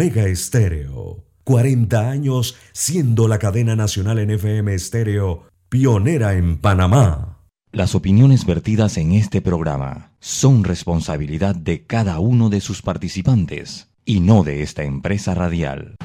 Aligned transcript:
Omega 0.00 0.24
Estéreo. 0.24 1.26
40 1.44 2.08
años 2.08 2.56
siendo 2.72 3.28
la 3.28 3.38
cadena 3.38 3.76
nacional 3.76 4.18
en 4.18 4.30
FM 4.30 4.72
Estéreo, 4.72 5.42
pionera 5.68 6.32
en 6.32 6.56
Panamá. 6.56 7.42
Las 7.70 7.94
opiniones 7.94 8.46
vertidas 8.46 8.96
en 8.96 9.12
este 9.12 9.42
programa 9.42 10.12
son 10.18 10.64
responsabilidad 10.64 11.54
de 11.54 11.84
cada 11.84 12.18
uno 12.18 12.48
de 12.48 12.62
sus 12.62 12.80
participantes 12.80 13.88
y 14.06 14.20
no 14.20 14.42
de 14.42 14.62
esta 14.62 14.84
empresa 14.84 15.34
radial. 15.34 15.96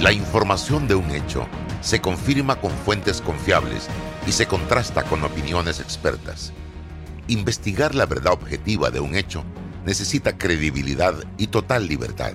La 0.00 0.12
información 0.12 0.86
de 0.86 0.94
un 0.94 1.10
hecho 1.10 1.48
se 1.80 2.00
confirma 2.00 2.60
con 2.60 2.70
fuentes 2.70 3.20
confiables 3.20 3.88
y 4.28 4.30
se 4.30 4.46
contrasta 4.46 5.02
con 5.02 5.24
opiniones 5.24 5.80
expertas. 5.80 6.52
Investigar 7.26 7.96
la 7.96 8.06
verdad 8.06 8.34
objetiva 8.34 8.92
de 8.92 9.00
un 9.00 9.16
hecho 9.16 9.42
necesita 9.84 10.38
credibilidad 10.38 11.14
y 11.36 11.48
total 11.48 11.88
libertad. 11.88 12.34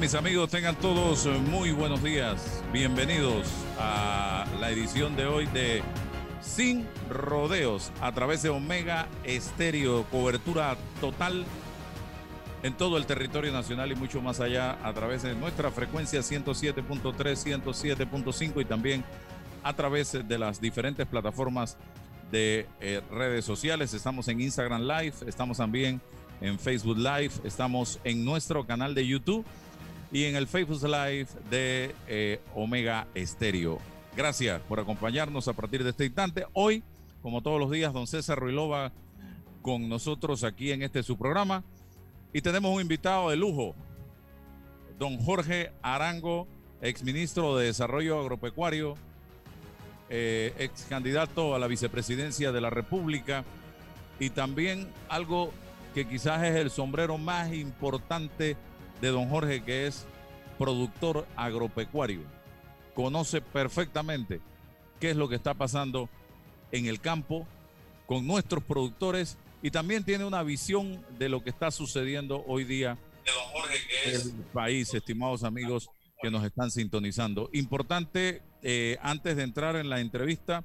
Mis 0.00 0.14
amigos? 0.14 0.48
Tengan 0.48 0.76
todos 0.76 1.26
muy 1.26 1.72
buenos 1.72 2.02
días. 2.02 2.64
Bienvenidos 2.72 3.46
a 3.78 4.46
la 4.58 4.70
edición 4.70 5.14
de 5.14 5.26
hoy 5.26 5.44
de 5.48 5.82
Sin 6.40 6.88
Rodeos 7.10 7.92
a 8.00 8.10
través 8.12 8.42
de 8.42 8.48
Omega 8.48 9.08
Estéreo, 9.24 10.04
cobertura 10.04 10.78
total 11.02 11.44
en 12.62 12.72
todo 12.78 12.96
el 12.96 13.04
territorio 13.04 13.52
nacional 13.52 13.92
y 13.92 13.94
mucho 13.94 14.22
más 14.22 14.40
allá 14.40 14.78
a 14.82 14.90
través 14.94 15.22
de 15.22 15.34
nuestra 15.34 15.70
frecuencia 15.70 16.20
107.3, 16.20 17.62
107.5 17.62 18.62
y 18.62 18.64
también 18.64 19.04
a 19.62 19.74
través 19.74 20.12
de 20.26 20.38
las 20.38 20.62
diferentes 20.62 21.06
plataformas 21.06 21.76
de 22.32 22.66
eh, 22.80 23.02
redes 23.10 23.44
sociales. 23.44 23.92
Estamos 23.92 24.28
en 24.28 24.40
Instagram 24.40 24.80
Live, 24.80 25.16
estamos 25.26 25.58
también 25.58 26.00
en 26.40 26.58
Facebook 26.58 26.96
Live, 26.96 27.32
estamos 27.44 28.00
en 28.02 28.24
nuestro 28.24 28.64
canal 28.64 28.94
de 28.94 29.06
YouTube 29.06 29.44
y 30.12 30.24
en 30.24 30.36
el 30.36 30.46
Facebook 30.46 30.82
Live 30.82 31.28
de 31.50 31.94
eh, 32.08 32.40
Omega 32.54 33.06
Estéreo. 33.14 33.78
Gracias 34.16 34.60
por 34.62 34.80
acompañarnos 34.80 35.46
a 35.48 35.52
partir 35.52 35.84
de 35.84 35.90
este 35.90 36.06
instante. 36.06 36.46
Hoy, 36.52 36.82
como 37.22 37.42
todos 37.42 37.60
los 37.60 37.70
días, 37.70 37.92
don 37.92 38.06
César 38.06 38.38
Ruilova 38.38 38.92
con 39.62 39.88
nosotros 39.88 40.42
aquí 40.44 40.72
en 40.72 40.82
este 40.82 41.02
su 41.02 41.16
programa. 41.16 41.62
Y 42.32 42.42
tenemos 42.42 42.74
un 42.74 42.80
invitado 42.80 43.30
de 43.30 43.36
lujo, 43.36 43.74
don 44.98 45.18
Jorge 45.18 45.72
Arango, 45.82 46.46
exministro 46.80 47.56
de 47.56 47.66
Desarrollo 47.66 48.20
Agropecuario, 48.20 48.94
eh, 50.08 50.54
ex 50.58 50.86
candidato 50.88 51.54
a 51.54 51.58
la 51.58 51.66
vicepresidencia 51.66 52.52
de 52.52 52.60
la 52.60 52.70
República 52.70 53.44
y 54.18 54.30
también 54.30 54.88
algo 55.08 55.52
que 55.94 56.06
quizás 56.06 56.42
es 56.44 56.56
el 56.56 56.70
sombrero 56.70 57.18
más 57.18 57.52
importante 57.52 58.56
de 59.00 59.08
don 59.08 59.28
Jorge, 59.28 59.62
que 59.62 59.86
es 59.86 60.06
productor 60.58 61.26
agropecuario. 61.36 62.20
Conoce 62.94 63.40
perfectamente 63.40 64.40
qué 64.98 65.10
es 65.10 65.16
lo 65.16 65.28
que 65.28 65.36
está 65.36 65.54
pasando 65.54 66.08
en 66.72 66.86
el 66.86 67.00
campo 67.00 67.46
con 68.06 68.26
nuestros 68.26 68.62
productores 68.62 69.38
y 69.62 69.70
también 69.70 70.04
tiene 70.04 70.24
una 70.24 70.42
visión 70.42 71.04
de 71.18 71.28
lo 71.28 71.42
que 71.42 71.50
está 71.50 71.70
sucediendo 71.70 72.44
hoy 72.46 72.64
día 72.64 72.98
en 74.04 74.14
el 74.14 74.32
país, 74.52 74.92
estimados 74.94 75.44
amigos 75.44 75.88
que 76.20 76.30
nos 76.30 76.44
están 76.44 76.70
sintonizando. 76.70 77.48
Importante, 77.52 78.42
eh, 78.62 78.98
antes 79.00 79.36
de 79.36 79.42
entrar 79.42 79.76
en 79.76 79.88
la 79.88 80.00
entrevista, 80.00 80.64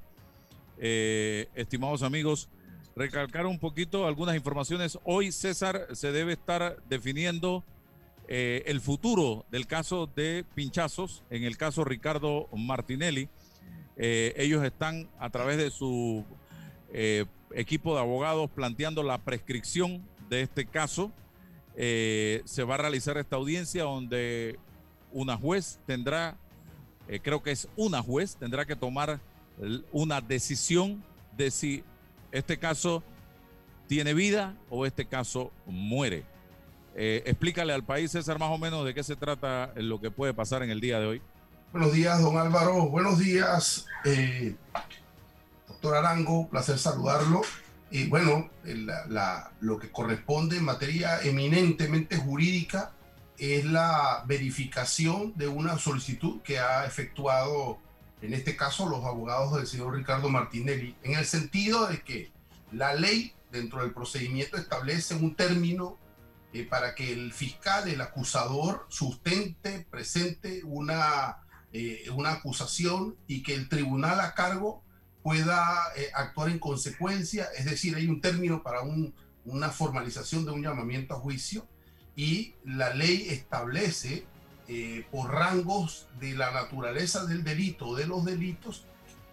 eh, 0.78 1.48
estimados 1.54 2.02
amigos, 2.02 2.48
recalcar 2.94 3.46
un 3.46 3.58
poquito 3.58 4.06
algunas 4.06 4.36
informaciones. 4.36 4.98
Hoy 5.04 5.32
César 5.32 5.88
se 5.92 6.12
debe 6.12 6.32
estar 6.34 6.82
definiendo 6.88 7.64
eh, 8.28 8.64
el 8.66 8.80
futuro 8.80 9.46
del 9.50 9.66
caso 9.66 10.08
de 10.14 10.44
pinchazos, 10.54 11.22
en 11.30 11.44
el 11.44 11.56
caso 11.56 11.84
Ricardo 11.84 12.48
Martinelli. 12.56 13.28
Eh, 13.96 14.34
ellos 14.36 14.64
están 14.64 15.08
a 15.18 15.30
través 15.30 15.58
de 15.58 15.70
su 15.70 16.24
eh, 16.92 17.24
equipo 17.52 17.94
de 17.94 18.00
abogados 18.00 18.50
planteando 18.50 19.02
la 19.02 19.18
prescripción 19.18 20.02
de 20.28 20.42
este 20.42 20.66
caso. 20.66 21.12
se 21.76 22.64
va 22.66 22.74
a 22.74 22.78
realizar 22.78 23.16
esta 23.18 23.36
audiencia 23.36 23.84
donde 23.84 24.58
una 25.12 25.36
juez 25.36 25.78
tendrá, 25.86 26.36
creo 27.22 27.42
que 27.42 27.52
es 27.52 27.68
una 27.76 28.02
juez, 28.02 28.36
tendrá 28.36 28.64
que 28.64 28.76
tomar 28.76 29.20
una 29.92 30.20
decisión 30.20 31.04
de 31.36 31.50
si 31.50 31.84
este 32.32 32.58
caso 32.58 33.02
tiene 33.86 34.14
vida 34.14 34.56
o 34.70 34.86
este 34.86 35.06
caso 35.06 35.52
muere. 35.66 36.24
Eh, 36.98 37.22
explícale 37.26 37.74
al 37.74 37.84
país, 37.84 38.10
César, 38.10 38.38
más 38.38 38.50
o 38.50 38.56
menos 38.56 38.82
de 38.86 38.94
qué 38.94 39.02
se 39.02 39.16
trata 39.16 39.70
lo 39.76 40.00
que 40.00 40.10
puede 40.10 40.32
pasar 40.32 40.62
en 40.62 40.70
el 40.70 40.80
día 40.80 40.98
de 40.98 41.06
hoy. 41.06 41.22
Buenos 41.70 41.92
días, 41.92 42.22
don 42.22 42.38
Álvaro. 42.38 42.88
Buenos 42.88 43.18
días, 43.18 43.84
eh, 44.06 44.56
doctor 45.68 45.96
Arango. 45.96 46.48
Placer 46.48 46.78
saludarlo. 46.78 47.42
Y 47.90 48.08
bueno, 48.08 48.48
lo 49.60 49.78
que 49.78 49.92
corresponde 49.92 50.56
en 50.56 50.64
materia 50.64 51.20
eminentemente 51.20 52.16
jurídica 52.16 52.92
es 53.36 53.66
la 53.66 54.24
verificación 54.26 55.34
de 55.36 55.48
una 55.48 55.78
solicitud 55.78 56.40
que 56.40 56.58
ha 56.58 56.86
efectuado, 56.86 57.78
en 58.22 58.32
este 58.32 58.56
caso, 58.56 58.88
los 58.88 59.04
abogados 59.04 59.54
del 59.54 59.66
señor 59.66 59.94
Ricardo 59.94 60.30
Martinelli, 60.30 60.96
en 61.02 61.18
el 61.18 61.26
sentido 61.26 61.88
de 61.88 62.00
que 62.00 62.30
la 62.72 62.94
ley 62.94 63.34
dentro 63.52 63.82
del 63.82 63.92
procedimiento 63.92 64.56
establece 64.56 65.14
un 65.14 65.34
término 65.34 65.98
eh, 66.52 66.64
para 66.64 66.94
que 66.94 67.12
el 67.12 67.32
fiscal, 67.32 67.88
el 67.88 68.00
acusador, 68.00 68.86
sustente, 68.88 69.86
presente 69.90 70.62
una, 70.64 71.38
eh, 71.72 72.04
una 72.14 72.32
acusación 72.32 73.16
y 73.26 73.42
que 73.42 73.54
el 73.54 73.68
tribunal 73.68 74.20
a 74.20 74.34
cargo 74.34 74.82
pueda 75.22 75.82
eh, 75.96 76.10
actuar 76.14 76.50
en 76.50 76.58
consecuencia, 76.58 77.48
es 77.56 77.64
decir, 77.64 77.96
hay 77.96 78.06
un 78.06 78.20
término 78.20 78.62
para 78.62 78.80
una 79.44 79.70
formalización 79.70 80.44
de 80.44 80.52
un 80.52 80.62
llamamiento 80.62 81.14
a 81.14 81.20
juicio 81.20 81.66
y 82.14 82.54
la 82.64 82.94
ley 82.94 83.28
establece 83.28 84.24
por 85.12 85.30
rangos 85.30 86.08
de 86.18 86.34
la 86.34 86.50
naturaleza 86.50 87.24
del 87.24 87.44
delito 87.44 87.86
o 87.86 87.94
de 87.94 88.08
los 88.08 88.24
delitos 88.24 88.84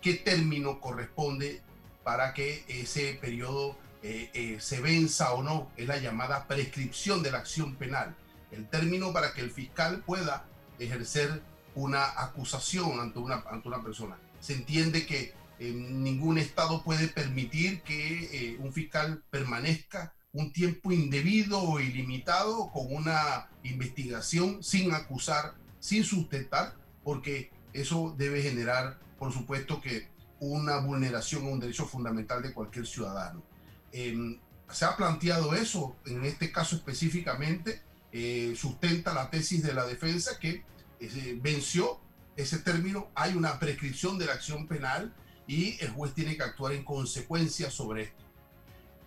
qué 0.03 0.13
término 0.13 0.79
corresponde 0.79 1.61
para 2.03 2.33
que 2.33 2.65
ese 2.67 3.17
periodo 3.19 3.77
eh, 4.03 4.29
eh, 4.33 4.57
se 4.59 4.81
venza 4.81 5.33
o 5.33 5.43
no, 5.43 5.71
es 5.77 5.87
la 5.87 5.97
llamada 5.97 6.45
prescripción 6.47 7.23
de 7.23 7.31
la 7.31 7.39
acción 7.39 7.75
penal, 7.75 8.15
el 8.51 8.67
término 8.67 9.13
para 9.13 9.33
que 9.33 9.41
el 9.41 9.49
fiscal 9.49 10.03
pueda 10.05 10.45
ejercer 10.77 11.41
una 11.73 12.03
acusación 12.21 12.99
ante 12.99 13.19
una, 13.19 13.43
ante 13.49 13.67
una 13.67 13.81
persona. 13.81 14.17
Se 14.39 14.53
entiende 14.53 15.05
que 15.05 15.33
ningún 15.71 16.37
Estado 16.37 16.83
puede 16.83 17.07
permitir 17.07 17.81
que 17.83 18.25
eh, 18.25 18.57
un 18.59 18.73
fiscal 18.73 19.23
permanezca 19.29 20.13
un 20.33 20.51
tiempo 20.51 20.91
indebido 20.91 21.61
o 21.61 21.79
ilimitado 21.79 22.71
con 22.71 22.93
una 22.93 23.49
investigación 23.63 24.63
sin 24.63 24.91
acusar, 24.91 25.53
sin 25.79 26.03
sustentar, 26.03 26.75
porque 27.03 27.51
eso 27.71 28.15
debe 28.17 28.41
generar, 28.41 28.99
por 29.17 29.31
supuesto, 29.31 29.79
que 29.79 30.09
una 30.39 30.77
vulneración 30.79 31.45
a 31.45 31.49
un 31.49 31.59
derecho 31.59 31.85
fundamental 31.85 32.41
de 32.41 32.53
cualquier 32.53 32.87
ciudadano. 32.87 33.43
Em, 33.93 34.39
se 34.71 34.85
ha 34.85 34.97
planteado 34.97 35.53
eso, 35.53 35.95
en 36.05 36.25
este 36.25 36.51
caso 36.51 36.75
específicamente, 36.75 37.81
eh, 38.11 38.53
sustenta 38.57 39.13
la 39.13 39.29
tesis 39.29 39.61
de 39.63 39.73
la 39.73 39.85
defensa 39.85 40.39
que 40.39 40.63
eh, 40.99 41.39
venció 41.41 41.99
ese 42.35 42.57
término, 42.57 43.11
hay 43.13 43.35
una 43.35 43.59
prescripción 43.59 44.17
de 44.17 44.25
la 44.25 44.33
acción 44.33 44.67
penal 44.67 45.13
y 45.45 45.77
el 45.79 45.91
juez 45.91 46.13
tiene 46.15 46.35
que 46.35 46.43
actuar 46.43 46.73
en 46.73 46.83
consecuencia 46.83 47.69
sobre 47.69 48.03
esto. 48.03 48.23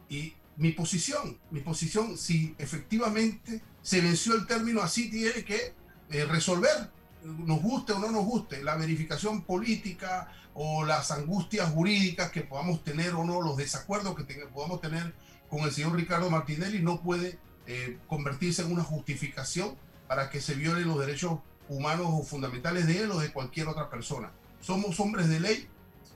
Y 0.08 0.34
mi 0.56 0.70
posición, 0.70 1.38
mi 1.50 1.60
posición, 1.60 2.16
si 2.16 2.54
efectivamente 2.58 3.62
se 3.82 4.00
venció 4.00 4.36
el 4.36 4.46
término, 4.46 4.82
así 4.82 5.10
tiene 5.10 5.44
que 5.44 5.74
eh, 6.10 6.24
resolver 6.26 6.90
nos 7.26 7.60
guste 7.60 7.92
o 7.92 7.98
no 7.98 8.10
nos 8.10 8.24
guste, 8.24 8.62
la 8.62 8.76
verificación 8.76 9.42
política 9.42 10.28
o 10.54 10.84
las 10.84 11.10
angustias 11.10 11.70
jurídicas 11.70 12.30
que 12.30 12.42
podamos 12.42 12.82
tener 12.84 13.14
o 13.14 13.24
no, 13.24 13.42
los 13.42 13.56
desacuerdos 13.56 14.14
que 14.16 14.24
podamos 14.46 14.80
tener 14.80 15.14
con 15.48 15.60
el 15.60 15.72
señor 15.72 15.94
Ricardo 15.94 16.30
Martinelli 16.30 16.82
no 16.82 17.02
puede 17.02 17.38
eh, 17.66 17.98
convertirse 18.06 18.62
en 18.62 18.72
una 18.72 18.82
justificación 18.82 19.76
para 20.08 20.30
que 20.30 20.40
se 20.40 20.54
violen 20.54 20.88
los 20.88 20.98
derechos 20.98 21.40
humanos 21.68 22.06
o 22.10 22.22
fundamentales 22.22 22.86
de 22.86 23.02
él 23.02 23.10
o 23.10 23.18
de 23.18 23.32
cualquier 23.32 23.68
otra 23.68 23.90
persona. 23.90 24.30
Somos 24.60 24.98
hombres 25.00 25.28
de 25.28 25.40
ley, 25.40 25.68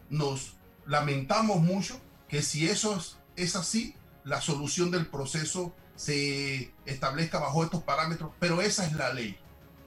nos 0.09 0.55
lamentamos 0.87 1.61
mucho 1.61 2.01
que 2.29 2.43
si 2.43 2.69
eso 2.69 2.97
es, 2.97 3.19
es 3.37 3.57
así, 3.57 3.95
la 4.25 4.41
solución 4.41 4.91
del 4.91 5.07
proceso 5.07 5.75
se 5.97 6.73
establezca 6.87 7.41
bajo 7.41 7.65
estos 7.65 7.83
parámetros, 7.83 8.31
pero 8.39 8.63
esa 8.63 8.87
es 8.87 8.95
la 8.95 9.13
ley. 9.13 9.37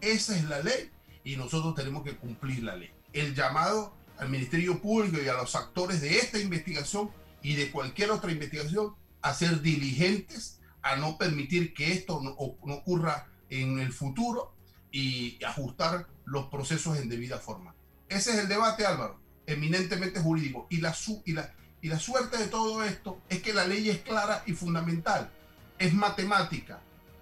Esa 0.02 0.36
es 0.36 0.44
la 0.44 0.60
ley 0.60 0.93
y 1.24 1.36
nosotros 1.38 1.76
tenemos 1.76 2.04
que 2.04 2.16
cumplir 2.16 2.64
la 2.64 2.76
ley. 2.76 2.92
El 3.14 3.36
llamado 3.36 3.96
al 4.18 4.30
Ministerio 4.30 4.82
Público 4.82 5.22
y 5.22 5.28
a 5.28 5.34
los 5.34 5.56
actores 5.56 6.02
de 6.02 6.18
esta 6.18 6.40
investigación 6.40 7.12
y 7.42 7.56
de 7.56 7.72
cualquier 7.72 8.12
otra 8.12 8.32
investigación 8.32 8.96
a 9.22 9.34
ser 9.34 9.62
diligentes, 9.62 10.60
a 10.82 10.96
no 10.96 11.18
permitir 11.18 11.74
que 11.74 11.94
esto 11.94 12.22
no, 12.22 12.32
ocurra 12.32 13.28
en 13.50 13.80
el 13.80 13.94
futuro 13.94 14.54
y 14.92 15.44
ajustar 15.44 16.08
los 16.26 16.48
procesos 16.48 16.98
en 16.98 17.10
debida 17.10 17.38
forma. 17.40 17.74
Ese 18.10 18.32
es 18.32 18.38
el 18.38 18.48
debate, 18.48 18.86
Álvaro, 18.86 19.20
eminentemente 19.48 20.20
jurídico. 20.20 20.68
Y 20.70 20.78
la, 20.78 20.96
y 21.26 21.34
la, 21.34 21.54
y 21.82 21.88
la 21.88 22.00
suerte 22.00 22.38
de 22.38 22.48
todo 22.48 22.84
esto 22.84 23.20
es 23.30 23.42
que 23.42 23.54
la 23.54 23.66
ley 23.66 23.90
es 23.90 24.00
clara 24.00 24.44
y 24.46 24.54
fundamental. 24.54 25.32
Es 25.80 25.94
matemática, 25.94 26.80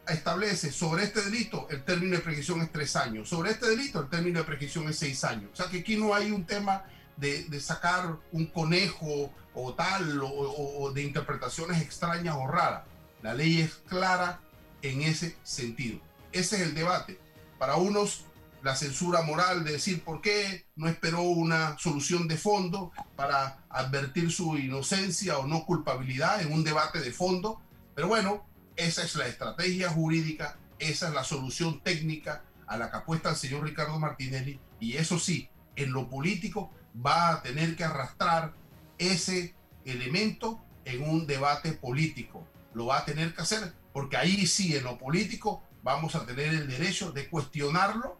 establece 0.07 0.71
sobre 0.71 1.03
este 1.03 1.21
delito 1.21 1.67
el 1.69 1.83
término 1.83 2.17
de 2.17 2.21
prescripción 2.23 2.61
es 2.61 2.71
tres 2.71 2.95
años, 2.95 3.29
sobre 3.29 3.51
este 3.51 3.69
delito 3.69 4.01
el 4.01 4.09
término 4.09 4.39
de 4.39 4.45
prescripción 4.45 4.89
es 4.89 4.97
seis 4.97 5.23
años. 5.23 5.51
O 5.53 5.55
sea 5.55 5.67
que 5.67 5.79
aquí 5.79 5.95
no 5.95 6.13
hay 6.13 6.31
un 6.31 6.45
tema 6.45 6.85
de, 7.17 7.45
de 7.45 7.59
sacar 7.59 8.17
un 8.31 8.47
conejo 8.47 9.31
o 9.53 9.73
tal, 9.73 10.21
o, 10.23 10.91
de 10.93 11.03
interpretaciones 11.03 11.81
extrañas 11.81 12.35
o 12.37 12.47
raras. 12.47 12.83
La 13.21 13.33
ley 13.33 13.61
es 13.61 13.75
clara 13.87 14.39
en 14.81 15.01
ese 15.01 15.37
sentido. 15.43 15.99
Ese 16.31 16.57
es 16.57 16.61
el 16.63 16.73
debate. 16.73 17.19
Para 17.57 17.75
unos, 17.75 18.25
la 18.63 18.75
censura 18.75 19.21
moral 19.21 19.63
de 19.63 19.73
decir 19.73 20.03
por 20.03 20.21
qué 20.21 20.65
no 20.75 20.87
esperó 20.87 21.21
una 21.21 21.77
solución 21.77 22.27
de 22.27 22.37
fondo 22.37 22.91
para 23.15 23.63
advertir 23.69 24.31
su 24.31 24.57
inocencia 24.57 25.37
o 25.37 25.47
no 25.47 25.65
culpabilidad 25.65 26.41
en 26.41 26.53
un 26.53 26.63
debate 26.63 26.99
de 26.99 27.11
fondo. 27.11 27.61
Pero 27.93 28.07
bueno, 28.07 28.45
esa 28.75 29.03
es 29.03 29.15
la 29.15 29.27
estrategia 29.27 29.89
jurídica, 29.89 30.57
esa 30.79 31.09
es 31.09 31.13
la 31.13 31.23
solución 31.23 31.81
técnica 31.81 32.43
a 32.67 32.77
la 32.77 32.89
que 32.89 32.97
apuesta 32.97 33.29
el 33.29 33.35
señor 33.35 33.63
Ricardo 33.63 33.99
Martinelli. 33.99 34.59
Y 34.79 34.97
eso 34.97 35.19
sí, 35.19 35.49
en 35.75 35.91
lo 35.93 36.09
político 36.09 36.71
va 37.05 37.31
a 37.31 37.41
tener 37.41 37.75
que 37.75 37.83
arrastrar 37.83 38.53
ese 38.97 39.55
elemento 39.85 40.63
en 40.85 41.01
un 41.07 41.27
debate 41.27 41.73
político. 41.73 42.47
Lo 42.73 42.87
va 42.87 42.99
a 42.99 43.05
tener 43.05 43.33
que 43.35 43.41
hacer 43.41 43.73
porque 43.93 44.17
ahí 44.17 44.45
sí, 44.47 44.75
en 44.75 44.83
lo 44.83 44.97
político, 44.97 45.63
vamos 45.83 46.15
a 46.15 46.25
tener 46.25 46.47
el 46.47 46.67
derecho 46.67 47.11
de 47.11 47.27
cuestionarlo 47.27 48.17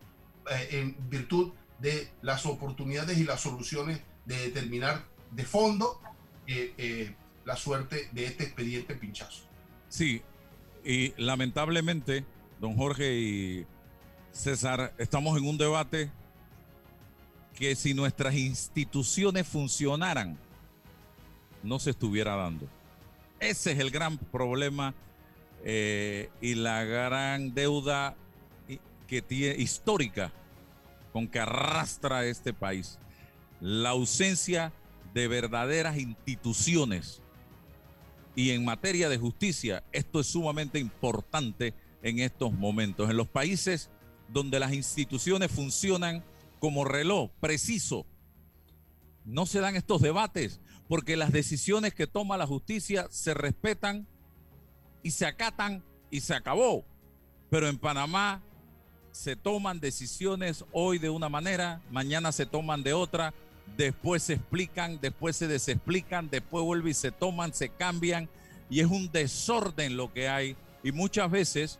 eh, 0.49 0.67
en 0.71 1.09
virtud 1.09 1.53
de 1.79 2.11
las 2.21 2.45
oportunidades 2.45 3.17
y 3.17 3.23
las 3.23 3.41
soluciones 3.41 4.01
de 4.25 4.37
determinar 4.37 5.03
de 5.31 5.45
fondo 5.45 6.01
eh, 6.47 6.73
eh, 6.77 7.15
la 7.45 7.55
suerte 7.55 8.09
de 8.11 8.25
este 8.25 8.43
expediente 8.43 8.95
pinchazo. 8.95 9.43
Sí, 9.89 10.21
y 10.83 11.13
lamentablemente, 11.17 12.25
don 12.59 12.75
Jorge 12.75 13.13
y 13.19 13.65
César, 14.31 14.93
estamos 14.97 15.37
en 15.37 15.47
un 15.47 15.57
debate 15.57 16.11
que 17.55 17.75
si 17.75 17.93
nuestras 17.93 18.33
instituciones 18.35 19.47
funcionaran, 19.47 20.37
no 21.63 21.79
se 21.79 21.91
estuviera 21.91 22.35
dando. 22.35 22.67
Ese 23.39 23.71
es 23.71 23.79
el 23.79 23.91
gran 23.91 24.17
problema 24.17 24.93
eh, 25.63 26.29
y 26.41 26.55
la 26.55 26.83
gran 26.83 27.53
deuda 27.53 28.15
que 29.07 29.21
tiene 29.21 29.61
histórica 29.61 30.31
con 31.11 31.27
que 31.27 31.39
arrastra 31.39 32.25
este 32.25 32.53
país. 32.53 32.97
La 33.59 33.89
ausencia 33.89 34.71
de 35.13 35.27
verdaderas 35.27 35.97
instituciones 35.97 37.21
y 38.35 38.51
en 38.51 38.63
materia 38.63 39.09
de 39.09 39.17
justicia, 39.17 39.83
esto 39.91 40.19
es 40.19 40.27
sumamente 40.27 40.79
importante 40.79 41.73
en 42.01 42.19
estos 42.19 42.53
momentos. 42.53 43.09
En 43.09 43.17
los 43.17 43.27
países 43.27 43.89
donde 44.29 44.59
las 44.59 44.73
instituciones 44.73 45.51
funcionan 45.51 46.23
como 46.59 46.85
reloj 46.85 47.31
preciso, 47.39 48.05
no 49.25 49.45
se 49.45 49.59
dan 49.59 49.75
estos 49.75 50.01
debates 50.01 50.59
porque 50.87 51.15
las 51.15 51.31
decisiones 51.31 51.93
que 51.93 52.07
toma 52.07 52.37
la 52.37 52.47
justicia 52.47 53.07
se 53.09 53.33
respetan 53.33 54.07
y 55.03 55.11
se 55.11 55.25
acatan 55.25 55.83
y 56.09 56.21
se 56.21 56.33
acabó. 56.33 56.85
Pero 57.49 57.67
en 57.67 57.77
Panamá 57.77 58.41
se 59.11 59.35
toman 59.35 59.79
decisiones 59.79 60.65
hoy 60.71 60.97
de 60.97 61.09
una 61.09 61.29
manera, 61.29 61.81
mañana 61.91 62.31
se 62.31 62.45
toman 62.45 62.83
de 62.83 62.93
otra, 62.93 63.33
después 63.77 64.23
se 64.23 64.33
explican, 64.33 64.99
después 65.01 65.35
se 65.35 65.47
desexplican, 65.47 66.29
después 66.29 66.63
vuelven 66.63 66.91
y 66.91 66.93
se 66.93 67.11
toman, 67.11 67.53
se 67.53 67.69
cambian 67.69 68.29
y 68.69 68.79
es 68.79 68.87
un 68.87 69.11
desorden 69.11 69.97
lo 69.97 70.13
que 70.13 70.29
hay. 70.29 70.55
Y 70.83 70.91
muchas 70.91 71.29
veces, 71.29 71.79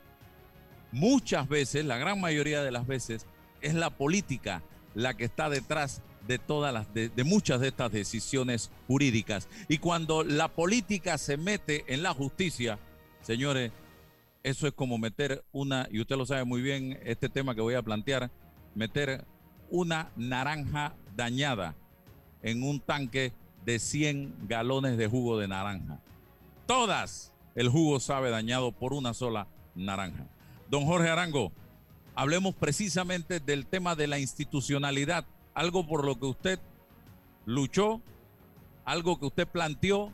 muchas 0.92 1.48
veces, 1.48 1.86
la 1.86 1.98
gran 1.98 2.20
mayoría 2.20 2.64
de 2.64 2.72
las 2.72 2.86
veces, 2.86 3.26
es 3.62 3.74
la 3.74 3.90
política 3.90 4.62
la 4.94 5.16
que 5.16 5.24
está 5.24 5.50
detrás 5.50 6.02
de 6.28 6.38
todas 6.38 6.74
las 6.74 6.94
de, 6.94 7.12
muchas 7.24 7.62
de 7.62 7.70
estas 7.70 7.92
decisiones 7.92 8.72
jurídicas. 8.88 9.48
Y 9.68 9.78
cuando 9.78 10.24
la 10.24 10.50
política 10.50 11.18
se 11.18 11.38
mete 11.38 11.86
en 11.88 12.04
la 12.04 12.14
justicia, 12.14 12.78
señores, 13.22 13.72
eso 14.44 14.68
es 14.68 14.74
como 14.74 14.98
meter 14.98 15.44
una 15.52 15.88
y 15.92 16.02
usted 16.02 16.18
lo 16.18 16.26
sabe 16.26 16.44
muy 16.44 16.62
bien 16.62 17.00
este 17.04 17.30
tema 17.30 17.56
que 17.56 17.62
voy 17.62 17.76
a 17.76 17.82
plantear, 17.82 18.32
meter 18.76 19.26
una 19.70 20.12
naranja 20.16 20.96
dañada 21.16 21.76
en 22.44 22.64
un 22.64 22.80
tanque 22.80 23.34
de 23.66 23.80
100 23.80 24.48
galones 24.48 24.98
de 24.98 25.08
jugo 25.08 25.38
de 25.38 25.48
naranja. 25.48 26.00
Todas 26.66 27.32
el 27.56 27.70
jugo 27.70 28.00
sabe 28.00 28.30
dañado 28.30 28.72
por 28.72 28.94
una 28.94 29.14
sola 29.14 29.48
naranja. 29.76 30.28
Don 30.70 30.86
Jorge 30.86 31.10
Arango, 31.10 31.52
hablemos 32.16 32.56
precisamente 32.56 33.40
del 33.40 33.66
tema 33.66 33.96
de 33.96 34.08
la 34.08 34.20
institucionalidad, 34.20 35.26
algo 35.54 35.86
por 35.86 36.06
lo 36.06 36.20
que 36.20 36.26
usted 36.26 36.60
luchó, 37.46 38.02
algo 38.86 39.20
que 39.20 39.26
usted 39.26 39.48
planteó 39.48 40.12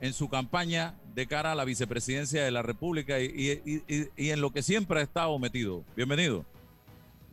en 0.00 0.12
su 0.12 0.28
campaña 0.28 0.94
de 1.14 1.26
cara 1.26 1.52
a 1.52 1.54
la 1.54 1.64
vicepresidencia 1.64 2.44
de 2.44 2.50
la 2.50 2.62
República 2.62 3.20
y, 3.20 3.62
en 4.16 4.40
lo 4.40 4.50
que 4.50 4.62
siempre 4.62 5.00
ha 5.00 5.02
estado 5.02 5.38
metido. 5.38 5.84
Bienvenido. 5.94 6.44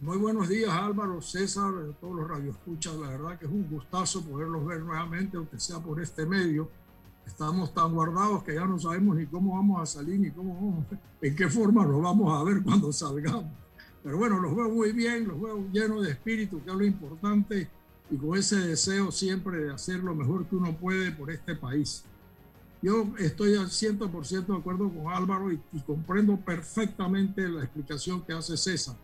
Muy 0.02 0.18
buenos 0.18 0.48
días 0.48 0.72
Álvaro, 0.72 1.22
César, 1.22 1.74
todos 2.00 2.16
los 2.16 2.26
radioescuchas. 2.26 2.96
La 2.96 3.10
verdad 3.10 3.38
que 3.38 3.46
es 3.46 3.52
un 3.52 3.68
gustazo 3.70 4.24
poderlos 4.24 4.66
ver 4.66 4.80
nuevamente, 4.80 5.36
aunque 5.36 5.60
sea 5.60 5.80
por 5.80 6.02
este 6.02 6.26
medio. 6.26 6.70
Estamos 7.28 7.74
tan 7.74 7.94
guardados 7.94 8.42
que 8.46 8.56
ya 8.56 8.66
no 8.66 8.80
sabemos 8.80 9.18
ni 9.18 9.26
cómo 9.26 9.56
vamos 9.56 9.82
a 9.82 9.86
salir, 9.86 10.18
ni 10.18 10.32
cómo 10.32 10.56
vamos, 10.56 10.86
en 11.22 11.36
qué 11.36 11.50
forma 11.50 11.86
nos 11.86 12.02
vamos 12.02 12.34
a 12.34 12.46
ver 12.46 12.64
cuando 12.64 12.94
salgamos. 12.94 13.52
Pero 14.02 14.18
bueno, 14.18 14.40
los 14.40 14.56
veo 14.56 14.70
muy 14.70 14.94
bien, 14.94 15.28
los 15.28 15.42
veo 15.42 15.68
llenos 15.70 16.02
de 16.04 16.12
espíritu, 16.12 16.64
que 16.64 16.72
es 16.72 16.78
lo 16.78 16.86
importante, 16.86 17.70
y 18.10 18.16
con 18.16 18.38
ese 18.38 18.56
deseo 18.56 19.12
siempre 19.12 19.66
de 19.66 19.74
hacer 19.74 20.00
lo 20.00 20.16
mejor 20.16 20.46
que 20.46 20.56
uno 20.56 20.78
puede 20.78 21.12
por 21.12 21.30
este 21.30 21.58
país. 21.58 22.06
Yo 22.82 23.06
estoy 23.18 23.58
al 23.58 23.68
100% 23.68 24.46
de 24.46 24.58
acuerdo 24.58 24.90
con 24.90 25.12
Álvaro 25.12 25.52
y, 25.52 25.62
y, 25.74 25.82
comprendo 25.82 26.38
perfectamente 26.38 27.50
la 27.50 27.64
explicación 27.66 28.22
que 28.22 28.32
hace 28.32 28.56
César. 28.56 28.96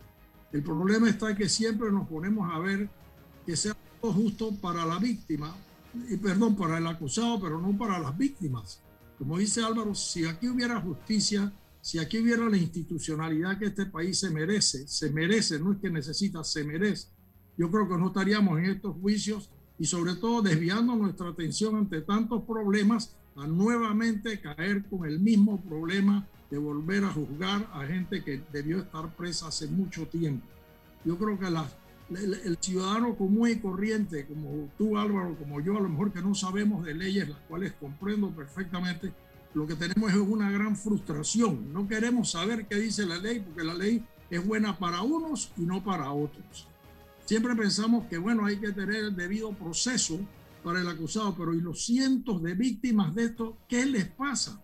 El 0.55 0.63
problema 0.63 1.09
está 1.09 1.35
que 1.35 1.49
siempre 1.49 1.91
nos 1.91 2.07
ponemos 2.07 2.49
a 2.49 2.57
ver 2.59 2.89
que 3.45 3.57
sea 3.57 3.75
justo 3.99 4.55
para 4.61 4.85
la 4.85 4.99
víctima, 4.99 5.53
y 6.09 6.15
perdón, 6.15 6.55
para 6.55 6.77
el 6.77 6.87
acusado, 6.87 7.41
pero 7.41 7.59
no 7.59 7.77
para 7.77 7.99
las 7.99 8.17
víctimas. 8.17 8.81
Como 9.17 9.37
dice 9.37 9.61
Álvaro, 9.61 9.93
si 9.93 10.23
aquí 10.23 10.47
hubiera 10.47 10.79
justicia, 10.79 11.51
si 11.81 11.99
aquí 11.99 12.19
hubiera 12.19 12.47
la 12.47 12.55
institucionalidad 12.55 13.59
que 13.59 13.65
este 13.65 13.85
país 13.87 14.17
se 14.17 14.29
merece, 14.29 14.87
se 14.87 15.09
merece, 15.09 15.59
no 15.59 15.73
es 15.73 15.79
que 15.79 15.89
necesita, 15.89 16.41
se 16.45 16.63
merece, 16.63 17.09
yo 17.57 17.69
creo 17.69 17.89
que 17.89 17.97
no 17.97 18.07
estaríamos 18.07 18.57
en 18.57 18.67
estos 18.67 18.95
juicios 18.95 19.49
y 19.77 19.83
sobre 19.83 20.15
todo 20.15 20.41
desviando 20.41 20.95
nuestra 20.95 21.31
atención 21.31 21.75
ante 21.75 21.99
tantos 21.99 22.43
problemas 22.43 23.13
a 23.35 23.45
nuevamente 23.45 24.39
caer 24.39 24.85
con 24.85 25.05
el 25.05 25.19
mismo 25.19 25.61
problema 25.61 26.25
de 26.49 26.57
volver 26.57 27.03
a 27.03 27.11
juzgar 27.11 27.67
a 27.73 27.85
gente 27.85 28.23
que 28.23 28.41
debió 28.51 28.79
estar 28.79 29.09
presa 29.15 29.47
hace 29.47 29.67
mucho 29.67 30.07
tiempo. 30.07 30.45
Yo 31.03 31.17
creo 31.17 31.39
que 31.39 31.47
el, 31.47 32.57
ciudadano 32.59 33.15
común 33.15 33.49
y 33.49 33.55
corriente, 33.57 34.25
como 34.25 34.69
tú 34.77 34.97
Álvaro, 34.97 35.35
como 35.37 35.59
yo, 35.61 35.77
a 35.77 35.81
lo 35.81 35.89
mejor 35.89 36.11
que 36.11 36.21
no 36.21 36.35
sabemos 36.35 36.85
de 36.85 36.93
leyes, 36.93 37.29
las 37.29 37.39
cuales 37.47 37.73
comprendo 37.73 38.29
perfectamente, 38.29 39.11
lo 39.53 39.65
que 39.65 39.75
tenemos 39.75 40.11
es 40.11 40.17
una 40.17 40.51
gran 40.51 40.75
frustración. 40.75 41.71
No 41.73 41.87
queremos 41.87 42.31
saber 42.31 42.67
qué 42.67 42.75
dice 42.75 43.05
la 43.05 43.17
ley 43.17 43.39
porque 43.39 43.63
la 43.63 43.73
ley 43.73 44.03
es 44.29 44.45
buena 44.45 44.77
para 44.77 45.01
unos 45.01 45.51
y 45.57 45.61
no 45.61 45.83
para 45.83 46.11
otros. 46.11 46.67
Siempre 47.25 47.55
pensamos 47.55 48.05
que, 48.07 48.17
bueno, 48.17 48.45
hay 48.45 48.57
que 48.57 48.71
tener 48.71 48.97
el 48.97 49.15
debido 49.15 49.51
proceso 49.53 50.19
para 50.63 50.81
el 50.81 50.87
acusado, 50.87 51.35
pero 51.35 51.53
¿y 51.53 51.61
los 51.61 51.85
cientos 51.85 52.41
de 52.43 52.53
víctimas 52.53 53.15
de 53.15 53.25
esto, 53.25 53.57
qué 53.67 53.85
les 53.85 54.07
pasa? 54.07 54.61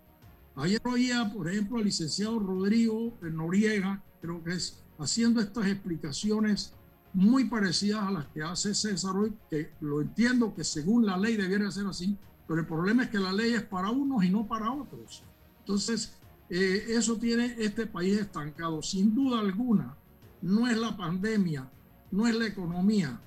Ayer 0.55 0.81
oía, 0.86 1.31
por 1.34 1.50
ejemplo, 1.50 1.77
al 1.77 1.86
licenciado 1.86 2.39
Rodrigo 2.39 3.17
Noriega, 3.22 4.03
creo 4.22 4.43
que 4.43 4.53
es, 4.53 4.84
haciendo 5.00 5.39
estas 5.39 5.67
explicaciones 5.67 6.74
muy 7.13 7.46
parecidas 7.46 8.03
a 8.03 8.12
las 8.12 8.25
que 8.27 8.41
hace 8.41 8.74
César 8.74 9.15
hoy, 9.15 9.34
que 9.50 9.72
lo 9.81 10.01
entiendo 10.01 10.53
que 10.53 10.63
según 10.63 11.05
la 11.05 11.17
ley 11.17 11.36
debiera 11.36 11.72
ser 11.72 11.88
así, 11.88 12.17
pero 12.48 12.62
el 12.62 12.67
problema 12.67 13.03
es 13.03 13.10
que 13.10 13.20
la 13.20 13.31
ley 13.31 13.53
es 13.53 13.63
para 13.63 13.89
unos 13.89 14.24
y 14.24 14.29
no 14.29 14.46
para 14.48 14.72
otros. 14.72 15.24
Entonces, 15.60 16.13
eh, 16.50 16.86
eso 16.89 17.17
tiene 17.17 17.55
este 17.58 17.86
país 17.86 18.20
estancado. 18.20 18.81
Sin 18.81 19.15
duda 19.15 19.39
alguna, 19.39 19.96
no 20.41 20.67
es 20.67 20.77
la 20.77 20.96
pandemia, 20.98 21.70
no 22.12 22.27
es 22.27 22.36
la 22.36 22.48
economía, 22.48 23.20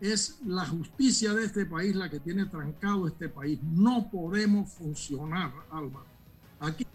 es 0.00 0.38
la 0.46 0.66
justicia 0.66 1.34
de 1.34 1.44
este 1.44 1.66
país 1.66 1.94
la 1.94 2.08
que 2.08 2.20
tiene 2.20 2.46
trancado 2.46 3.06
este 3.06 3.28
país. 3.28 3.60
No 3.62 4.10
podemos 4.10 4.72
funcionar, 4.72 5.52
Alba. 5.70 6.04
Aquí 6.62 6.86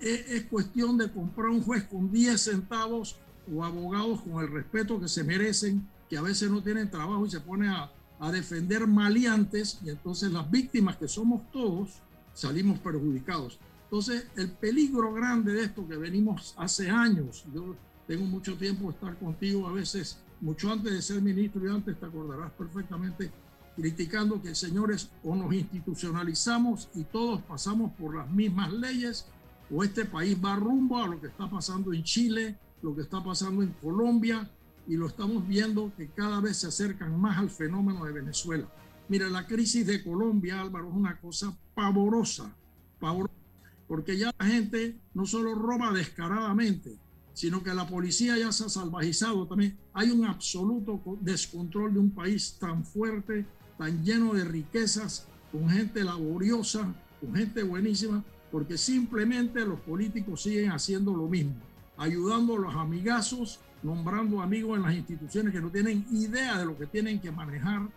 es, 0.00 0.44
cuestión 0.44 0.96
de 0.96 1.10
comprar 1.12 1.50
un 1.50 1.62
juez 1.62 1.84
con 1.84 2.10
10 2.10 2.40
centavos 2.40 3.16
o 3.54 3.62
abogados 3.62 4.22
con 4.22 4.42
el 4.42 4.50
respeto 4.50 4.98
que 4.98 5.08
se 5.08 5.22
merecen, 5.22 5.86
que 6.08 6.16
a 6.16 6.22
veces 6.22 6.50
no 6.50 6.62
tienen 6.62 6.90
trabajo 6.90 7.26
y 7.26 7.30
se 7.30 7.40
pone 7.40 7.68
a, 7.68 7.90
a 8.18 8.32
defender 8.32 8.86
maleantes 8.86 9.78
y 9.84 9.90
entonces 9.90 10.32
las 10.32 10.50
víctimas 10.50 10.96
que 10.96 11.08
somos 11.08 11.42
todos 11.52 12.00
salimos 12.32 12.78
perjudicados. 12.78 13.58
Entonces, 13.84 14.26
el 14.36 14.50
peligro 14.50 15.12
grande 15.12 15.52
de 15.52 15.64
esto 15.64 15.86
que 15.86 15.96
venimos 15.96 16.54
hace 16.56 16.88
años, 16.88 17.44
yo 17.54 17.76
tengo 18.06 18.24
mucho 18.24 18.56
tiempo 18.56 18.86
de 18.86 18.92
estar 18.92 19.16
contigo, 19.18 19.68
a 19.68 19.72
veces 19.72 20.18
mucho 20.40 20.72
antes 20.72 20.92
de 20.92 21.02
ser 21.02 21.20
ministro 21.20 21.66
y 21.66 21.70
antes 21.70 21.98
te 21.98 22.06
acordarás 22.06 22.50
perfectamente, 22.52 23.30
criticando 23.76 24.40
que, 24.40 24.54
señores, 24.54 25.10
o 25.22 25.36
nos 25.36 25.52
institucionalizamos 25.52 26.88
y 26.94 27.04
todos 27.04 27.42
pasamos 27.42 27.92
por 27.92 28.16
las 28.16 28.28
mismas 28.30 28.72
leyes, 28.72 29.26
o 29.70 29.84
este 29.84 30.04
país 30.04 30.36
va 30.42 30.56
rumbo 30.56 31.02
a 31.02 31.06
lo 31.06 31.20
que 31.20 31.26
está 31.26 31.48
pasando 31.48 31.92
en 31.92 32.02
Chile, 32.02 32.58
lo 32.82 32.94
que 32.94 33.02
está 33.02 33.22
pasando 33.22 33.62
en 33.62 33.72
Colombia, 33.82 34.50
y 34.88 34.96
lo 34.96 35.06
estamos 35.06 35.46
viendo 35.46 35.92
que 35.96 36.08
cada 36.08 36.40
vez 36.40 36.58
se 36.58 36.68
acercan 36.68 37.20
más 37.20 37.38
al 37.38 37.50
fenómeno 37.50 38.04
de 38.04 38.12
Venezuela. 38.12 38.66
Mira, 39.08 39.28
la 39.28 39.46
crisis 39.46 39.86
de 39.86 40.02
Colombia, 40.02 40.60
Álvaro, 40.60 40.88
es 40.88 40.94
una 40.94 41.18
cosa 41.20 41.56
pavorosa, 41.74 42.54
pavorosa, 42.98 43.34
porque 43.86 44.16
ya 44.16 44.32
la 44.38 44.46
gente 44.46 44.96
no 45.14 45.26
solo 45.26 45.54
roba 45.54 45.92
descaradamente, 45.92 46.98
sino 47.32 47.62
que 47.62 47.74
la 47.74 47.86
policía 47.86 48.38
ya 48.38 48.50
se 48.50 48.64
ha 48.64 48.68
salvajizado 48.68 49.46
también. 49.46 49.76
Hay 49.92 50.10
un 50.10 50.24
absoluto 50.24 51.00
descontrol 51.20 51.92
de 51.92 52.00
un 52.00 52.10
país 52.10 52.56
tan 52.58 52.84
fuerte, 52.84 53.44
tan 53.78 54.04
lleno 54.04 54.34
de 54.34 54.44
riquezas, 54.44 55.26
con 55.52 55.68
gente 55.68 56.04
laboriosa, 56.04 56.94
con 57.20 57.34
gente 57.34 57.62
buenísima, 57.62 58.24
porque 58.50 58.78
simplemente 58.78 59.64
los 59.64 59.80
políticos 59.80 60.42
siguen 60.42 60.70
haciendo 60.72 61.14
lo 61.14 61.28
mismo, 61.28 61.54
ayudando 61.96 62.56
a 62.56 62.60
los 62.60 62.74
amigazos 62.74 63.60
nombrando 63.82 64.42
amigos 64.42 64.76
en 64.76 64.82
las 64.82 64.94
instituciones 64.94 65.52
que 65.52 65.60
no 65.60 65.70
tienen 65.70 66.04
idea 66.10 66.58
de 66.58 66.66
lo 66.66 66.76
que 66.76 66.86
tienen 66.86 67.20
que 67.20 67.30
manejar. 67.30 67.88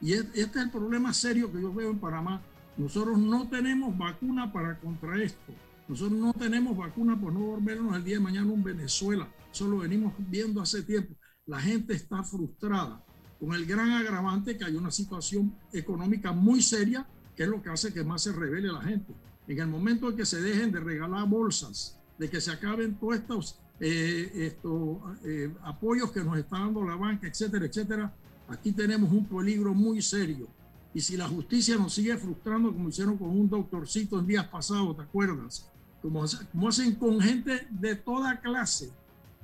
Y 0.00 0.12
este 0.12 0.40
es 0.40 0.56
el 0.56 0.70
problema 0.70 1.12
serio 1.12 1.50
que 1.52 1.60
yo 1.60 1.72
veo 1.72 1.90
en 1.90 1.98
Panamá. 1.98 2.40
Nosotros 2.76 3.18
no 3.18 3.48
tenemos 3.48 3.96
vacuna 3.96 4.52
para 4.52 4.78
contra 4.78 5.20
esto. 5.20 5.52
Nosotros 5.88 6.18
no 6.18 6.32
tenemos 6.34 6.76
vacuna 6.76 7.18
por 7.18 7.32
no 7.32 7.40
volvernos 7.40 7.96
el 7.96 8.04
día 8.04 8.16
de 8.16 8.20
mañana 8.20 8.52
en 8.52 8.62
Venezuela. 8.62 9.28
Eso 9.50 9.66
lo 9.66 9.78
venimos 9.78 10.12
viendo 10.18 10.60
hace 10.60 10.82
tiempo. 10.82 11.14
La 11.46 11.60
gente 11.60 11.94
está 11.94 12.22
frustrada 12.22 13.02
con 13.40 13.54
el 13.54 13.66
gran 13.66 13.90
agravante 13.90 14.56
que 14.56 14.64
hay 14.64 14.74
una 14.74 14.90
situación 14.90 15.54
económica 15.72 16.32
muy 16.32 16.62
seria, 16.62 17.06
que 17.36 17.44
es 17.44 17.48
lo 17.48 17.62
que 17.62 17.70
hace 17.70 17.92
que 17.92 18.02
más 18.02 18.22
se 18.22 18.32
revele 18.32 18.72
la 18.72 18.82
gente. 18.82 19.14
En 19.46 19.58
el 19.58 19.68
momento 19.68 20.10
en 20.10 20.16
que 20.16 20.26
se 20.26 20.40
dejen 20.40 20.72
de 20.72 20.80
regalar 20.80 21.28
bolsas, 21.28 21.98
de 22.18 22.28
que 22.28 22.40
se 22.40 22.50
acaben 22.50 22.96
todos 22.96 23.16
estos 23.16 23.58
eh, 23.80 24.32
esto, 24.34 25.00
eh, 25.24 25.54
apoyos 25.62 26.10
que 26.10 26.24
nos 26.24 26.36
está 26.36 26.58
dando 26.58 26.82
la 26.82 26.96
banca, 26.96 27.28
etcétera, 27.28 27.64
etcétera, 27.64 28.12
aquí 28.48 28.72
tenemos 28.72 29.12
un 29.12 29.24
peligro 29.24 29.72
muy 29.72 30.02
serio. 30.02 30.48
Y 30.92 31.00
si 31.00 31.16
la 31.16 31.28
justicia 31.28 31.76
nos 31.76 31.94
sigue 31.94 32.16
frustrando, 32.16 32.72
como 32.72 32.88
hicieron 32.88 33.16
con 33.16 33.28
un 33.28 33.48
doctorcito 33.48 34.18
en 34.18 34.26
días 34.26 34.48
pasados, 34.48 34.96
¿te 34.96 35.02
acuerdas? 35.02 35.70
Como, 36.02 36.24
como 36.50 36.68
hacen 36.68 36.94
con 36.96 37.20
gente 37.20 37.68
de 37.70 37.94
toda 37.94 38.40
clase. 38.40 38.90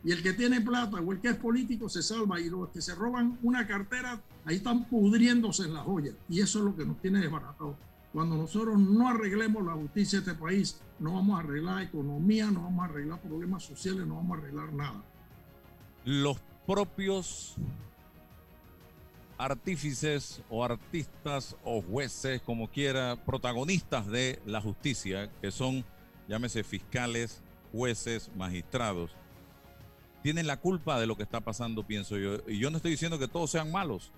Y 0.04 0.12
el 0.12 0.22
que 0.22 0.34
tiene 0.34 0.60
plata 0.60 0.98
o 1.00 1.12
el 1.12 1.20
que 1.20 1.28
es 1.28 1.36
político 1.36 1.88
se 1.88 2.02
salva. 2.02 2.38
Y 2.38 2.50
los 2.50 2.68
que 2.68 2.82
se 2.82 2.94
roban 2.94 3.38
una 3.42 3.66
cartera, 3.66 4.20
ahí 4.44 4.56
están 4.56 4.84
pudriéndose 4.84 5.64
en 5.64 5.74
la 5.74 5.80
joya. 5.80 6.12
Y 6.28 6.40
eso 6.40 6.58
es 6.58 6.64
lo 6.66 6.76
que 6.76 6.84
nos 6.84 7.00
tiene 7.00 7.20
desbaratado. 7.20 7.76
Cuando 8.12 8.36
nosotros 8.36 8.78
no 8.78 9.08
arreglemos 9.08 9.64
la 9.64 9.72
justicia 9.72 10.20
de 10.20 10.30
este 10.30 10.40
país, 10.40 10.80
no 11.00 11.14
vamos 11.14 11.36
a 11.36 11.42
arreglar 11.42 11.82
economía, 11.82 12.50
no 12.50 12.62
vamos 12.62 12.82
a 12.82 12.90
arreglar 12.90 13.20
problemas 13.20 13.64
sociales, 13.64 14.06
no 14.06 14.16
vamos 14.16 14.38
a 14.38 14.40
arreglar 14.42 14.72
nada. 14.72 15.02
Los 16.04 16.38
propios 16.66 17.56
artífices 19.38 20.42
o 20.48 20.64
artistas 20.64 21.56
o 21.64 21.82
jueces, 21.82 22.40
como 22.42 22.68
quiera, 22.68 23.16
protagonistas 23.24 24.06
de 24.06 24.40
la 24.46 24.60
justicia, 24.60 25.30
que 25.40 25.50
son, 25.50 25.84
llámese, 26.28 26.62
fiscales, 26.62 27.42
jueces, 27.72 28.30
magistrados, 28.36 29.10
tienen 30.24 30.46
la 30.46 30.56
culpa 30.56 30.98
de 30.98 31.06
lo 31.06 31.18
que 31.18 31.22
está 31.22 31.42
pasando, 31.42 31.86
pienso 31.86 32.16
yo. 32.16 32.38
Y 32.48 32.58
yo 32.58 32.70
no 32.70 32.78
estoy 32.78 32.92
diciendo 32.92 33.18
que 33.18 33.28
todos 33.28 33.50
sean 33.50 33.70
malos, 33.70 34.10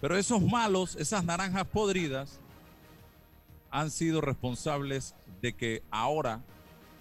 pero 0.00 0.16
esos 0.16 0.40
malos, 0.40 0.94
esas 0.94 1.24
naranjas 1.24 1.66
podridas, 1.66 2.38
han 3.68 3.90
sido 3.90 4.20
responsables 4.20 5.16
de 5.40 5.52
que 5.54 5.82
ahora 5.90 6.44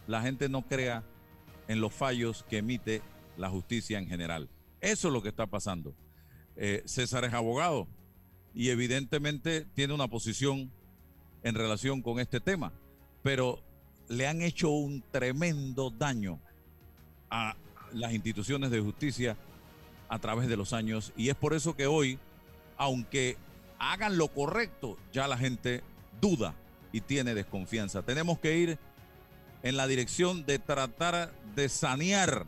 la 0.07 0.23
gente 0.23 0.49
no 0.49 0.63
crea 0.63 1.03
en 1.67 1.81
los 1.81 1.93
fallos 1.93 2.43
que 2.49 2.57
emite 2.57 3.03
la 3.37 3.47
justicia 3.47 3.99
en 3.99 4.07
general. 4.07 4.49
Eso 4.79 5.09
es 5.09 5.13
lo 5.13 5.21
que 5.21 5.29
está 5.29 5.45
pasando. 5.45 5.93
Eh, 6.55 6.81
César 6.85 7.23
es 7.25 7.33
abogado 7.33 7.87
y 8.55 8.69
evidentemente 8.69 9.67
tiene 9.75 9.93
una 9.93 10.07
posición 10.07 10.71
en 11.43 11.53
relación 11.53 12.01
con 12.01 12.19
este 12.19 12.39
tema, 12.39 12.73
pero 13.21 13.61
le 14.09 14.25
han 14.25 14.41
hecho 14.41 14.71
un 14.71 15.03
tremendo 15.11 15.91
daño 15.91 16.39
a 17.29 17.55
las 17.93 18.13
instituciones 18.13 18.71
de 18.71 18.79
justicia 18.79 19.37
a 20.09 20.19
través 20.19 20.47
de 20.47 20.57
los 20.57 20.73
años 20.73 21.13
y 21.15 21.29
es 21.29 21.35
por 21.35 21.53
eso 21.53 21.75
que 21.75 21.87
hoy, 21.87 22.19
aunque 22.77 23.37
hagan 23.79 24.17
lo 24.17 24.27
correcto, 24.27 24.97
ya 25.13 25.27
la 25.27 25.37
gente 25.37 25.83
duda 26.19 26.53
y 26.91 27.01
tiene 27.01 27.33
desconfianza. 27.33 28.03
Tenemos 28.03 28.39
que 28.39 28.57
ir 28.57 28.77
en 29.63 29.77
la 29.77 29.87
dirección 29.87 30.45
de 30.45 30.59
tratar 30.59 31.31
de 31.55 31.69
sanear 31.69 32.45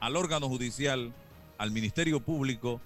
al 0.00 0.16
órgano 0.16 0.48
judicial, 0.48 1.12
al 1.58 1.70
Ministerio 1.70 2.20
Público, 2.20 2.80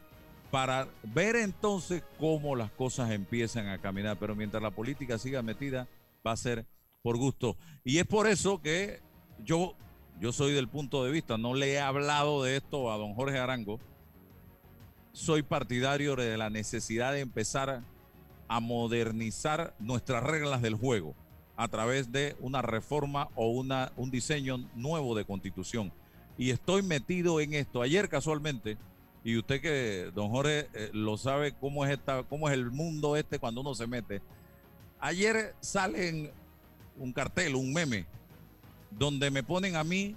para 0.51 0.89
ver 1.03 1.37
entonces 1.37 2.03
cómo 2.19 2.57
las 2.57 2.71
cosas 2.71 3.11
empiezan 3.11 3.69
a 3.69 3.79
caminar. 3.79 4.17
Pero 4.19 4.35
mientras 4.35 4.63
la 4.63 4.71
política 4.71 5.19
siga 5.19 5.43
metida, 5.43 5.89
va 6.27 6.33
a 6.33 6.37
ser 6.37 6.67
por 7.03 7.17
gusto. 7.17 7.57
Y 7.85 7.99
es 7.99 8.07
por 8.07 8.27
eso 8.27 8.61
que 8.61 9.01
yo, 9.45 9.75
yo 10.21 10.33
soy 10.33 10.53
del 10.53 10.69
punto 10.69 11.05
de 11.05 11.13
vista, 11.13 11.39
no 11.39 11.55
le 11.55 11.73
he 11.73 11.81
hablado 11.81 12.43
de 12.43 12.57
esto 12.57 12.91
a 12.91 12.97
don 12.97 13.15
Jorge 13.15 13.39
Arango, 13.39 13.79
soy 15.13 15.43
partidario 15.43 16.17
de 16.17 16.37
la 16.37 16.51
necesidad 16.51 17.13
de 17.13 17.21
empezar 17.21 17.83
a 18.49 18.61
modernizar 18.61 19.75
nuestras 19.79 20.23
reglas 20.23 20.63
del 20.63 20.75
juego 20.75 21.15
a 21.57 21.69
través 21.69 22.13
de 22.13 22.37
una 22.41 22.63
reforma 22.63 23.29
o 23.35 23.49
una, 23.49 23.93
un 23.97 24.11
diseño 24.11 24.59
nuevo 24.75 25.17
de 25.17 25.25
constitución. 25.25 25.93
Y 26.37 26.51
estoy 26.51 26.83
metido 26.83 27.41
en 27.41 27.55
esto. 27.55 27.83
Ayer 27.83 28.09
casualmente, 28.09 28.79
y 29.25 29.37
usted 29.37 29.61
que, 29.61 30.13
don 30.15 30.31
Jorge, 30.31 30.69
eh, 30.73 30.91
lo 30.93 31.17
sabe 31.17 31.53
cómo 31.53 31.85
es, 31.85 31.93
esta, 31.93 32.23
cómo 32.23 32.49
es 32.49 32.55
el 32.55 32.71
mundo 32.71 33.17
este 33.17 33.41
cuando 33.41 33.61
uno 33.61 33.75
se 33.75 33.89
mete. 33.89 34.23
Ayer 35.01 35.55
sale 35.61 36.33
un 36.97 37.13
cartel, 37.13 37.57
un 37.57 37.73
meme, 37.73 38.07
donde 38.91 39.31
me 39.31 39.43
ponen 39.43 39.77
a 39.77 39.85
mí 39.85 40.17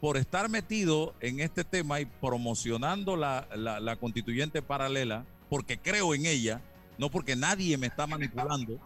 por 0.00 0.16
estar 0.16 0.48
metido 0.48 1.14
en 1.20 1.40
este 1.40 1.64
tema 1.64 2.00
y 2.00 2.04
promocionando 2.04 3.16
la, 3.16 3.46
la 3.56 3.96
constituyente 3.96 4.62
paralela, 4.62 5.24
porque 5.48 5.78
creo 5.78 6.14
en 6.14 6.26
ella, 6.26 6.60
no 6.98 7.10
porque 7.10 7.36
nadie 7.36 7.76
me 7.78 7.86
está 7.86 8.06
manipulando 8.06 8.78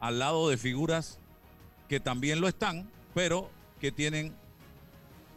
al 0.00 0.18
lado 0.18 0.48
de 0.48 0.56
figuras 0.56 1.18
que 1.88 2.00
también 2.00 2.40
lo 2.40 2.48
están, 2.48 2.88
pero 3.14 3.50
que 3.80 3.90
tienen 3.90 4.34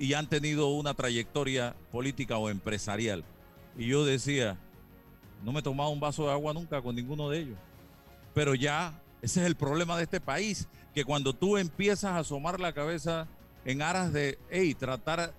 y 0.02 0.16
han 0.16 0.28
tenido 0.28 0.70
una 0.70 0.96
trayectoria 0.96 1.76
política 1.92 2.38
o 2.38 2.50
empresarial. 2.50 3.24
Y 3.78 3.88
yo 3.88 4.04
decía, 4.04 4.58
no 5.44 5.52
me 5.52 5.60
he 5.60 5.64
tomado 5.64 5.92
un 5.92 6.00
vaso 6.00 6.26
de 6.26 6.32
agua 6.32 6.54
nunca 6.54 6.82
con 6.82 6.96
ninguno 6.96 7.30
de 7.30 7.40
ellos. 7.40 7.58
Pero 8.34 8.56
ya, 8.56 9.00
ese 9.22 9.42
es 9.42 9.46
el 9.46 9.56
problema 9.56 9.98
de 9.98 10.04
este 10.04 10.20
país, 10.20 10.68
que 10.94 11.06
cuando 11.06 11.34
tú 11.34 11.58
empiezas 11.58 12.12
a 12.12 12.20
asomar 12.20 12.60
la 12.60 12.74
cabeza 12.74 13.28
en 13.66 13.82
aras 13.82 14.12
de, 14.12 14.40
hey, 14.50 14.74
tratar 14.74 15.34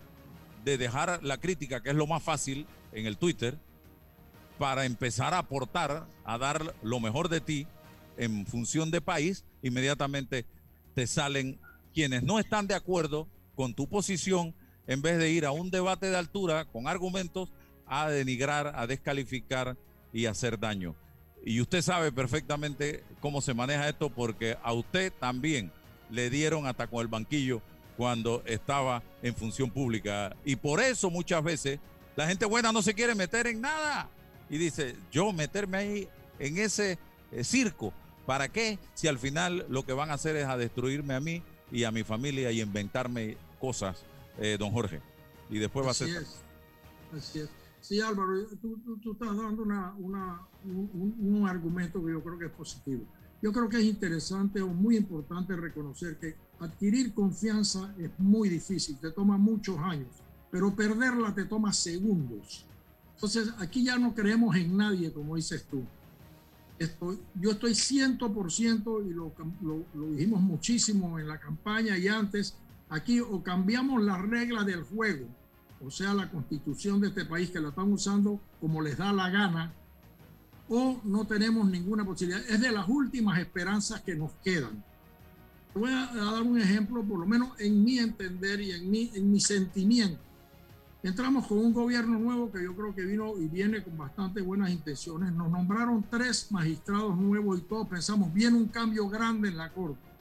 de 0.65 0.79
dejar 0.79 1.23
la 1.23 1.39
crítica, 1.39 1.83
que 1.83 1.91
es 1.91 1.97
lo 1.97 2.07
más 2.07 2.23
fácil 2.23 2.67
en 2.93 3.07
el 3.07 3.19
Twitter, 3.19 3.59
para 4.59 4.85
empezar 4.85 5.35
a 5.35 5.39
aportar, 5.39 6.07
a 6.25 6.39
dar 6.39 6.75
lo 6.83 7.01
mejor 7.01 7.29
de 7.29 7.41
ti 7.41 7.67
en 8.17 8.47
función 8.47 8.91
de 8.91 9.01
país, 9.01 9.45
inmediatamente 9.62 10.47
te 10.95 11.07
salen 11.07 11.59
quienes 11.93 12.23
no 12.23 12.39
están 12.39 12.67
de 12.67 12.75
acuerdo 12.75 13.29
con 13.57 13.75
tu 13.75 13.89
posición, 13.89 14.55
en 14.87 15.03
vez 15.03 15.19
de 15.19 15.31
ir 15.31 15.45
a 15.47 15.51
un 15.51 15.71
debate 15.71 16.11
de 16.11 16.17
altura 16.17 16.65
con 16.67 16.87
argumentos, 16.87 17.53
a 17.87 18.09
denigrar, 18.09 18.73
a 18.77 18.87
descalificar 18.87 19.77
y 20.12 20.27
hacer 20.27 20.59
daño. 20.59 20.95
Y 21.45 21.61
usted 21.61 21.83
sabe 21.83 22.13
perfectamente 22.13 23.03
cómo 23.21 23.41
se 23.41 23.55
maneja 23.55 23.89
esto 23.89 24.11
porque 24.11 24.57
a 24.63 24.73
usted 24.73 25.13
también 25.19 25.73
le 26.11 26.31
dieron 26.31 26.67
hasta 26.67 26.87
con 26.87 27.01
el 27.01 27.09
banquillo 27.09 27.61
cuando 27.97 28.43
estaba 28.47 29.03
en 29.23 29.35
función 29.35 29.71
pública. 29.71 30.37
Y 30.45 30.57
por 30.57 30.81
eso 30.81 31.11
muchas 31.11 31.43
veces 31.43 31.81
la 32.17 32.29
gente 32.29 32.45
buena 32.45 32.73
no 32.73 32.83
se 32.83 32.95
quiere 32.95 33.15
meter 33.15 33.47
en 33.47 33.61
nada. 33.61 34.09
Y 34.49 34.59
dice, 34.59 34.95
yo 35.11 35.33
meterme 35.33 35.79
ahí 35.79 36.09
en 36.39 36.59
ese 36.59 36.99
eh, 37.33 37.45
circo, 37.45 37.93
¿para 38.27 38.49
qué? 38.49 38.79
Si 38.95 39.09
al 39.09 39.19
final 39.19 39.67
lo 39.69 39.85
que 39.85 39.93
van 39.93 40.11
a 40.11 40.15
hacer 40.15 40.37
es 40.37 40.47
a 40.47 40.57
destruirme 40.57 41.15
a 41.15 41.21
mí 41.21 41.43
y 41.71 41.85
a 41.85 41.91
mi 41.91 42.05
familia 42.05 42.53
y 42.53 42.61
inventarme 42.61 43.37
cosas, 43.59 44.05
eh, 44.39 44.57
don 44.59 44.71
Jorge. 44.71 45.01
Y 45.51 45.59
después 45.59 45.87
va 45.87 45.93
a 45.93 45.95
ser... 45.95 46.09
Es. 46.09 46.43
Así 47.17 47.41
es. 47.41 47.62
Sí, 47.83 48.01
Álvaro, 48.01 48.47
tú, 48.61 48.79
tú, 49.03 49.12
estás 49.12 49.37
dando 49.37 49.65
una, 49.65 49.93
una, 49.99 50.41
un, 50.65 51.17
un, 51.19 51.49
argumento 51.49 52.03
que 52.03 52.12
yo 52.12 52.23
creo 52.23 52.39
que 52.39 52.47
es 52.47 52.53
positivo. 52.53 53.03
Yo 53.43 53.53
creo 53.53 53.69
que 53.69 53.79
es 53.79 53.85
interesante 53.85 54.62
o 54.62 54.69
muy 54.69 54.97
importante 54.97 55.57
reconocer 55.57 56.17
que 56.17 56.37
adquirir 56.61 57.12
confianza 57.12 57.93
es 57.99 58.09
muy 58.19 58.49
difícil, 58.49 58.97
te 58.99 59.11
toma 59.11 59.37
muchos 59.37 59.77
años, 59.81 60.07
pero 60.49 60.73
perderla 60.77 61.35
te 61.35 61.45
toma 61.45 61.73
segundos. 61.73 62.65
Entonces, 63.17 63.53
aquí 63.59 63.85
ya 63.85 63.99
no 63.99 64.15
creemos 64.15 64.55
en 64.55 64.77
nadie, 64.77 65.12
como 65.12 65.35
dices 65.35 65.67
tú. 65.69 65.83
Estoy, 66.79 67.19
yo 67.35 67.51
estoy 67.51 67.73
100% 67.73 69.11
y 69.11 69.12
lo, 69.12 69.33
lo, 69.61 69.85
lo 69.93 70.07
dijimos 70.12 70.41
muchísimo 70.41 71.19
en 71.19 71.27
la 71.27 71.41
campaña 71.41 71.99
y 71.99 72.07
antes, 72.07 72.55
aquí 72.89 73.19
o 73.19 73.43
cambiamos 73.43 74.05
las 74.05 74.23
reglas 74.23 74.67
del 74.67 74.85
juego, 74.85 75.27
o 75.85 75.91
sea, 75.91 76.15
la 76.15 76.31
constitución 76.31 77.01
de 77.01 77.09
este 77.09 77.25
país 77.25 77.51
que 77.51 77.61
la 77.61 77.71
están 77.71 77.93
usando 77.93 78.41
como 78.61 78.81
les 78.81 78.97
da 78.97 79.12
la 79.12 79.31
gana, 79.31 79.73
o 80.69 81.01
no 81.05 81.27
tenemos 81.27 81.69
ninguna 81.69 82.05
posibilidad. 82.05 82.43
Es 82.49 82.61
de 82.61 82.71
las 82.71 82.89
últimas 82.89 83.39
esperanzas 83.39 84.01
que 84.03 84.15
nos 84.15 84.33
quedan. 84.45 84.83
Voy 85.75 85.91
a 85.91 86.12
dar 86.15 86.43
un 86.43 86.61
ejemplo, 86.61 87.03
por 87.03 87.19
lo 87.19 87.27
menos 87.27 87.59
en 87.59 87.83
mi 87.83 87.99
entender 87.99 88.61
y 88.61 88.73
en 88.73 88.91
mi, 88.91 89.11
en 89.15 89.31
mi 89.33 89.41
sentimiento. 89.41 90.21
Entramos 91.03 91.49
con 91.49 91.59
un 91.59 91.73
gobierno 91.73 92.19
nuevo 92.19 92.53
que 92.53 92.62
yo 92.62 92.77
creo 92.77 92.95
que 92.95 93.03
vino 93.03 93.37
y 93.37 93.49
viene 93.49 93.83
con 93.83 93.97
bastante 93.99 94.41
buenas 94.41 94.71
intenciones. 94.71 95.33
Nos 95.33 95.51
nombraron 95.51 96.05
tres 96.09 96.53
magistrados 96.53 97.19
nuevos 97.19 97.59
y 97.59 97.62
todos 97.62 97.89
pensamos, 97.89 98.33
viene 98.33 98.57
un 98.57 98.69
cambio 98.69 99.09
grande 99.09 99.49
en 99.49 99.57
la 99.57 99.71
Corte. 99.71 100.12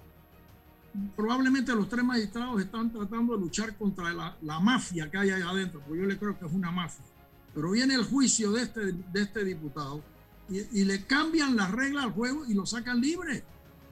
Probablemente 1.15 1.73
los 1.73 1.87
tres 1.87 2.03
magistrados 2.03 2.61
están 2.61 2.91
tratando 2.91 3.35
de 3.35 3.39
luchar 3.39 3.77
contra 3.77 4.13
la, 4.13 4.35
la 4.41 4.59
mafia 4.59 5.09
que 5.09 5.17
hay 5.17 5.29
allá 5.31 5.49
adentro, 5.49 5.81
porque 5.85 6.01
yo 6.01 6.05
le 6.05 6.17
creo 6.17 6.37
que 6.37 6.45
es 6.45 6.51
una 6.51 6.71
mafia. 6.71 7.05
Pero 7.53 7.71
viene 7.71 7.95
el 7.95 8.03
juicio 8.03 8.51
de 8.51 8.63
este, 8.63 8.91
de 8.91 9.21
este 9.21 9.43
diputado 9.45 10.03
y, 10.49 10.81
y, 10.81 10.85
le 10.85 11.05
cambian 11.05 11.55
las 11.55 11.71
reglas 11.71 12.05
al 12.05 12.11
juego 12.11 12.45
y 12.45 12.53
lo 12.53 12.65
sacan 12.65 12.99
libre. 12.99 13.43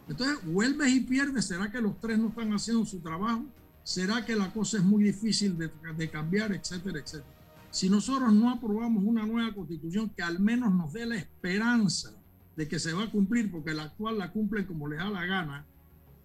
Entonces, 0.10 0.40
vuelves 0.46 0.92
y 0.92 1.02
pierdes. 1.02 1.46
¿Será 1.46 1.72
que 1.72 1.82
los 1.82 2.00
tres 2.00 2.20
no 2.20 2.30
están 2.30 2.52
haciendo 2.54 2.86
su 2.86 3.00
trabajo? 3.00 3.46
¿Será 3.84 4.26
que 4.26 4.36
la 4.36 4.52
cosa 4.52 4.78
es 4.78 4.84
muy 4.84 5.04
difícil 5.04 5.58
de, 5.58 5.72
de 5.98 6.10
cambiar, 6.10 6.52
etcétera, 6.52 7.00
etcétera? 7.00 7.40
Si 7.72 7.90
nosotros 7.90 8.34
no 8.34 8.50
aprobamos 8.50 9.04
una 9.04 9.26
nueva 9.26 9.54
constitución 9.54 10.10
que 10.10 10.24
al 10.24 10.40
menos 10.40 10.74
nos 10.74 10.92
dé 10.92 11.06
la 11.06 11.16
esperanza 11.16 12.12
de 12.56 12.68
que 12.68 12.80
se 12.80 12.92
va 12.94 13.04
a 13.04 13.12
cumplir, 13.12 13.52
porque 13.52 13.74
la 13.74 13.84
actual 13.84 14.18
la 14.18 14.32
cumplen 14.32 14.66
como 14.66 14.88
les 14.88 15.00
da 15.00 15.10
la 15.10 15.26
gana, 15.26 15.66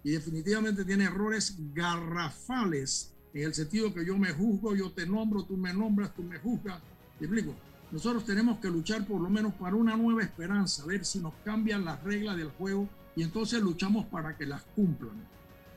y 0.05 0.11
definitivamente 0.11 0.85
tiene 0.85 1.05
errores 1.05 1.57
garrafales 1.73 3.11
en 3.33 3.43
el 3.43 3.55
sentido 3.55 3.91
que 3.91 4.05
yo 4.05 4.15
me 4.19 4.31
juzgo, 4.31 4.75
yo 4.75 4.91
te 4.91 5.07
nombro, 5.07 5.43
tú 5.43 5.57
me 5.57 5.73
nombras, 5.73 6.13
tú 6.13 6.21
me 6.21 6.37
juzgas. 6.37 6.79
¿Te 7.17 7.25
explico? 7.25 7.55
Nosotros 7.91 8.23
tenemos 8.23 8.59
que 8.59 8.69
luchar 8.69 9.07
por 9.07 9.19
lo 9.19 9.31
menos 9.31 9.55
para 9.55 9.75
una 9.75 9.97
nueva 9.97 10.21
esperanza, 10.21 10.83
a 10.83 10.85
ver 10.85 11.03
si 11.05 11.17
nos 11.17 11.33
cambian 11.43 11.83
las 11.83 12.03
reglas 12.03 12.37
del 12.37 12.49
juego 12.49 12.87
y 13.15 13.23
entonces 13.23 13.59
luchamos 13.63 14.05
para 14.05 14.37
que 14.37 14.45
las 14.45 14.61
cumplan. 14.75 15.15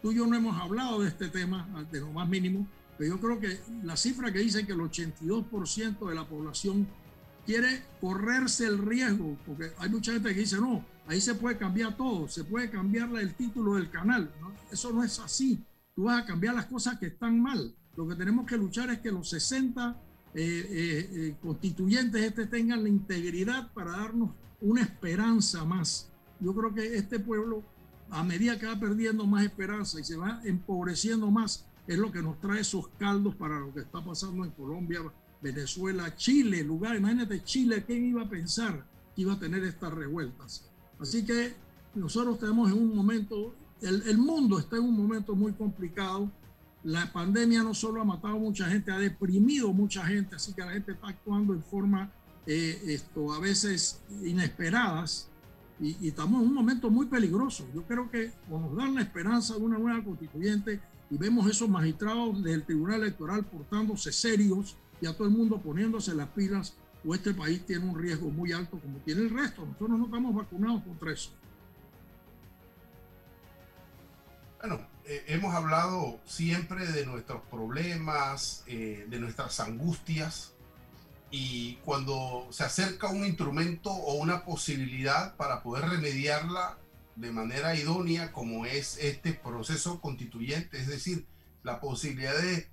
Tú 0.03 0.13
y 0.13 0.17
yo 0.17 0.27
no 0.27 0.37
hemos 0.37 0.61
hablado 0.61 1.01
de 1.01 1.09
este 1.09 1.29
tema, 1.29 1.67
de 1.91 2.01
lo 2.01 2.13
más 2.13 2.29
mínimo, 2.29 2.69
pero 2.99 3.17
yo 3.17 3.21
creo 3.23 3.41
que 3.41 3.59
la 3.83 3.97
cifra 3.97 4.31
que 4.31 4.41
dice 4.41 4.67
que 4.67 4.73
el 4.73 4.81
82% 4.81 6.07
de 6.07 6.15
la 6.15 6.29
población 6.29 6.87
quiere 7.47 7.83
correrse 7.99 8.67
el 8.67 8.77
riesgo, 8.77 9.39
porque 9.47 9.73
hay 9.79 9.89
mucha 9.89 10.13
gente 10.13 10.35
que 10.35 10.41
dice, 10.41 10.59
no, 10.59 10.85
ahí 11.09 11.21
se 11.21 11.35
puede 11.35 11.57
cambiar 11.57 11.97
todo, 11.97 12.29
se 12.29 12.45
puede 12.45 12.71
cambiar 12.71 13.11
el 13.17 13.35
título 13.35 13.75
del 13.75 13.91
canal. 13.91 14.31
Eso 14.71 14.93
no 14.93 15.03
es 15.03 15.19
así. 15.19 15.59
Tú 15.95 16.05
vas 16.05 16.23
a 16.23 16.27
cambiar 16.27 16.55
las 16.55 16.67
cosas 16.67 16.99
que 16.99 17.07
están 17.07 17.43
mal. 17.43 17.75
Lo 17.97 18.07
que 18.07 18.15
tenemos 18.15 18.47
que 18.47 18.57
luchar 18.57 18.91
es 18.91 19.01
que 19.01 19.11
los 19.11 19.31
60 19.31 19.97
eh, 20.35 20.43
eh, 20.45 21.11
eh, 21.13 21.37
constituyentes 21.43 22.23
este 22.23 22.47
tengan 22.47 22.83
la 22.83 22.89
integridad 22.89 23.73
para 23.73 23.93
darnos 23.93 24.31
una 24.61 24.83
esperanza 24.83 25.65
más. 25.65 26.11
Yo 26.41 26.55
creo 26.55 26.75
que 26.75 26.97
este 26.97 27.19
pueblo, 27.19 27.65
a 28.11 28.23
medida 28.23 28.59
que 28.59 28.67
va 28.67 28.79
perdiendo 28.79 29.27
más 29.27 29.45
esperanza 29.45 29.99
y 29.99 30.05
se 30.05 30.17
va 30.17 30.41
empobreciendo 30.45 31.31
más, 31.31 31.67
es 31.87 31.99
lo 31.99 32.13
que 32.13 32.23
nos 32.23 32.39
trae 32.39 32.61
esos 32.61 32.89
caldos 32.99 33.35
para 33.35 33.59
lo 33.59 33.73
que 33.73 33.81
está 33.81 34.05
pasando 34.05 34.45
en 34.45 34.51
Colombia, 34.51 35.01
Venezuela, 35.41 36.15
Chile, 36.15 36.63
lugar. 36.63 36.97
Imagínate 36.97 37.43
Chile, 37.43 37.83
¿quién 37.87 38.05
iba 38.05 38.23
a 38.23 38.29
pensar 38.29 38.85
que 39.17 39.23
iba 39.23 39.33
a 39.33 39.39
tener 39.39 39.65
estas 39.65 39.93
revueltas? 39.95 40.71
Así 41.01 41.25
que 41.25 41.55
nosotros 41.95 42.35
estamos 42.35 42.71
en 42.71 42.79
un 42.79 42.95
momento, 42.95 43.55
el, 43.81 44.03
el 44.07 44.19
mundo 44.19 44.59
está 44.59 44.77
en 44.77 44.85
un 44.85 44.97
momento 44.97 45.35
muy 45.35 45.53
complicado. 45.53 46.31
La 46.85 47.13
pandemia 47.13 47.63
no 47.63 47.75
solo 47.75 48.01
ha 48.01 48.05
matado 48.05 48.37
a 48.37 48.39
mucha 48.39 48.67
gente, 48.69 48.91
ha 48.91 48.99
deprimido 48.99 49.73
mucha 49.73 50.07
gente, 50.07 50.37
así 50.37 50.53
que 50.53 50.63
la 50.63 50.73
gente 50.73 50.93
está 50.93 51.09
actuando 51.09 51.53
en 51.53 51.63
forma, 51.63 52.11
eh, 52.47 52.81
esto, 52.87 53.33
a 53.33 53.41
veces 53.41 54.01
inesperadas 54.25 55.29
y, 55.81 55.97
y, 56.01 56.09
estamos 56.09 56.41
en 56.41 56.49
un 56.49 56.55
momento 56.55 56.91
muy 56.91 57.07
peligroso. 57.07 57.67
Yo 57.75 57.83
creo 57.83 58.11
que 58.11 58.33
nos 58.49 58.75
dan 58.77 58.95
la 58.95 59.03
esperanza 59.03 59.55
de 59.55 59.61
una 59.61 59.79
nueva 59.79 60.03
constituyente 60.03 60.81
y 61.11 61.17
vemos 61.17 61.49
esos 61.51 61.69
magistrados 61.69 62.43
del 62.43 62.65
Tribunal 62.65 63.03
Electoral 63.03 63.45
portándose 63.45 64.13
serios 64.13 64.77
y 65.01 65.07
a 65.07 65.17
todo 65.17 65.29
el 65.29 65.35
mundo 65.35 65.61
poniéndose 65.61 66.15
las 66.15 66.29
pilas, 66.29 66.75
o 67.09 67.15
este 67.15 67.33
país 67.33 67.65
tiene 67.65 67.87
un 67.87 67.99
riesgo 67.99 68.29
muy 68.29 68.53
alto 68.53 68.79
como 68.79 68.99
tiene 68.99 69.23
el 69.23 69.31
resto. 69.31 69.65
Nosotros 69.65 69.99
no 69.99 70.05
estamos 70.05 70.35
vacunados 70.35 70.83
contra 70.85 71.13
eso. 71.13 71.31
Bueno, 74.61 74.87
eh, 75.07 75.25
hemos 75.29 75.55
hablado 75.55 76.21
siempre 76.27 76.87
de 76.87 77.07
nuestros 77.07 77.41
problemas, 77.45 78.63
eh, 78.67 79.07
de 79.09 79.19
nuestras 79.21 79.59
angustias, 79.61 80.53
y 81.31 81.77
cuando 81.77 82.47
se 82.51 82.65
acerca 82.65 83.09
un 83.09 83.25
instrumento 83.25 83.91
o 83.91 84.15
una 84.15 84.45
posibilidad 84.45 85.35
para 85.37 85.63
poder 85.63 85.89
remediarla 85.89 86.77
de 87.17 87.33
manera 87.33 87.75
idónea, 87.75 88.33
como 88.33 88.67
es 88.67 88.99
este 88.99 89.33
proceso 89.33 90.03
constituyente, 90.03 90.79
es 90.79 90.89
decir, 90.89 91.27
la 91.63 91.81
posibilidad 91.81 92.37
de, 92.37 92.69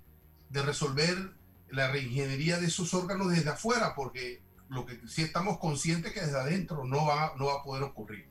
de 0.50 0.62
resolver 0.62 1.32
la 1.70 1.88
reingeniería 1.88 2.58
de 2.58 2.66
esos 2.66 2.94
órganos 2.94 3.30
desde 3.30 3.50
afuera, 3.50 3.94
porque 3.94 4.42
lo 4.68 4.86
que 4.86 5.00
sí 5.06 5.22
estamos 5.22 5.58
conscientes 5.58 6.12
que 6.12 6.20
desde 6.20 6.38
adentro 6.38 6.84
no 6.84 7.06
va, 7.06 7.34
no 7.38 7.46
va 7.46 7.60
a 7.60 7.62
poder 7.62 7.82
ocurrir. 7.82 8.28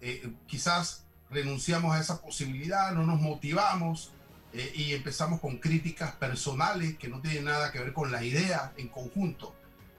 Eh, 0.00 0.32
quizás 0.46 1.06
renunciamos 1.30 1.94
a 1.94 2.00
esa 2.00 2.20
posibilidad, 2.20 2.92
no 2.92 3.04
nos 3.04 3.20
motivamos 3.20 4.12
eh, 4.52 4.72
y 4.74 4.92
empezamos 4.94 5.40
con 5.40 5.58
críticas 5.58 6.12
personales 6.12 6.96
que 6.96 7.08
no 7.08 7.20
tienen 7.20 7.46
nada 7.46 7.72
que 7.72 7.80
ver 7.80 7.92
con 7.92 8.12
la 8.12 8.22
idea 8.22 8.72
en 8.76 8.88
conjunto. 8.88 9.52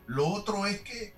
Lo 0.08 0.28
otro 0.28 0.66
es 0.66 0.80
que 0.80 1.14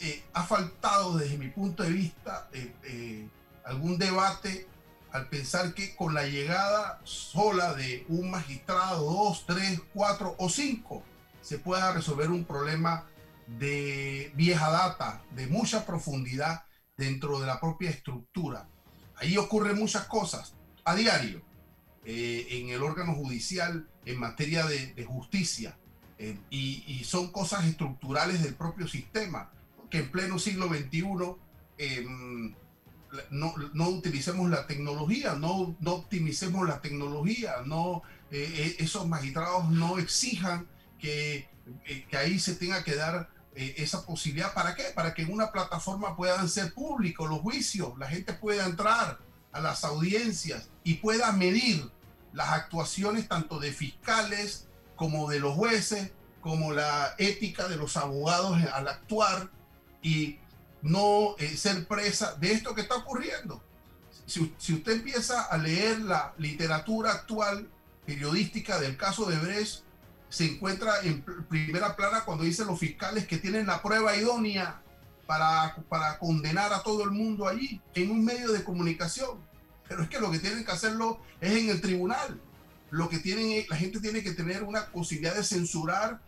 eh, 0.00 0.22
ha 0.34 0.42
faltado 0.44 1.16
desde 1.16 1.38
mi 1.38 1.48
punto 1.48 1.82
de 1.82 1.90
vista 1.90 2.50
eh, 2.52 3.26
algún 3.64 3.96
debate 3.96 4.66
al 5.12 5.28
pensar 5.28 5.74
que 5.74 5.94
con 5.94 6.14
la 6.14 6.26
llegada 6.26 7.00
sola 7.04 7.74
de 7.74 8.04
un 8.08 8.30
magistrado, 8.30 9.04
dos, 9.04 9.44
tres, 9.46 9.80
cuatro 9.92 10.34
o 10.38 10.48
cinco, 10.48 11.02
se 11.42 11.58
pueda 11.58 11.92
resolver 11.92 12.30
un 12.30 12.44
problema 12.44 13.06
de 13.46 14.32
vieja 14.34 14.70
data, 14.70 15.22
de 15.32 15.46
mucha 15.48 15.84
profundidad 15.84 16.64
dentro 16.96 17.40
de 17.40 17.46
la 17.46 17.60
propia 17.60 17.90
estructura. 17.90 18.66
Ahí 19.16 19.36
ocurren 19.36 19.78
muchas 19.78 20.04
cosas 20.06 20.54
a 20.84 20.94
diario 20.94 21.42
eh, 22.04 22.46
en 22.50 22.70
el 22.70 22.82
órgano 22.82 23.14
judicial 23.14 23.88
en 24.04 24.18
materia 24.18 24.64
de, 24.64 25.04
justicia 25.04 25.76
eh, 26.18 26.38
y, 26.50 26.84
y, 26.86 27.04
son 27.04 27.30
cosas 27.30 27.64
estructurales 27.66 28.42
del 28.42 28.54
propio 28.54 28.88
sistema, 28.88 29.52
que 29.90 29.98
en 29.98 30.10
pleno 30.10 30.38
siglo 30.38 30.68
XXI 30.68 31.04
eh, 31.78 32.06
no, 33.30 33.54
no, 33.74 33.88
utilicemos 33.88 34.48
la 34.50 34.66
tecnología, 34.66 35.34
no, 35.34 35.76
no 35.80 35.92
optimicemos 35.92 36.66
la 36.66 36.80
tecnología, 36.80 37.56
no, 37.64 38.02
eh, 38.30 38.76
esos 38.78 39.06
magistrados 39.06 39.70
no 39.70 39.98
exijan 39.98 40.66
que, 40.98 41.48
eh, 41.84 42.06
que 42.08 42.16
ahí 42.16 42.38
se 42.38 42.54
tenga 42.54 42.82
que 42.82 42.94
dar 42.94 43.28
eh, 43.54 43.74
esa 43.78 44.06
posibilidad. 44.06 44.54
¿Para 44.54 44.74
qué? 44.74 44.84
Para 44.94 45.12
que 45.12 45.22
en 45.22 45.32
una 45.32 45.52
plataforma 45.52 46.16
puedan 46.16 46.48
ser 46.48 46.72
públicos 46.72 47.28
los 47.28 47.40
juicios, 47.40 47.98
la 47.98 48.08
gente 48.08 48.32
pueda 48.32 48.64
entrar 48.64 49.18
a 49.52 49.60
las 49.60 49.84
audiencias 49.84 50.70
y 50.84 50.94
pueda 50.94 51.32
medir 51.32 51.90
las 52.32 52.48
actuaciones 52.50 53.28
tanto 53.28 53.58
de 53.58 53.72
fiscales 53.72 54.68
como 54.96 55.28
de 55.28 55.38
los 55.38 55.54
jueces, 55.54 56.12
como 56.40 56.72
la 56.72 57.14
ética 57.18 57.68
de 57.68 57.76
los 57.76 57.96
abogados 57.96 58.58
al 58.72 58.88
actuar 58.88 59.50
y 60.00 60.38
no 60.82 61.36
eh, 61.38 61.56
ser 61.56 61.86
presa 61.86 62.34
de 62.34 62.52
esto 62.52 62.74
que 62.74 62.82
está 62.82 62.96
ocurriendo. 62.96 63.62
Si, 64.26 64.40
usted 64.40 64.92
empieza 64.92 65.42
a 65.42 65.56
leer 65.56 66.00
la 66.00 66.34
literatura 66.38 67.12
actual 67.12 67.68
periodística 68.04 68.78
del 68.78 68.96
caso 68.96 69.26
de 69.26 69.38
Brecht, 69.38 69.82
se 70.28 70.46
encuentra 70.46 71.00
en 71.02 71.22
primera 71.48 71.94
plana 71.94 72.24
cuando 72.24 72.44
dicen 72.44 72.66
los 72.66 72.78
fiscales 72.78 73.26
que 73.26 73.38
tienen 73.38 73.66
la 73.66 73.82
prueba 73.82 74.16
idónea 74.16 74.80
para, 75.26 75.76
para 75.88 76.18
condenar 76.18 76.72
a 76.72 76.82
todo 76.82 77.04
el 77.04 77.10
mundo 77.10 77.46
allí, 77.46 77.80
en 77.94 78.10
un 78.10 78.24
medio 78.24 78.50
de 78.52 78.64
comunicación. 78.64 79.38
Pero 79.88 80.02
es 80.02 80.08
que 80.08 80.20
lo 80.20 80.30
que 80.30 80.38
tienen 80.38 80.64
que 80.64 80.72
hacerlo 80.72 81.20
es 81.40 81.52
en 81.52 81.68
el 81.68 81.80
tribunal. 81.80 82.40
Lo 82.90 83.08
que 83.08 83.18
tienen, 83.18 83.66
la 83.68 83.76
gente 83.76 84.00
tiene 84.00 84.22
que 84.22 84.32
tener 84.32 84.62
una 84.62 84.86
posibilidad 84.86 85.34
de 85.34 85.44
censurar 85.44 86.20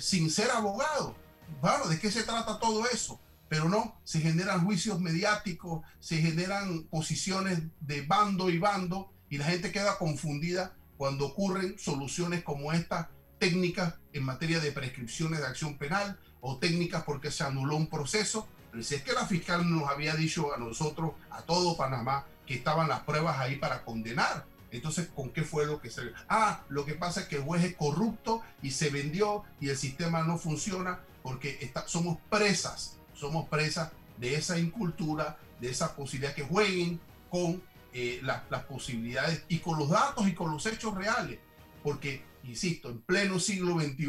sin 0.00 0.30
ser 0.30 0.50
abogado. 0.50 1.14
Bueno, 1.60 1.88
¿de 1.88 1.98
qué 1.98 2.10
se 2.10 2.22
trata 2.22 2.58
todo 2.58 2.86
eso? 2.88 3.20
Pero 3.48 3.68
no, 3.68 4.00
se 4.04 4.20
generan 4.20 4.64
juicios 4.64 5.00
mediáticos, 5.00 5.82
se 6.00 6.18
generan 6.18 6.84
posiciones 6.84 7.60
de 7.80 8.02
bando 8.02 8.50
y 8.50 8.58
bando 8.58 9.12
y 9.30 9.38
la 9.38 9.46
gente 9.46 9.72
queda 9.72 9.98
confundida 9.98 10.74
cuando 10.96 11.26
ocurren 11.26 11.78
soluciones 11.78 12.42
como 12.42 12.72
estas, 12.72 13.06
técnicas 13.38 13.94
en 14.12 14.24
materia 14.24 14.60
de 14.60 14.72
prescripciones 14.72 15.40
de 15.40 15.46
acción 15.46 15.78
penal 15.78 16.18
o 16.40 16.58
técnicas 16.58 17.04
porque 17.04 17.30
se 17.30 17.44
anuló 17.44 17.76
un 17.76 17.88
proceso. 17.88 18.48
Pero 18.70 18.82
si 18.82 18.96
es 18.96 19.02
que 19.02 19.12
la 19.12 19.26
fiscal 19.26 19.68
nos 19.68 19.88
había 19.88 20.14
dicho 20.14 20.52
a 20.54 20.58
nosotros, 20.58 21.12
a 21.30 21.42
todo 21.42 21.76
Panamá, 21.76 22.26
que 22.46 22.54
estaban 22.54 22.88
las 22.88 23.00
pruebas 23.00 23.38
ahí 23.38 23.56
para 23.56 23.84
condenar. 23.84 24.44
Entonces, 24.70 25.08
¿con 25.14 25.30
qué 25.30 25.42
fue 25.42 25.66
lo 25.66 25.80
que 25.80 25.88
se... 25.88 26.02
Ah, 26.28 26.62
lo 26.68 26.84
que 26.84 26.94
pasa 26.94 27.22
es 27.22 27.28
que 27.28 27.36
el 27.36 27.42
juez 27.42 27.64
es 27.64 27.76
corrupto 27.76 28.42
y 28.60 28.70
se 28.72 28.90
vendió 28.90 29.44
y 29.60 29.70
el 29.70 29.76
sistema 29.76 30.22
no 30.22 30.36
funciona 30.36 31.00
porque 31.22 31.58
está, 31.60 31.88
somos 31.88 32.18
presas, 32.28 32.97
somos 33.18 33.48
presas 33.48 33.92
de 34.18 34.34
esa 34.34 34.58
incultura, 34.58 35.38
de 35.60 35.70
esa 35.70 35.94
posibilidad 35.94 36.34
que 36.34 36.42
jueguen 36.42 37.00
con 37.30 37.62
eh, 37.92 38.20
las 38.22 38.64
posibilidades 38.64 39.44
y 39.48 39.58
con 39.58 39.78
los 39.78 39.90
datos 39.90 40.26
y 40.28 40.34
con 40.34 40.50
los 40.50 40.64
hechos 40.66 40.94
reales. 40.94 41.38
Porque, 41.82 42.22
insisto, 42.44 42.90
en 42.90 43.00
pleno 43.00 43.38
siglo 43.38 43.80
XXI, 43.80 44.06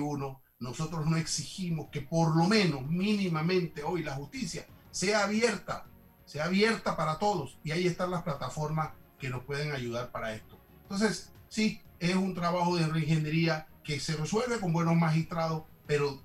nosotros 0.59 1.05
no 1.05 1.17
exigimos 1.17 1.87
que 1.89 2.01
por 2.01 2.35
lo 2.35 2.45
menos 2.45 2.85
mínimamente 2.87 3.83
hoy 3.83 4.03
la 4.03 4.15
justicia 4.15 4.67
sea 4.91 5.23
abierta, 5.23 5.85
sea 6.25 6.45
abierta 6.45 6.97
para 6.97 7.17
todos. 7.17 7.57
Y 7.63 7.71
ahí 7.71 7.87
están 7.87 8.11
las 8.11 8.23
plataformas 8.23 8.91
que 9.17 9.29
nos 9.29 9.43
pueden 9.43 9.71
ayudar 9.71 10.11
para 10.11 10.33
esto. 10.33 10.59
Entonces, 10.83 11.31
sí, 11.47 11.81
es 11.99 12.15
un 12.15 12.33
trabajo 12.33 12.75
de 12.75 12.87
reingeniería 12.87 13.67
que 13.83 13.99
se 13.99 14.15
resuelve 14.15 14.59
con 14.59 14.73
buenos 14.73 14.95
magistrados, 14.95 15.63
pero 15.87 16.21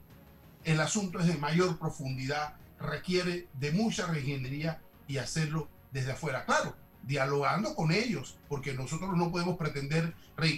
el 0.65 0.81
asunto 0.81 1.21
es 1.21 1.27
de 1.27 1.37
mayor 1.37 1.79
profundidad, 1.79 2.57
requiere 2.85 3.49
de 3.55 3.73
mucha 3.73 4.07
reingeniería 4.07 4.81
y 5.07 5.19
hacerlo 5.19 5.69
desde 5.93 6.13
afuera. 6.13 6.45
Claro, 6.45 6.77
dialogando 7.03 7.75
con 7.75 7.93
ellos, 7.93 8.39
porque 8.49 8.75
nosotros 8.75 9.17
no 9.17 9.31
podemos 9.31 9.57
pretender 9.57 10.15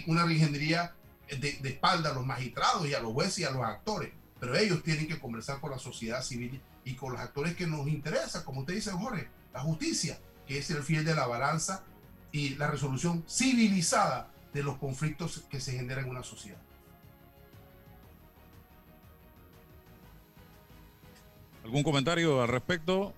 una 0.07 0.25
reingeniería 0.25 0.93
de, 1.29 1.57
de 1.61 1.69
espalda 1.69 2.11
a 2.11 2.13
los 2.13 2.25
magistrados 2.25 2.87
y 2.87 2.93
a 2.93 2.99
los 2.99 3.13
jueces 3.13 3.39
y 3.39 3.43
a 3.43 3.51
los 3.51 3.63
actores, 3.63 4.11
pero 4.39 4.55
ellos 4.55 4.83
tienen 4.83 5.07
que 5.07 5.19
conversar 5.19 5.59
con 5.59 5.71
la 5.71 5.79
sociedad 5.79 6.23
civil 6.23 6.61
y 6.85 6.95
con 6.95 7.11
los 7.11 7.21
actores 7.21 7.55
que 7.55 7.67
nos 7.67 7.87
interesan, 7.87 8.43
como 8.43 8.61
usted 8.61 8.75
dice, 8.75 8.91
Jorge, 8.91 9.27
la 9.53 9.59
justicia, 9.59 10.19
que 10.45 10.57
es 10.57 10.69
el 10.69 10.83
fiel 10.83 11.03
de 11.03 11.15
la 11.15 11.27
balanza 11.27 11.83
y 12.31 12.55
la 12.55 12.67
resolución 12.67 13.25
civilizada 13.27 14.31
de 14.53 14.63
los 14.63 14.77
conflictos 14.77 15.43
que 15.49 15.59
se 15.59 15.73
generan 15.73 16.05
en 16.05 16.11
una 16.11 16.23
sociedad. 16.23 16.59
¿Algún 21.67 21.83
comentario 21.83 22.41
al 22.41 22.47
respecto? 22.47 23.13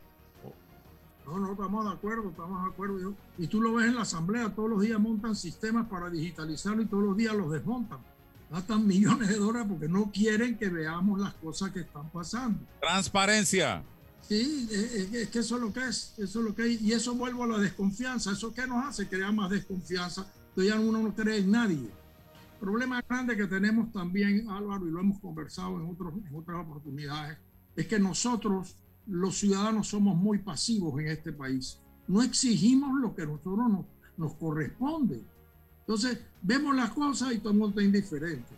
No, 1.23 1.37
no, 1.37 1.51
estamos 1.51 1.85
de 1.85 1.91
acuerdo, 1.91 2.29
estamos 2.31 2.63
de 2.63 2.71
acuerdo. 2.71 3.13
Y 3.37 3.45
tú 3.45 3.61
lo 3.61 3.73
ves 3.75 3.89
en 3.89 3.95
la 3.95 4.01
asamblea, 4.01 4.49
todos 4.55 4.71
los 4.71 4.81
días 4.81 4.99
montan 4.99 5.35
sistemas 5.35 5.87
para 5.87 6.09
digitalizarlo 6.09 6.81
y 6.81 6.87
todos 6.87 7.03
los 7.03 7.15
días 7.15 7.35
los 7.35 7.51
desmontan. 7.51 7.99
Gastan 8.49 8.87
millones 8.87 9.29
de 9.29 9.35
dólares 9.35 9.67
porque 9.69 9.87
no 9.87 10.09
quieren 10.11 10.57
que 10.57 10.67
veamos 10.67 11.19
las 11.19 11.35
cosas 11.35 11.69
que 11.69 11.81
están 11.81 12.09
pasando. 12.09 12.59
Transparencia. 12.81 13.83
Sí, 14.27 14.67
es, 14.71 15.29
que 15.29 15.39
eso 15.39 15.57
es 15.57 15.61
lo 15.61 15.71
que 15.71 15.87
es, 15.87 16.15
eso 16.17 16.39
es 16.39 16.45
lo 16.45 16.55
que 16.55 16.73
es. 16.73 16.81
Y 16.81 16.91
eso 16.91 17.13
vuelvo 17.13 17.43
a 17.43 17.47
la 17.47 17.59
desconfianza. 17.59 18.31
¿Eso 18.31 18.51
qué 18.51 18.65
nos 18.65 18.83
hace? 18.83 19.07
Crear 19.07 19.31
más 19.31 19.51
desconfianza. 19.51 20.25
Entonces 20.49 20.73
ya 20.73 20.79
uno 20.79 20.97
no 20.97 21.13
cree 21.13 21.37
en 21.37 21.51
nadie. 21.51 21.77
El 21.85 22.59
problema 22.59 22.99
grande 23.07 23.37
que 23.37 23.45
tenemos 23.45 23.91
también, 23.91 24.49
Álvaro, 24.49 24.87
y 24.87 24.89
lo 24.89 25.01
hemos 25.01 25.19
conversado 25.19 25.79
en, 25.79 25.87
otros, 25.87 26.15
en 26.27 26.35
otras 26.35 26.65
oportunidades, 26.65 27.37
es 27.75 27.87
que 27.87 27.99
nosotros 27.99 28.75
los 29.09 29.37
ciudadanos 29.37 29.87
somos 29.87 30.15
muy 30.15 30.39
pasivos 30.39 30.99
en 30.99 31.07
este 31.07 31.33
país. 31.33 31.79
No 32.07 32.21
exigimos 32.21 32.99
lo 32.99 33.15
que 33.15 33.23
a 33.23 33.25
nosotros 33.25 33.85
nos, 34.17 34.33
corresponde. 34.35 35.23
Entonces, 35.79 36.19
vemos 36.41 36.75
las 36.75 36.91
cosas 36.91 37.33
y 37.33 37.39
todo 37.39 37.51
el 37.51 37.59
mundo 37.59 37.79
está 37.79 37.83
indiferente. 37.83 38.49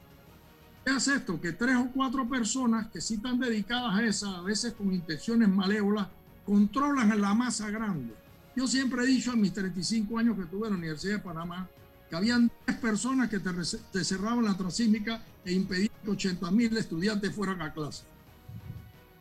¿Qué 0.83 0.91
hace 0.91 1.15
esto? 1.15 1.39
Que 1.39 1.53
tres 1.53 1.77
o 1.77 1.91
cuatro 1.93 2.27
personas 2.27 2.87
que 2.87 2.99
sí 2.99 3.15
están 3.15 3.39
dedicadas 3.39 3.95
a 3.95 4.03
esa, 4.03 4.37
a 4.37 4.41
veces 4.41 4.73
con 4.73 4.91
intenciones 4.93 5.47
malévolas, 5.47 6.07
controlan 6.45 7.11
a 7.11 7.15
la 7.15 7.33
masa 7.33 7.69
grande. 7.69 8.13
Yo 8.55 8.67
siempre 8.67 9.03
he 9.03 9.07
dicho 9.07 9.31
en 9.31 9.41
mis 9.41 9.53
35 9.53 10.17
años 10.17 10.37
que 10.37 10.45
tuve 10.45 10.67
en 10.67 10.73
la 10.73 10.79
Universidad 10.79 11.17
de 11.17 11.23
Panamá 11.23 11.69
que 12.09 12.15
habían 12.15 12.51
10 12.67 12.79
personas 12.79 13.29
que 13.29 13.39
te 13.39 14.03
cerraban 14.03 14.43
la 14.43 14.57
transísmica 14.57 15.23
e 15.45 15.53
impedían 15.53 15.91
que 16.03 16.11
80 16.11 16.51
mil 16.51 16.75
estudiantes 16.75 17.33
fueran 17.33 17.61
a 17.61 17.71
clase 17.71 18.10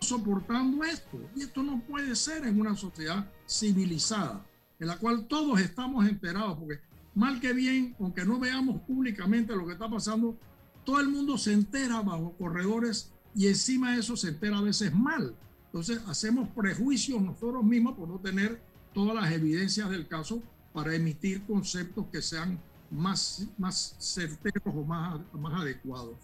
soportando 0.01 0.83
esto. 0.85 1.21
Y 1.37 1.43
esto 1.43 1.63
no 1.63 1.81
puede 1.81 2.17
ser 2.17 2.47
en 2.47 2.61
una 2.61 2.75
sociedad 2.75 3.31
civilizada, 3.49 4.45
en 4.79 4.89
la 4.89 4.97
cual 4.97 5.27
todos 5.27 5.61
estamos 5.61 6.09
enterados, 6.09 6.59
porque 6.59 6.81
mal 7.15 7.41
que 7.41 7.53
bien, 7.53 7.95
aunque 8.01 8.25
no 8.25 8.39
veamos 8.39 8.81
públicamente 8.83 9.55
lo 9.55 9.67
que 9.67 9.73
está 9.73 9.89
pasando, 9.89 10.37
todo 10.85 11.01
el 11.01 11.09
mundo 11.09 11.37
se 11.37 11.53
entera 11.53 12.01
bajo 12.01 12.35
corredores 12.39 13.13
y 13.35 13.47
encima 13.47 13.93
de 13.93 14.01
eso 14.01 14.17
se 14.17 14.29
entera 14.29 14.59
a 14.59 14.63
veces 14.63 14.95
mal. 14.95 15.37
Entonces 15.67 16.01
hacemos 16.09 16.49
prejuicios 16.49 17.21
nosotros 17.23 17.63
mismos 17.63 17.97
por 17.97 18.09
no 18.09 18.19
tener 18.19 18.61
todas 18.93 19.15
las 19.15 19.31
evidencias 19.31 19.89
del 19.91 20.09
caso 20.09 20.43
para 20.73 20.95
emitir 20.95 21.45
conceptos 21.47 22.07
que 22.11 22.23
sean 22.23 22.59
más, 22.91 23.47
más 23.57 23.97
certeros 24.01 24.75
o 24.75 24.85
más, 24.85 25.21
más 25.39 25.61
adecuados. 25.61 26.17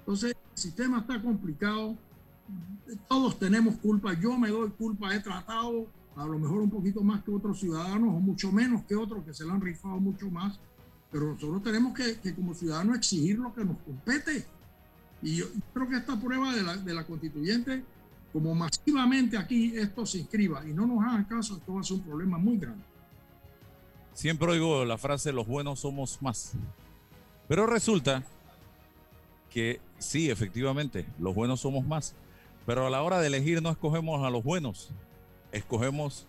Entonces 0.00 0.32
el 0.32 0.58
sistema 0.58 1.00
está 1.00 1.22
complicado, 1.22 1.96
todos 3.08 3.38
tenemos 3.38 3.76
culpa, 3.76 4.12
yo 4.18 4.36
me 4.38 4.48
doy 4.48 4.70
culpa, 4.70 5.14
he 5.14 5.20
tratado 5.20 5.86
a 6.16 6.26
lo 6.26 6.38
mejor 6.38 6.60
un 6.60 6.70
poquito 6.70 7.02
más 7.02 7.22
que 7.22 7.30
otros 7.30 7.60
ciudadanos 7.60 8.08
o 8.14 8.20
mucho 8.20 8.52
menos 8.52 8.82
que 8.84 8.96
otros 8.96 9.24
que 9.24 9.32
se 9.32 9.44
lo 9.44 9.52
han 9.52 9.60
rifado 9.60 9.98
mucho 9.98 10.30
más, 10.30 10.58
pero 11.10 11.32
nosotros 11.32 11.62
tenemos 11.62 11.94
que, 11.94 12.34
como 12.34 12.54
ciudadanos 12.54 12.96
exigir 12.96 13.38
lo 13.38 13.52
que 13.54 13.64
nos 13.64 13.78
compete. 13.78 14.44
Y 15.22 15.36
yo 15.36 15.46
creo 15.74 15.88
que 15.88 15.96
esta 15.96 16.18
prueba 16.18 16.54
de 16.54 16.62
la, 16.62 16.76
de 16.76 16.94
la 16.94 17.06
constituyente, 17.06 17.84
como 18.32 18.54
masivamente 18.54 19.36
aquí 19.36 19.76
esto 19.76 20.06
se 20.06 20.18
inscriba 20.18 20.66
y 20.66 20.72
no 20.72 20.86
nos 20.86 21.02
hagan 21.04 21.24
caso, 21.24 21.56
esto 21.56 21.74
va 21.74 21.80
a 21.80 21.84
ser 21.84 21.96
un 21.96 22.02
problema 22.02 22.38
muy 22.38 22.58
grande. 22.58 22.84
Siempre 24.14 24.48
oigo 24.48 24.84
la 24.84 24.98
frase, 24.98 25.32
los 25.32 25.46
buenos 25.46 25.80
somos 25.80 26.20
más. 26.20 26.52
Pero 27.48 27.66
resulta 27.66 28.22
que 29.50 29.80
sí, 29.98 30.30
efectivamente, 30.30 31.06
los 31.18 31.34
buenos 31.34 31.60
somos 31.60 31.84
más. 31.86 32.14
Pero 32.66 32.86
a 32.86 32.90
la 32.90 33.02
hora 33.02 33.20
de 33.20 33.26
elegir 33.26 33.62
no 33.62 33.70
escogemos 33.70 34.24
a 34.24 34.30
los 34.30 34.44
buenos, 34.44 34.90
escogemos 35.52 36.26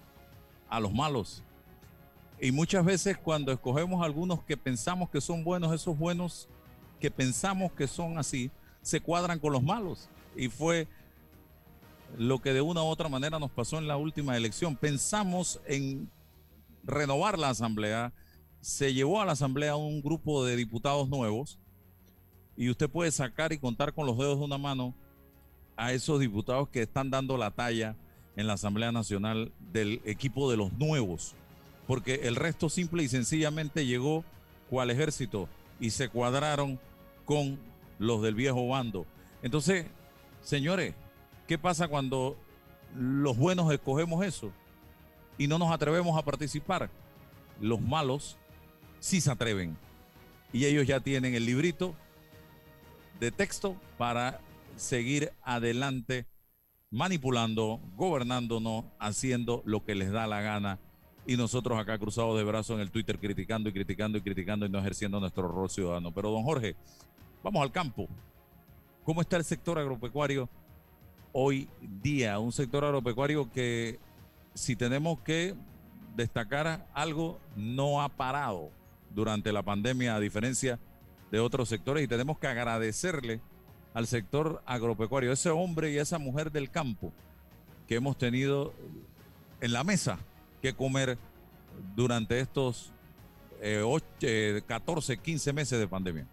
a 0.69 0.79
los 0.79 0.93
malos. 0.93 1.43
Y 2.39 2.51
muchas 2.51 2.83
veces 2.83 3.17
cuando 3.17 3.51
escogemos 3.51 4.01
a 4.01 4.05
algunos 4.05 4.41
que 4.43 4.57
pensamos 4.57 5.09
que 5.09 5.21
son 5.21 5.43
buenos, 5.43 5.73
esos 5.73 5.97
buenos 5.97 6.47
que 6.99 7.11
pensamos 7.11 7.71
que 7.73 7.87
son 7.87 8.17
así, 8.17 8.49
se 8.81 9.01
cuadran 9.01 9.39
con 9.39 9.53
los 9.53 9.61
malos. 9.61 10.09
Y 10.35 10.47
fue 10.47 10.87
lo 12.17 12.39
que 12.39 12.53
de 12.53 12.61
una 12.61 12.81
u 12.81 12.85
otra 12.85 13.09
manera 13.09 13.39
nos 13.39 13.51
pasó 13.51 13.77
en 13.77 13.87
la 13.87 13.97
última 13.97 14.35
elección. 14.37 14.75
Pensamos 14.75 15.61
en 15.65 16.09
renovar 16.83 17.37
la 17.37 17.49
asamblea, 17.49 18.13
se 18.59 18.93
llevó 18.93 19.21
a 19.21 19.25
la 19.25 19.33
asamblea 19.33 19.75
un 19.75 20.01
grupo 20.01 20.45
de 20.45 20.55
diputados 20.55 21.09
nuevos 21.09 21.59
y 22.55 22.69
usted 22.69 22.89
puede 22.89 23.11
sacar 23.11 23.53
y 23.53 23.59
contar 23.59 23.93
con 23.93 24.05
los 24.05 24.17
dedos 24.17 24.39
de 24.39 24.45
una 24.45 24.57
mano 24.57 24.95
a 25.81 25.93
esos 25.93 26.19
diputados 26.19 26.69
que 26.69 26.83
están 26.83 27.09
dando 27.09 27.37
la 27.37 27.49
talla 27.49 27.95
en 28.35 28.45
la 28.45 28.53
Asamblea 28.53 28.91
Nacional 28.91 29.51
del 29.73 29.99
equipo 30.05 30.51
de 30.51 30.55
los 30.55 30.71
nuevos, 30.73 31.33
porque 31.87 32.21
el 32.25 32.35
resto 32.35 32.69
simple 32.69 33.01
y 33.01 33.07
sencillamente 33.07 33.87
llegó 33.87 34.23
cual 34.69 34.91
ejército 34.91 35.49
y 35.79 35.89
se 35.89 36.07
cuadraron 36.07 36.79
con 37.25 37.57
los 37.97 38.21
del 38.21 38.35
viejo 38.35 38.67
bando. 38.67 39.07
Entonces, 39.41 39.87
señores, 40.43 40.93
¿qué 41.47 41.57
pasa 41.57 41.87
cuando 41.87 42.37
los 42.95 43.35
buenos 43.35 43.73
escogemos 43.73 44.23
eso 44.23 44.51
y 45.39 45.47
no 45.47 45.57
nos 45.57 45.71
atrevemos 45.71 46.15
a 46.15 46.23
participar? 46.23 46.91
Los 47.59 47.81
malos 47.81 48.37
sí 48.99 49.19
se 49.19 49.31
atreven 49.31 49.75
y 50.53 50.65
ellos 50.65 50.85
ya 50.85 50.99
tienen 50.99 51.33
el 51.33 51.47
librito 51.47 51.95
de 53.19 53.31
texto 53.31 53.75
para 53.97 54.41
seguir 54.75 55.31
adelante 55.41 56.25
manipulando, 56.91 57.79
gobernándonos, 57.95 58.85
haciendo 58.99 59.63
lo 59.65 59.83
que 59.83 59.95
les 59.95 60.11
da 60.11 60.27
la 60.27 60.41
gana. 60.41 60.79
Y 61.25 61.37
nosotros 61.37 61.79
acá 61.79 61.97
cruzados 61.97 62.37
de 62.37 62.43
brazos 62.43 62.75
en 62.75 62.81
el 62.81 62.91
Twitter 62.91 63.19
criticando 63.19 63.69
y 63.69 63.73
criticando 63.73 64.17
y 64.17 64.21
criticando 64.21 64.65
y 64.65 64.69
no 64.69 64.79
ejerciendo 64.79 65.19
nuestro 65.19 65.47
rol 65.47 65.69
ciudadano. 65.69 66.11
Pero 66.11 66.31
don 66.31 66.43
Jorge, 66.43 66.75
vamos 67.43 67.61
al 67.61 67.71
campo. 67.71 68.07
¿Cómo 69.03 69.21
está 69.21 69.37
el 69.37 69.43
sector 69.43 69.79
agropecuario 69.79 70.49
hoy 71.31 71.69
día? 72.01 72.39
Un 72.39 72.51
sector 72.51 72.83
agropecuario 72.83 73.49
que 73.51 73.99
si 74.53 74.75
tenemos 74.75 75.19
que 75.21 75.55
destacar 76.15 76.87
algo, 76.93 77.39
no 77.55 78.01
ha 78.01 78.09
parado 78.09 78.69
durante 79.13 79.51
la 79.51 79.63
pandemia 79.63 80.15
a 80.15 80.19
diferencia 80.19 80.79
de 81.31 81.39
otros 81.39 81.69
sectores 81.69 82.03
y 82.03 82.07
tenemos 82.07 82.37
que 82.37 82.47
agradecerle 82.47 83.41
al 83.93 84.07
sector 84.07 84.61
agropecuario, 84.65 85.31
ese 85.31 85.49
hombre 85.49 85.91
y 85.91 85.97
esa 85.97 86.17
mujer 86.17 86.51
del 86.51 86.69
campo 86.69 87.11
que 87.87 87.95
hemos 87.95 88.17
tenido 88.17 88.73
en 89.59 89.73
la 89.73 89.83
mesa 89.83 90.17
que 90.61 90.73
comer 90.73 91.17
durante 91.95 92.39
estos 92.39 92.91
14, 94.67 95.17
15 95.17 95.49
eh, 95.49 95.53
meses 95.53 95.79
de 95.79 95.87
pandemia. 95.87 96.25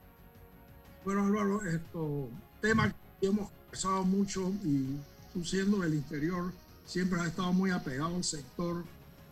Bueno, 1.04 1.24
Álvaro, 1.24 1.62
esto 1.64 2.28
tema 2.60 2.94
que 3.20 3.26
hemos 3.26 3.50
conversado 3.50 4.04
mucho 4.04 4.52
y 4.64 4.96
tú 5.32 5.44
siendo 5.44 5.78
del 5.80 5.94
interior 5.94 6.52
siempre 6.84 7.20
has 7.20 7.28
estado 7.28 7.52
muy 7.52 7.70
apegado 7.70 8.16
al 8.16 8.24
sector 8.24 8.84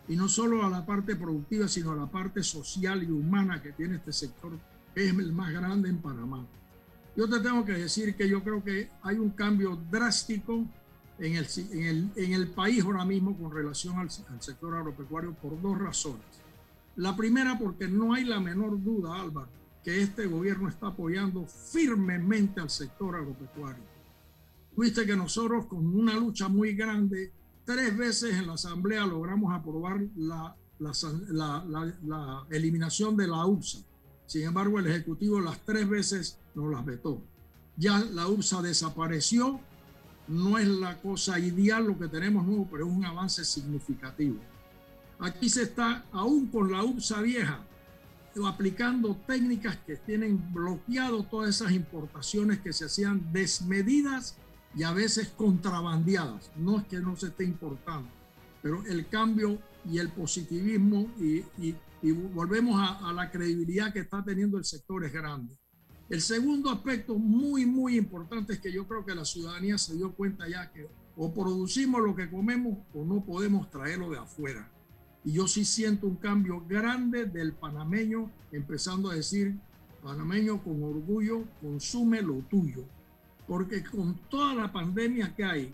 y 0.07 0.15
no 0.15 0.29
solo 0.29 0.65
a 0.65 0.69
la 0.69 0.85
parte 0.85 1.15
productiva, 1.15 1.67
sino 1.67 1.91
a 1.91 1.95
la 1.95 2.05
parte 2.05 2.43
social 2.43 3.03
y 3.03 3.11
humana 3.11 3.61
que 3.61 3.73
tiene 3.73 3.95
este 3.95 4.13
sector, 4.13 4.53
es 4.95 5.09
el 5.09 5.33
más 5.33 5.51
grande 5.51 5.89
en 5.89 5.97
Panamá. 5.97 6.45
Yo 7.17 7.27
te 7.27 7.39
tengo 7.39 7.65
que 7.65 7.71
decir 7.71 8.15
que 8.15 8.29
yo 8.29 8.43
creo 8.43 8.63
que 8.63 8.91
hay 9.01 9.17
un 9.17 9.31
cambio 9.31 9.75
drástico 9.89 10.67
en 11.17 11.35
el, 11.35 11.47
en 11.71 11.83
el, 11.83 12.11
en 12.15 12.33
el 12.33 12.47
país 12.49 12.83
ahora 12.83 13.03
mismo 13.05 13.35
con 13.35 13.51
relación 13.51 13.95
al, 13.97 14.07
al, 14.29 14.39
sector 14.39 14.75
agropecuario 14.75 15.33
por 15.33 15.59
dos 15.59 15.79
razones. 15.79 16.21
La 16.95 17.15
primera 17.15 17.57
porque 17.57 17.87
no 17.87 18.13
hay 18.13 18.23
la 18.23 18.39
menor 18.39 18.83
duda, 18.83 19.19
Álvaro, 19.19 19.49
que 19.83 19.99
este 19.99 20.27
gobierno 20.27 20.69
está 20.69 20.87
apoyando 20.87 21.47
firmemente 21.47 22.61
al 22.61 22.69
sector 22.69 23.15
agropecuario. 23.15 23.83
Viste 24.75 25.07
que 25.07 25.15
nosotros 25.15 25.65
con 25.65 25.87
una 25.87 26.13
lucha 26.13 26.47
muy 26.47 26.73
grande, 26.73 27.31
tres 27.65 27.97
veces 27.97 28.35
en 28.35 28.45
la 28.45 28.53
Asamblea 28.53 29.07
logramos 29.07 29.51
aprobar 29.55 29.99
la, 30.17 30.55
la, 30.77 31.65
la, 31.67 31.95
la 32.05 32.45
eliminación 32.51 33.17
de 33.17 33.27
la 33.27 33.43
URSA 33.43 33.79
sin 34.27 34.43
embargo, 34.43 34.77
el 34.77 34.87
Ejecutivo 34.87 35.39
las 35.39 35.63
tres 35.63 35.87
veces 35.87 36.37
nos 36.57 36.71
las 36.71 36.83
vetó. 36.83 37.21
Ya 37.77 37.99
la 37.99 38.27
URSA 38.27 38.63
desapareció, 38.63 39.59
no 40.27 40.57
es 40.57 40.67
la 40.67 40.99
cosa 40.99 41.39
ideal 41.39 41.85
lo 41.85 41.97
que 41.97 42.07
tenemos 42.07 42.45
nuevo, 42.45 42.67
pero 42.69 42.87
es 42.87 42.91
un 42.91 43.05
avance 43.05 43.45
significativo. 43.45 44.39
Aquí 45.19 45.49
se 45.49 45.63
está, 45.63 46.03
aún 46.11 46.47
con 46.47 46.71
la 46.71 46.83
URSA 46.83 47.21
vieja, 47.21 47.63
aplicando 48.45 49.15
técnicas 49.25 49.77
que 49.77 49.95
tienen 49.95 50.53
bloqueado 50.53 51.23
todas 51.23 51.49
esas 51.49 51.71
importaciones 51.71 52.59
que 52.59 52.73
se 52.73 52.85
hacían 52.85 53.31
desmedidas 53.31 54.37
y 54.75 54.83
a 54.83 54.91
veces 54.93 55.29
contrabandeadas. 55.29 56.51
No 56.55 56.79
es 56.79 56.87
que 56.87 56.99
no 56.99 57.15
se 57.15 57.27
esté 57.27 57.45
importando, 57.45 58.09
pero 58.61 58.83
el 58.85 59.07
cambio 59.07 59.59
y 59.89 59.97
el 59.97 60.09
positivismo 60.09 61.09
y 61.17 62.11
volvemos 62.33 62.79
a, 62.79 63.11
la 63.13 63.31
credibilidad 63.31 63.91
que 63.91 63.99
está 63.99 64.23
teniendo 64.23 64.57
el 64.57 64.65
sector 64.65 65.03
es 65.03 65.13
grande. 65.13 65.57
El 66.09 66.21
segundo 66.21 66.69
aspecto 66.71 67.15
muy, 67.15 67.65
muy 67.65 67.97
importante 67.97 68.53
es 68.53 68.59
que 68.59 68.71
yo 68.71 68.87
creo 68.87 69.05
que 69.05 69.13
la 69.13 69.25
ciudadanía 69.25 69.77
se 69.77 69.95
dio 69.95 70.13
cuenta 70.13 70.47
ya 70.47 70.71
que 70.71 70.87
o 71.17 71.33
producimos 71.33 72.01
lo 72.01 72.15
que 72.15 72.29
comemos 72.29 72.77
o 72.93 73.03
no 73.03 73.25
podemos 73.25 73.69
traerlo 73.69 74.09
de 74.09 74.19
afuera. 74.19 74.71
Y 75.25 75.33
yo 75.33 75.47
sí 75.47 75.65
siento 75.65 76.07
un 76.07 76.15
cambio 76.15 76.63
grande 76.65 77.25
del 77.25 77.51
panameño, 77.53 78.31
empezando 78.51 79.09
a 79.09 79.15
decir, 79.15 79.57
panameño 80.01 80.63
con 80.63 80.81
orgullo, 80.83 81.43
consume 81.59 82.21
lo 82.21 82.35
tuyo. 82.49 82.85
Porque 83.45 83.83
con 83.83 84.15
toda 84.29 84.53
la 84.53 84.71
pandemia 84.71 85.35
que 85.35 85.43
hay, 85.43 85.73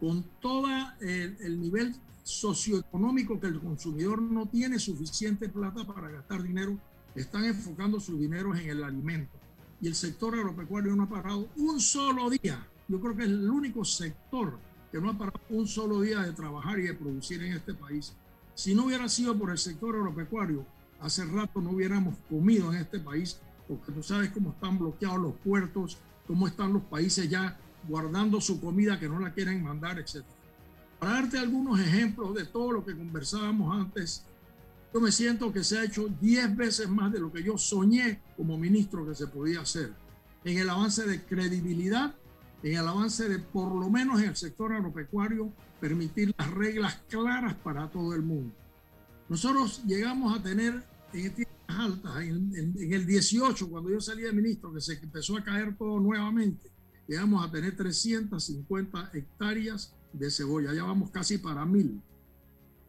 con 0.00 0.24
todo 0.40 0.68
el, 1.00 1.36
el 1.40 1.60
nivel 1.60 1.94
socioeconómico 2.22 3.38
que 3.38 3.48
el 3.48 3.60
consumidor 3.60 4.22
no 4.22 4.46
tiene 4.46 4.78
suficiente 4.78 5.48
plata 5.48 5.86
para 5.86 6.08
gastar 6.08 6.42
dinero, 6.42 6.78
están 7.14 7.44
enfocando 7.44 8.00
sus 8.00 8.18
dineros 8.18 8.58
en 8.58 8.70
el 8.70 8.84
alimento. 8.84 9.45
Y 9.80 9.88
el 9.88 9.94
sector 9.94 10.34
agropecuario 10.34 10.94
no 10.96 11.04
ha 11.04 11.08
parado 11.08 11.48
un 11.56 11.80
solo 11.80 12.30
día. 12.30 12.66
Yo 12.88 13.00
creo 13.00 13.16
que 13.16 13.22
es 13.24 13.28
el 13.28 13.50
único 13.50 13.84
sector 13.84 14.58
que 14.90 15.00
no 15.00 15.10
ha 15.10 15.18
parado 15.18 15.40
un 15.50 15.66
solo 15.66 16.00
día 16.00 16.20
de 16.20 16.32
trabajar 16.32 16.78
y 16.78 16.82
de 16.82 16.94
producir 16.94 17.42
en 17.42 17.52
este 17.52 17.74
país. 17.74 18.14
Si 18.54 18.74
no 18.74 18.86
hubiera 18.86 19.08
sido 19.08 19.36
por 19.36 19.50
el 19.50 19.58
sector 19.58 19.94
agropecuario, 19.96 20.64
hace 21.00 21.24
rato 21.24 21.60
no 21.60 21.70
hubiéramos 21.70 22.14
comido 22.30 22.72
en 22.72 22.80
este 22.80 22.98
país, 23.00 23.38
porque 23.68 23.92
tú 23.92 24.02
sabes 24.02 24.30
cómo 24.30 24.50
están 24.50 24.78
bloqueados 24.78 25.20
los 25.20 25.34
puertos, 25.34 25.98
cómo 26.26 26.46
están 26.46 26.72
los 26.72 26.82
países 26.84 27.28
ya 27.28 27.58
guardando 27.88 28.40
su 28.40 28.60
comida 28.60 28.98
que 28.98 29.08
no 29.08 29.18
la 29.18 29.32
quieren 29.32 29.62
mandar, 29.62 29.98
etcétera. 29.98 30.34
Para 30.98 31.12
darte 31.12 31.38
algunos 31.38 31.78
ejemplos 31.78 32.34
de 32.34 32.46
todo 32.46 32.72
lo 32.72 32.84
que 32.84 32.96
conversábamos 32.96 33.76
antes, 33.76 34.24
yo 34.92 35.00
me 35.00 35.12
siento 35.12 35.52
que 35.52 35.64
se 35.64 35.78
ha 35.78 35.84
hecho 35.84 36.08
10 36.20 36.56
veces 36.56 36.88
más 36.88 37.12
de 37.12 37.20
lo 37.20 37.32
que 37.32 37.42
yo 37.42 37.58
soñé 37.58 38.20
como 38.36 38.56
ministro 38.58 39.06
que 39.06 39.14
se 39.14 39.26
podía 39.26 39.60
hacer 39.60 39.92
en 40.46 40.58
el 40.58 40.70
avance 40.70 41.04
de 41.04 41.22
credibilidad, 41.24 42.14
en 42.62 42.76
el 42.76 42.86
avance 42.86 43.28
de, 43.28 43.40
por 43.40 43.74
lo 43.74 43.90
menos 43.90 44.20
en 44.20 44.28
el 44.28 44.36
sector 44.36 44.72
agropecuario, 44.72 45.52
permitir 45.80 46.32
las 46.38 46.50
reglas 46.52 47.00
claras 47.08 47.54
para 47.56 47.90
todo 47.90 48.14
el 48.14 48.22
mundo. 48.22 48.54
Nosotros 49.28 49.82
llegamos 49.84 50.38
a 50.38 50.42
tener 50.42 50.84
en 51.12 51.34
tierras 51.34 51.56
altas, 51.66 52.22
en, 52.22 52.54
en 52.54 52.92
el 52.92 53.06
18, 53.06 53.68
cuando 53.68 53.90
yo 53.90 54.00
salí 54.00 54.22
de 54.22 54.32
ministro, 54.32 54.72
que 54.72 54.80
se 54.80 54.94
empezó 54.94 55.36
a 55.36 55.42
caer 55.42 55.76
todo 55.76 55.98
nuevamente, 55.98 56.70
llegamos 57.08 57.44
a 57.44 57.50
tener 57.50 57.76
350 57.76 59.10
hectáreas 59.14 59.94
de 60.12 60.30
cebolla, 60.30 60.72
ya 60.72 60.84
vamos 60.84 61.10
casi 61.10 61.38
para 61.38 61.66
mil. 61.66 62.00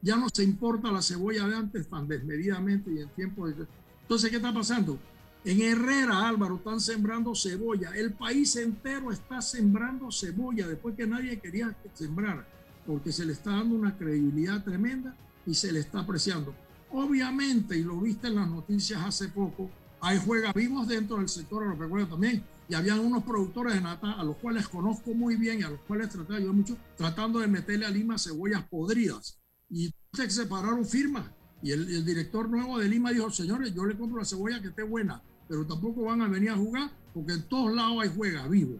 Ya 0.01 0.15
no 0.15 0.27
se 0.31 0.43
importa 0.43 0.91
la 0.91 1.01
cebolla 1.01 1.47
de 1.47 1.55
antes 1.55 1.87
tan 1.89 2.07
desmedidamente 2.07 2.91
y 2.91 2.99
en 2.99 3.09
tiempo 3.09 3.47
de... 3.47 3.65
Entonces, 4.01 4.29
¿qué 4.29 4.37
está 4.37 4.53
pasando? 4.53 4.99
En 5.43 5.61
Herrera, 5.61 6.27
Álvaro, 6.27 6.57
están 6.57 6.79
sembrando 6.79 7.33
cebolla. 7.33 7.91
El 7.95 8.13
país 8.13 8.55
entero 8.57 9.11
está 9.11 9.41
sembrando 9.41 10.11
cebolla 10.11 10.67
después 10.67 10.95
que 10.95 11.07
nadie 11.07 11.39
quería 11.39 11.75
sembrar, 11.93 12.45
porque 12.85 13.11
se 13.11 13.25
le 13.25 13.33
está 13.33 13.51
dando 13.51 13.75
una 13.75 13.97
credibilidad 13.97 14.63
tremenda 14.63 15.15
y 15.45 15.53
se 15.53 15.71
le 15.71 15.79
está 15.79 15.99
apreciando. 15.99 16.53
Obviamente, 16.91 17.77
y 17.77 17.83
lo 17.83 17.99
viste 17.99 18.27
en 18.27 18.35
las 18.35 18.49
noticias 18.49 19.01
hace 19.05 19.29
poco, 19.29 19.69
hay 20.01 20.19
juega 20.19 20.53
vivos 20.53 20.87
dentro 20.87 21.17
del 21.17 21.29
sector 21.29 21.63
agropecuario 21.63 22.07
también 22.07 22.43
y 22.69 22.75
habían 22.75 22.99
unos 22.99 23.23
productores 23.23 23.73
de 23.73 23.81
nata 23.81 24.13
a 24.13 24.23
los 24.23 24.35
cuales 24.37 24.67
conozco 24.67 25.13
muy 25.13 25.37
bien 25.37 25.59
y 25.59 25.63
a 25.63 25.69
los 25.69 25.79
cuales 25.81 26.09
traté 26.09 26.33
de 26.33 26.39
ayudar 26.39 26.55
mucho, 26.55 26.77
tratando 26.95 27.39
de 27.39 27.47
meterle 27.47 27.85
a 27.85 27.89
Lima 27.89 28.17
cebollas 28.17 28.63
podridas. 28.67 29.39
Y 29.69 29.93
se 30.13 30.29
separaron 30.29 30.85
firmas. 30.85 31.25
Y 31.61 31.71
el, 31.71 32.05
director 32.05 32.49
nuevo 32.49 32.77
de 32.77 32.87
Lima 32.87 33.11
dijo, 33.11 33.29
señores, 33.31 33.73
yo 33.73 33.85
le 33.85 33.97
compro 33.97 34.19
la 34.19 34.25
cebolla 34.25 34.61
que 34.61 34.67
esté 34.67 34.83
buena, 34.83 35.21
pero 35.47 35.65
tampoco 35.65 36.03
van 36.03 36.21
a 36.21 36.27
venir 36.27 36.51
a 36.51 36.55
jugar 36.55 36.91
porque 37.13 37.33
en 37.33 37.43
todos 37.49 37.73
lados 37.73 38.03
hay 38.03 38.11
juega 38.15 38.47
vivo. 38.47 38.77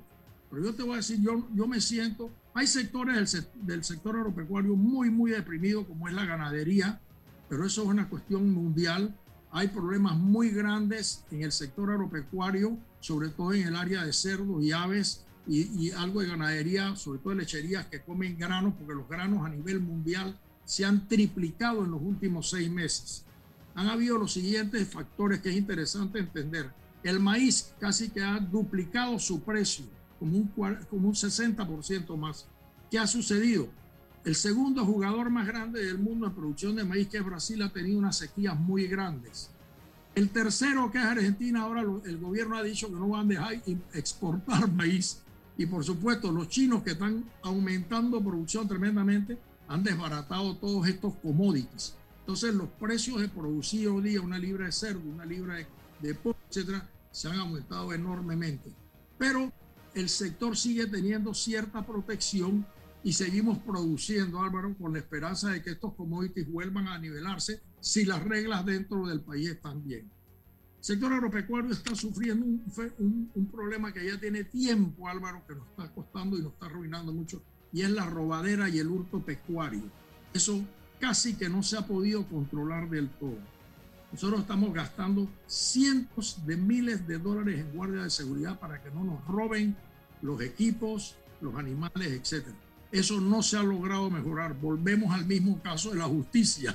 Pero 0.50 0.64
yo 0.64 0.76
te 0.76 0.84
voy 0.84 0.94
a 0.94 0.98
decir, 0.98 1.20
yo, 1.22 1.48
yo 1.54 1.68
me 1.68 1.82
siento, 1.82 2.30
hay 2.54 2.68
sectores 2.68 3.32
del, 3.32 3.66
del 3.66 3.84
sector 3.84 4.16
agropecuario 4.16 4.76
muy, 4.76 5.10
muy 5.10 5.32
deprimidos, 5.32 5.88
como 5.88 6.08
es 6.08 6.14
la 6.14 6.26
ganadería, 6.26 7.02
pero 7.50 7.66
eso 7.66 7.82
es 7.82 7.88
una 7.88 8.08
cuestión 8.08 8.54
mundial 8.54 9.14
hay 9.52 9.70
problemas 9.70 10.16
muy 10.16 10.52
grandes 10.52 11.24
en 11.32 11.42
el 11.42 11.52
sector 11.52 11.90
agropecuario, 11.90 12.78
sobre 13.00 13.30
todo 13.30 13.54
en 13.54 13.68
el 13.68 13.76
área 13.76 14.04
de 14.04 14.14
cerdos 14.14 14.64
y 14.64 14.72
aves 14.72 15.26
y, 15.48 15.92
algo 15.92 16.22
de 16.22 16.28
ganadería, 16.28 16.96
sobre 16.96 17.20
todo 17.20 17.30
de 17.30 17.38
lecherías 17.38 17.86
que 17.88 18.02
comen 18.02 18.38
granos, 18.38 18.74
porque 18.78 18.94
los 18.94 19.08
granos 19.08 19.46
a 19.46 19.50
nivel 19.50 19.80
mundial 19.80 20.38
se 20.68 20.84
han 20.84 21.08
triplicado 21.08 21.86
en 21.86 21.92
los 21.92 22.02
últimos 22.02 22.50
seis 22.50 22.70
meses. 22.70 23.24
Han 23.74 23.88
habido 23.88 24.18
los 24.18 24.34
siguientes 24.34 24.86
factores 24.90 25.40
que 25.40 25.50
es 25.50 25.56
interesante 25.56 26.20
entender. 26.20 26.70
El 27.04 27.22
maíz 27.22 27.74
casi 27.80 28.10
que 28.10 28.22
ha 28.22 28.38
duplicado 28.38 29.18
su 29.18 29.40
precio, 29.40 29.86
como 30.20 30.36
un, 30.36 30.48
como 30.90 31.08
un 31.08 31.14
60% 31.14 32.18
más. 32.18 32.48
¿Qué 32.92 33.00
ha 33.00 33.08
sucedido? 33.08 33.70
El 34.26 34.36
segundo 34.36 34.84
jugador 34.84 35.30
más 35.30 35.48
grande 35.48 35.86
del 35.86 36.00
mundo 36.00 36.28
en 36.28 36.34
producción 36.34 36.76
de 36.76 36.84
maíz, 36.84 37.08
que 37.08 37.18
es 37.18 37.26
Brasil, 37.26 37.62
ha 37.62 37.72
tenido 37.72 37.98
unas 37.98 38.18
sequías 38.18 38.60
muy 38.60 38.88
grandes. 38.88 39.50
El 40.16 40.30
tercero, 40.32 40.92
que 40.92 40.98
es 40.98 41.06
Argentina, 41.06 41.62
ahora 41.62 41.82
el 42.04 42.18
gobierno 42.18 42.58
ha 42.58 42.64
dicho 42.64 42.90
que 42.90 42.96
no 42.96 43.08
van 43.08 43.28
a 43.28 43.30
dejar 43.30 43.54
exportar 43.94 44.70
maíz. 44.74 45.22
Y 45.58 45.66
por 45.66 45.86
supuesto, 45.86 46.30
los 46.30 46.50
chinos 46.50 46.84
que 46.84 46.92
están 46.92 47.24
aumentando 47.42 48.22
producción 48.22 48.68
tremendamente 48.68 49.38
han 49.68 49.84
desbaratado 49.84 50.58
todos 50.58 50.88
estos 50.88 51.16
commodities. 51.16 51.96
Entonces, 52.20 52.54
los 52.54 52.70
precios 52.70 53.22
de 53.22 53.30
producir 53.30 53.88
hoy 53.88 54.04
día 54.04 54.22
una 54.22 54.38
libra 54.38 54.66
de 54.66 54.72
cerdo, 54.72 55.02
una 55.10 55.26
libra 55.26 55.56
de, 55.56 55.68
de 56.02 56.16
pollo, 56.16 56.38
etcétera, 56.50 56.90
se 57.12 57.28
han 57.28 57.40
aumentado 57.40 57.94
enormemente. 57.94 58.74
Pero 59.18 59.52
el 59.94 60.10
sector 60.10 60.56
sigue 60.56 60.86
teniendo 60.88 61.34
cierta 61.34 61.86
protección 61.86 62.66
y 63.04 63.14
seguimos 63.14 63.58
produciendo, 63.60 64.42
Álvaro, 64.42 64.76
con 64.78 64.94
la 64.94 65.00
esperanza 65.00 65.50
de 65.50 65.62
que 65.62 65.72
estos 65.72 65.94
commodities 65.94 66.52
vuelvan 66.52 66.88
a 66.88 67.00
nivelarse 67.00 67.62
si 67.80 68.06
las 68.06 68.24
reglas 68.24 68.66
dentro 68.66 69.08
del 69.08 69.22
país 69.22 69.50
están 69.50 69.84
bien. 69.84 70.12
El 70.78 70.84
sector 70.84 71.14
agropecuario 71.14 71.72
está 71.72 71.96
sufriendo 71.96 72.46
un, 72.46 73.32
un, 73.34 73.48
problema 73.48 73.92
que 73.92 74.06
ya 74.06 74.20
tiene 74.20 74.44
tiempo, 74.44 75.08
Álvaro, 75.08 75.44
que 75.48 75.56
nos 75.56 75.68
está 75.70 75.92
costando 75.94 76.38
y 76.38 76.42
nos 76.42 76.54
está 76.54 76.68
arruinando 76.68 77.14
mucho, 77.14 77.42
y 77.78 77.84
es 77.84 77.92
la 77.92 78.08
robadera 78.08 78.70
y 78.70 78.80
el 78.80 78.88
hurto 78.88 79.20
pecuario. 79.20 79.84
Eso 80.34 80.64
casi 81.00 81.36
que 81.36 81.48
no 81.48 81.62
se 81.62 81.78
ha 81.78 81.86
podido 81.86 82.26
controlar 82.26 82.90
del 82.90 83.08
todo. 83.08 83.38
Nosotros 84.12 84.42
estamos 84.42 84.74
gastando 84.74 85.30
cientos 85.46 86.44
de 86.48 86.58
miles 86.58 87.08
de 87.08 87.20
dólares 87.20 87.60
en 87.60 87.72
guardia 87.74 88.02
de 88.02 88.10
seguridad 88.10 88.60
para 88.60 88.82
que 88.82 88.90
no 88.90 89.04
nos 89.04 89.24
roben 89.28 89.76
los 90.24 90.42
equipos, 90.42 91.18
los 91.40 91.54
animales, 91.54 92.14
etc. 92.34 92.48
Eso 92.92 93.22
no 93.22 93.44
se 93.44 93.58
ha 93.58 93.64
logrado 93.64 94.10
mejorar. 94.10 94.60
Volvemos 94.60 95.14
al 95.14 95.28
mismo 95.28 95.62
caso 95.62 95.92
de 95.92 95.98
la 95.98 96.06
justicia. 96.06 96.74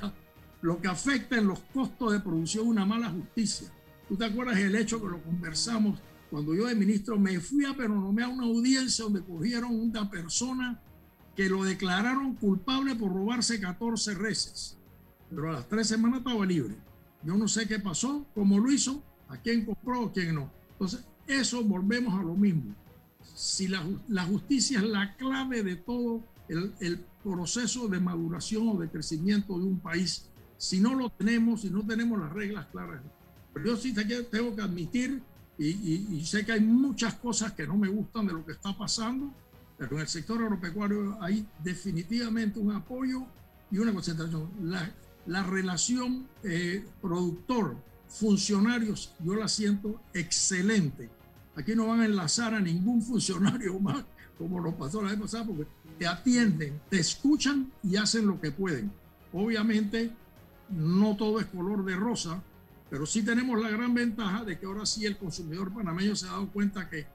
Lo 0.61 0.79
que 0.79 0.87
afecta 0.87 1.35
en 1.37 1.47
los 1.47 1.59
costos 1.73 2.13
de 2.13 2.21
producción 2.21 2.65
una 2.65 2.85
mala 2.85 3.09
justicia. 3.09 3.67
¿Tú 4.07 4.15
te 4.15 4.23
acuerdas 4.23 4.57
el 4.57 4.73
hecho 4.77 5.01
que 5.01 5.09
lo 5.09 5.21
conversamos 5.21 5.99
cuando 6.31 6.55
yo 6.55 6.65
de 6.65 6.75
ministro 6.75 7.19
me 7.19 7.41
fui 7.41 7.65
a 7.65 7.75
pero 7.75 7.93
no 7.93 8.13
me 8.13 8.23
a 8.23 8.29
una 8.29 8.45
audiencia 8.45 9.03
donde 9.03 9.21
cogieron 9.21 9.75
una 9.75 10.09
persona 10.09 10.81
que 11.35 11.49
lo 11.49 11.63
declararon 11.63 12.35
culpable 12.35 12.95
por 12.95 13.13
robarse 13.13 13.59
14 13.59 14.15
reses? 14.15 14.77
Pero 15.29 15.49
a 15.49 15.53
las 15.53 15.67
tres 15.67 15.87
semanas 15.87 16.19
estaba 16.19 16.45
libre 16.45 16.75
yo 17.25 17.37
no 17.37 17.47
sé 17.47 17.67
qué 17.67 17.79
pasó, 17.79 18.25
cómo 18.35 18.59
lo 18.59 18.71
hizo, 18.71 19.01
a 19.29 19.37
quién 19.37 19.65
compró, 19.65 20.01
o 20.01 20.11
quién 20.11 20.35
no. 20.35 20.51
Entonces, 20.73 21.05
eso 21.27 21.63
volvemos 21.63 22.19
a 22.19 22.23
lo 22.23 22.35
mismo. 22.35 22.75
Si 23.35 23.67
la, 23.67 23.85
la 24.09 24.25
justicia 24.25 24.79
es 24.79 24.85
la 24.85 25.15
clave 25.15 25.63
de 25.63 25.77
todo 25.77 26.21
el, 26.49 26.73
el, 26.79 27.05
proceso 27.23 27.87
de 27.87 28.01
maduración 28.01 28.67
o 28.67 28.77
de 28.77 28.89
crecimiento 28.89 29.57
de 29.57 29.63
un 29.63 29.79
país, 29.79 30.29
si 30.57 30.81
no 30.81 30.93
lo 30.93 31.09
tenemos, 31.09 31.61
si 31.61 31.69
no 31.69 31.81
tenemos 31.81 32.19
las 32.19 32.33
reglas 32.33 32.65
claras. 32.65 33.01
Pero 33.53 33.65
yo 33.65 33.77
sí 33.77 33.93
tengo 33.93 34.53
que 34.53 34.61
admitir, 34.61 35.23
y, 35.57 35.67
y, 35.67 36.07
y 36.11 36.25
sé 36.25 36.45
que 36.45 36.51
hay 36.51 36.59
muchas 36.59 37.13
cosas 37.13 37.53
que 37.53 37.65
no 37.65 37.77
me 37.77 37.87
gustan 37.87 38.27
de 38.27 38.33
lo 38.33 38.45
que 38.45 38.51
está 38.51 38.77
pasando, 38.77 39.33
pero 39.77 39.95
en 39.95 40.01
el 40.01 40.07
sector 40.07 40.41
agropecuario 40.41 41.17
hay 41.21 41.47
definitivamente 41.63 42.59
un 42.59 42.73
apoyo 42.73 43.25
y 43.71 43.77
una 43.79 43.93
concentración. 43.93 44.49
La, 44.61 44.93
la 45.25 45.43
relación 45.43 46.27
eh, 46.43 46.85
productor-funcionarios, 47.01 49.13
yo 49.23 49.35
la 49.35 49.47
siento 49.47 50.01
excelente. 50.13 51.09
Aquí 51.55 51.75
no 51.75 51.87
van 51.87 52.01
a 52.01 52.05
enlazar 52.05 52.53
a 52.53 52.59
ningún 52.59 53.01
funcionario 53.01 53.79
más, 53.79 54.03
como 54.37 54.59
lo 54.59 54.75
pasó 54.75 55.01
la 55.01 55.11
vez 55.11 55.19
pasada, 55.19 55.45
porque 55.45 55.65
te 55.97 56.07
atienden, 56.07 56.81
te 56.89 56.99
escuchan 56.99 57.71
y 57.83 57.95
hacen 57.95 58.27
lo 58.27 58.39
que 58.39 58.51
pueden. 58.51 58.91
Obviamente, 59.31 60.11
no 60.69 61.15
todo 61.15 61.39
es 61.39 61.45
color 61.47 61.85
de 61.85 61.95
rosa, 61.95 62.41
pero 62.89 63.05
sí 63.05 63.23
tenemos 63.23 63.59
la 63.59 63.69
gran 63.69 63.93
ventaja 63.93 64.43
de 64.43 64.59
que 64.59 64.65
ahora 64.65 64.85
sí 64.85 65.05
el 65.05 65.17
consumidor 65.17 65.73
panameño 65.73 66.15
se 66.15 66.27
ha 66.27 66.31
dado 66.31 66.47
cuenta 66.49 66.89
que 66.89 67.05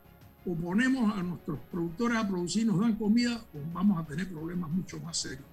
o 0.49 0.55
ponemos 0.55 1.15
a 1.15 1.23
nuestros 1.23 1.59
productores 1.71 2.17
a 2.17 2.27
producir, 2.27 2.67
nos 2.67 2.81
dan 2.81 2.97
comida, 2.97 3.45
o 3.53 3.59
vamos 3.75 3.99
a 3.99 4.07
tener 4.07 4.29
problemas 4.29 4.71
mucho 4.71 4.99
más 5.01 5.19
serios. 5.19 5.45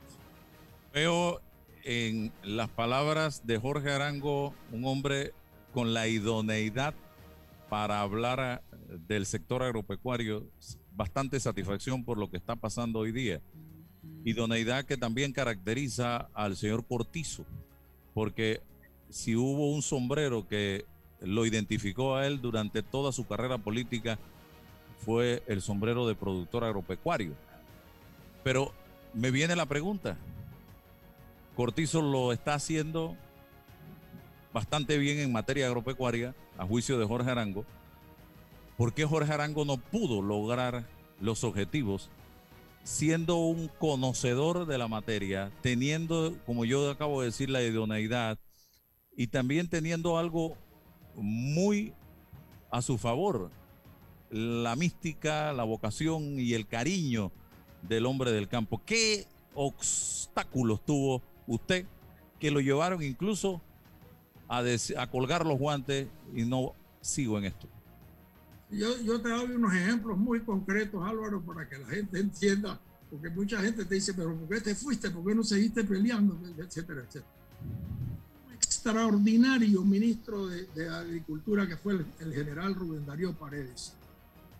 Veo 0.93 1.41
en 1.83 2.31
las 2.43 2.69
palabras 2.69 3.45
de 3.45 3.57
Jorge 3.57 3.91
Arango, 3.91 4.53
un 4.71 4.85
hombre 4.85 5.33
con 5.73 5.93
la 5.93 6.07
idoneidad 6.07 6.95
para 7.69 7.99
hablar 7.99 8.63
eh, 8.71 8.97
del 9.05 9.25
sector 9.25 9.63
agropecuario, 9.63 10.47
bastante 10.93 11.41
satisfacción 11.41 12.05
por 12.05 12.17
lo 12.17 12.31
que 12.31 12.37
está 12.37 12.55
pasando 12.55 12.99
hoy 12.99 13.11
día. 13.11 13.41
Idoneidad 14.23 14.85
que 14.85 14.95
también 14.95 15.33
caracteriza 15.33 16.29
al 16.33 16.55
señor 16.55 16.87
Cortizo, 16.87 17.45
porque 18.13 18.61
si 19.09 19.35
hubo 19.35 19.73
un 19.73 19.81
sombrero 19.81 20.47
que 20.47 20.85
lo 21.19 21.45
identificó 21.45 22.15
a 22.15 22.27
él 22.27 22.39
durante 22.39 22.81
toda 22.81 23.11
su 23.11 23.27
carrera 23.27 23.57
política, 23.57 24.17
fue 24.97 25.43
el 25.47 25.61
sombrero 25.61 26.07
de 26.07 26.15
productor 26.15 26.63
agropecuario. 26.63 27.33
Pero 28.43 28.71
me 29.13 29.31
viene 29.31 29.55
la 29.55 29.65
pregunta, 29.65 30.17
Cortizo 31.55 32.01
lo 32.01 32.33
está 32.33 32.53
haciendo 32.53 33.15
bastante 34.53 34.97
bien 34.97 35.19
en 35.19 35.31
materia 35.31 35.67
agropecuaria, 35.67 36.35
a 36.57 36.65
juicio 36.65 36.99
de 36.99 37.05
Jorge 37.05 37.31
Arango. 37.31 37.65
¿Por 38.77 38.93
qué 38.93 39.05
Jorge 39.05 39.31
Arango 39.31 39.65
no 39.65 39.77
pudo 39.77 40.21
lograr 40.21 40.85
los 41.19 41.43
objetivos 41.43 42.09
siendo 42.83 43.37
un 43.37 43.67
conocedor 43.79 44.65
de 44.67 44.77
la 44.77 44.87
materia, 44.87 45.51
teniendo, 45.61 46.35
como 46.45 46.65
yo 46.65 46.89
acabo 46.91 47.21
de 47.21 47.27
decir, 47.27 47.49
la 47.49 47.63
idoneidad 47.63 48.37
y 49.17 49.27
también 49.27 49.67
teniendo 49.67 50.17
algo 50.17 50.55
muy 51.15 51.93
a 52.69 52.81
su 52.81 52.97
favor, 52.97 53.49
la 54.29 54.75
mística, 54.75 55.53
la 55.53 55.63
vocación 55.63 56.39
y 56.39 56.53
el 56.53 56.67
cariño 56.67 57.31
del 57.81 58.05
hombre 58.05 58.31
del 58.31 58.47
campo? 58.47 58.81
¿Qué 58.85 59.27
obstáculos 59.55 60.83
tuvo 60.85 61.21
usted, 61.47 61.85
que 62.39 62.51
lo 62.51 62.59
llevaron 62.59 63.01
incluso 63.01 63.61
a, 64.47 64.63
colgar 65.09 65.45
los 65.45 65.57
guantes 65.57 66.07
y 66.35 66.43
no 66.43 66.73
sigo 67.01 67.37
en 67.37 67.45
esto. 67.45 67.67
Yo, 68.69 69.21
te 69.21 69.29
doy 69.29 69.51
unos 69.51 69.73
ejemplos 69.73 70.17
muy 70.17 70.41
concretos, 70.41 71.01
Álvaro, 71.07 71.41
para 71.41 71.67
que 71.67 71.77
la 71.77 71.87
gente 71.87 72.19
entienda, 72.19 72.79
porque 73.09 73.29
mucha 73.29 73.61
gente 73.61 73.85
te 73.85 73.95
dice, 73.95 74.13
pero 74.13 74.35
¿por 74.35 74.49
qué 74.49 74.61
te 74.61 74.75
fuiste? 74.75 75.09
¿Por 75.09 75.25
qué 75.25 75.33
no 75.33 75.43
seguiste 75.43 75.83
peleando? 75.83 76.37
Etcétera, 76.57 77.01
etcétera. 77.01 77.31
Un 78.47 78.53
extraordinario 78.53 79.81
ministro 79.83 80.47
de, 80.47 80.65
de 80.75 80.89
Agricultura 80.89 81.67
que 81.67 81.77
fue 81.77 81.93
el, 81.93 82.05
el, 82.19 82.33
general 82.33 82.75
Rubén 82.75 83.05
Darío 83.05 83.33
Paredes. 83.33 83.93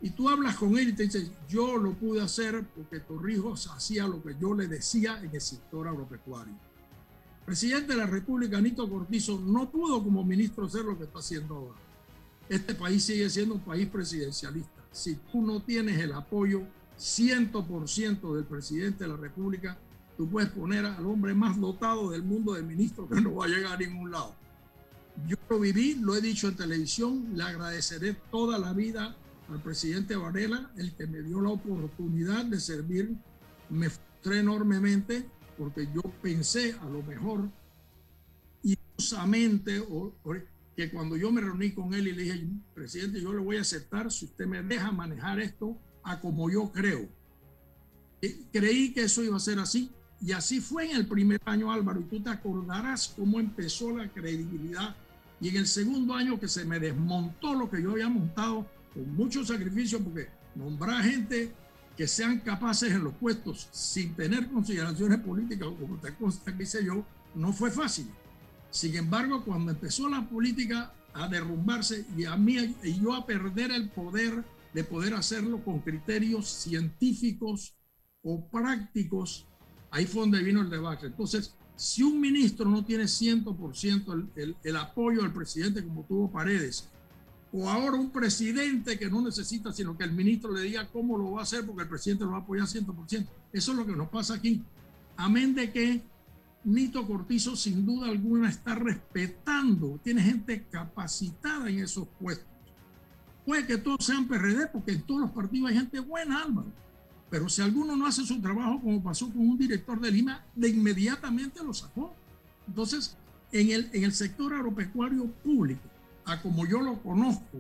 Y 0.02 0.12
tú 0.12 0.30
hablas 0.30 0.56
con 0.56 0.78
él 0.78 0.90
y 0.90 0.94
te 0.94 1.04
dice, 1.04 1.32
yo 1.48 1.78
lo 1.78 1.94
pude 1.94 2.22
hacer 2.22 2.64
porque 2.76 3.00
Torrijos 3.00 3.68
hacía 3.68 4.08
lo 4.08 4.22
que 4.22 4.36
yo 4.40 4.54
le 4.54 4.68
decía 4.68 5.20
en 5.24 5.34
el 5.34 5.42
sector 5.42 5.88
agropecuario 5.88 6.54
presidente 7.46 7.94
de 7.94 8.00
la 8.00 8.08
República, 8.08 8.60
Nito 8.60 8.90
Cortizo, 8.90 9.40
no 9.40 9.70
pudo 9.70 10.04
como 10.04 10.24
ministro 10.24 10.66
hacer 10.66 10.84
lo 10.84 10.98
que 10.98 11.04
está 11.04 11.20
haciendo 11.20 11.56
ahora. 11.56 11.80
Este 12.50 12.74
país 12.74 13.04
sigue 13.04 13.30
siendo 13.30 13.56
un 13.56 13.62
país 13.62 13.88
presidencialista. 13.88 14.84
Si 14.92 15.16
tú 15.32 15.42
no 15.42 15.62
tienes 15.62 16.00
el 16.00 16.14
apoyo 16.14 16.64
100% 16.98 18.36
del 18.36 18.46
presidente 18.46 19.04
de 19.04 19.10
la 19.10 19.18
República, 19.18 19.78
tú 20.18 20.28
puedes 20.28 20.50
poner 20.50 20.86
al 20.86 21.06
hombre 21.06 21.34
más 21.34 21.60
dotado 21.60 22.10
del 22.10 22.24
mundo 22.24 22.54
de 22.54 22.64
ministro 22.64 23.08
que 23.08 23.22
no 23.22 23.36
va 23.36 23.46
a 23.46 23.50
llegar 23.50 23.74
a 23.74 23.78
ningún 23.78 24.12
lado. 24.12 24.34
Yo 25.28 25.38
lo 25.50 25.60
viví, 25.60 25.96
lo 25.96 26.16
he 26.16 26.22
dicho 26.22 26.48
en 26.48 26.56
televisión, 26.56 27.30
le 27.36 27.44
agradeceré 27.44 28.16
toda 28.32 28.58
la 28.58 28.74
vida 28.74 29.16
al 29.50 29.62
presidente 29.62 30.16
Varela, 30.16 30.72
el 30.78 30.96
que 30.96 31.08
me 31.08 31.22
dio 31.22 31.42
la 31.42 31.50
oportunidad 31.50 32.46
de 32.46 32.60
servir. 32.60 33.16
Me 33.70 33.90
frustré 33.90 34.40
enormemente, 34.40 35.26
porque 35.58 35.88
yo 35.94 36.02
pensé 36.22 36.76
a 36.82 36.86
lo 36.86 37.02
mejor 37.04 37.50
ilusamente 38.64 39.80
o, 39.80 40.14
que 40.76 40.92
cuando 40.92 41.16
yo 41.16 41.32
me 41.32 41.42
reuní 41.42 41.72
con 41.72 41.94
él 41.94 42.08
y 42.08 42.12
le 42.12 42.24
dije, 42.24 42.48
presidente, 42.74 43.22
yo 43.22 43.34
le 43.34 43.40
voy 43.40 43.58
a 43.58 43.62
aceptar 43.62 44.12
si 44.12 44.26
usted 44.26 44.46
me 44.46 44.62
deja 44.62 44.92
manejar 44.92 45.40
esto 45.40 45.78
a 46.04 46.20
como 46.20 46.50
yo 46.50 46.72
creo. 46.72 47.08
Creí 48.52 48.94
que 48.94 49.04
eso 49.04 49.24
iba 49.24 49.38
a 49.38 49.40
ser 49.40 49.60
así 49.60 49.92
y 50.22 50.32
así 50.32 50.60
fue 50.60 50.90
en 50.90 50.98
el 50.98 51.08
primer 51.08 51.40
año, 51.46 51.72
Álvaro, 51.72 52.02
y 52.02 52.06
tú 52.06 52.22
te 52.22 52.30
acordarás 52.30 53.14
cómo 53.16 53.40
empezó 53.40 53.96
la 53.96 54.10
credibilidad 54.12 54.96
y 55.40 55.50
en 55.50 55.58
el 55.58 55.68
segundo 55.68 56.14
año 56.14 56.40
que 56.40 56.48
se 56.48 56.66
me 56.66 56.80
desmontó 56.80 57.54
lo 57.54 57.70
que 57.70 57.82
yo 57.82 57.92
había 57.92 58.10
montado 58.10 58.68
con 58.96 59.14
mucho 59.16 59.46
sacrificio 59.46 60.02
porque 60.02 60.30
nombrar 60.56 61.04
gente 61.04 61.52
que 61.96 62.08
sean 62.08 62.40
capaces 62.40 62.92
en 62.92 63.04
los 63.04 63.14
puestos 63.14 63.68
sin 63.72 64.16
tener 64.16 64.48
consideraciones 64.50 65.20
políticas, 65.20 65.68
como 65.80 65.98
te 65.98 66.14
consta 66.16 66.56
que 66.56 66.64
hice 66.64 66.84
yo, 66.84 67.06
no 67.36 67.54
fue 67.54 67.70
fácil. 67.70 68.08
Sin 68.72 68.96
embargo, 68.96 69.44
cuando 69.44 69.72
empezó 69.72 70.10
la 70.10 70.28
política 70.28 70.94
a 71.14 71.28
derrumbarse 71.28 72.06
y 72.18 72.26
a 72.26 72.36
mí 72.36 72.76
y 72.84 73.00
yo 73.00 73.14
a 73.14 73.26
perder 73.26 73.72
el 73.72 73.90
poder 73.90 74.44
de 74.74 74.84
poder 74.84 75.14
hacerlo 75.14 75.64
con 75.64 75.80
criterios 75.80 76.50
científicos 76.50 77.78
o 78.24 78.46
prácticos, 78.48 79.46
ahí 79.92 80.06
fue 80.06 80.22
donde 80.22 80.44
vino 80.44 80.62
el 80.62 80.70
debate. 80.70 81.06
Entonces, 81.06 81.56
si 81.78 82.04
un 82.04 82.20
ministro 82.20 82.70
no 82.70 82.84
tiene 82.84 83.06
100% 83.06 84.14
el, 84.14 84.30
el, 84.42 84.58
el 84.64 84.76
apoyo 84.76 85.22
del 85.22 85.32
presidente 85.32 85.84
como 85.84 86.04
tuvo 86.04 86.30
Paredes, 86.30 86.90
o 87.58 87.70
ahora 87.70 87.96
un 87.96 88.10
presidente 88.10 89.00
que 89.00 89.10
no 89.10 89.22
necesita, 89.22 89.72
sino 89.72 89.98
que 89.98 90.04
el 90.04 90.12
ministro 90.12 90.52
le 90.52 90.64
diga 90.64 90.90
cómo 90.92 91.18
lo 91.18 91.32
va 91.32 91.40
a 91.40 91.44
hacer 91.44 91.66
porque 91.66 91.84
el 91.84 91.88
presidente 91.88 92.26
lo 92.26 92.32
va 92.32 92.38
a 92.38 92.42
apoyar 92.42 92.68
100%. 92.68 93.26
Eso 93.54 93.72
es 93.72 93.78
lo 93.78 93.86
que 93.86 93.96
nos 93.96 94.10
pasa 94.10 94.34
aquí. 94.34 94.62
Amén 95.16 95.56
de 95.56 95.72
que 95.72 96.02
Nito 96.66 97.08
Cortizo 97.08 97.56
sin 97.56 97.86
duda 97.86 98.10
alguna 98.10 98.50
está 98.50 98.76
respetando, 98.76 100.02
tiene 100.04 100.22
gente 100.22 100.66
capacitada 100.70 101.70
en 101.70 101.80
esos 101.80 102.10
puestos. 102.20 102.48
Puede 103.46 103.66
que 103.66 103.78
todos 103.78 104.04
sean 104.04 104.28
PRD 104.28 104.68
porque 104.68 104.92
en 104.92 105.04
todos 105.04 105.22
los 105.22 105.32
partidos 105.32 105.70
hay 105.70 105.78
gente 105.78 106.02
buena, 106.02 106.42
Álvaro. 106.42 106.68
Pero 107.30 107.48
si 107.48 107.62
alguno 107.62 107.96
no 107.96 108.06
hace 108.06 108.26
su 108.26 108.42
trabajo 108.42 108.82
como 108.82 109.02
pasó 109.02 109.32
con 109.32 109.48
un 109.48 109.58
director 109.58 110.02
de 110.02 110.12
Lima, 110.12 110.44
de 110.56 110.70
inmediatamente 110.70 111.64
lo 111.64 111.74
sacó. 111.74 112.14
Entonces, 112.68 113.16
en 113.54 113.70
el, 113.70 113.90
en 113.94 114.04
el 114.04 114.12
sector 114.12 114.54
agropecuario 114.54 115.28
público, 115.44 115.95
a 116.26 116.42
como 116.42 116.66
yo 116.66 116.82
lo 116.82 117.02
conozco 117.02 117.60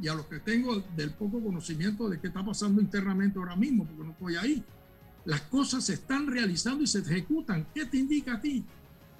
y 0.00 0.08
a 0.08 0.14
lo 0.14 0.28
que 0.28 0.40
tengo 0.40 0.82
del 0.94 1.10
poco 1.10 1.42
conocimiento 1.42 2.08
de 2.08 2.20
qué 2.20 2.28
está 2.28 2.44
pasando 2.44 2.80
internamente 2.80 3.38
ahora 3.38 3.56
mismo, 3.56 3.84
porque 3.84 4.04
no 4.04 4.10
estoy 4.10 4.36
ahí, 4.36 4.64
las 5.24 5.42
cosas 5.42 5.84
se 5.84 5.94
están 5.94 6.26
realizando 6.26 6.84
y 6.84 6.86
se 6.86 7.00
ejecutan. 7.00 7.66
¿Qué 7.74 7.84
te 7.86 7.96
indica 7.96 8.34
a 8.34 8.40
ti? 8.40 8.64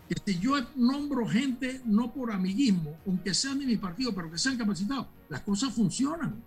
Que 0.09 0.15
si 0.25 0.39
yo 0.39 0.55
nombro 0.77 1.27
gente 1.27 1.81
no 1.85 2.13
por 2.13 2.31
amiguismo, 2.31 2.97
aunque 3.07 3.35
sean 3.35 3.59
de 3.59 3.67
mi 3.67 3.77
partido, 3.77 4.15
pero 4.15 4.31
que 4.31 4.39
sean 4.39 4.57
capacitados, 4.57 5.07
las 5.29 5.41
cosas 5.41 5.75
funcionan. 5.75 6.43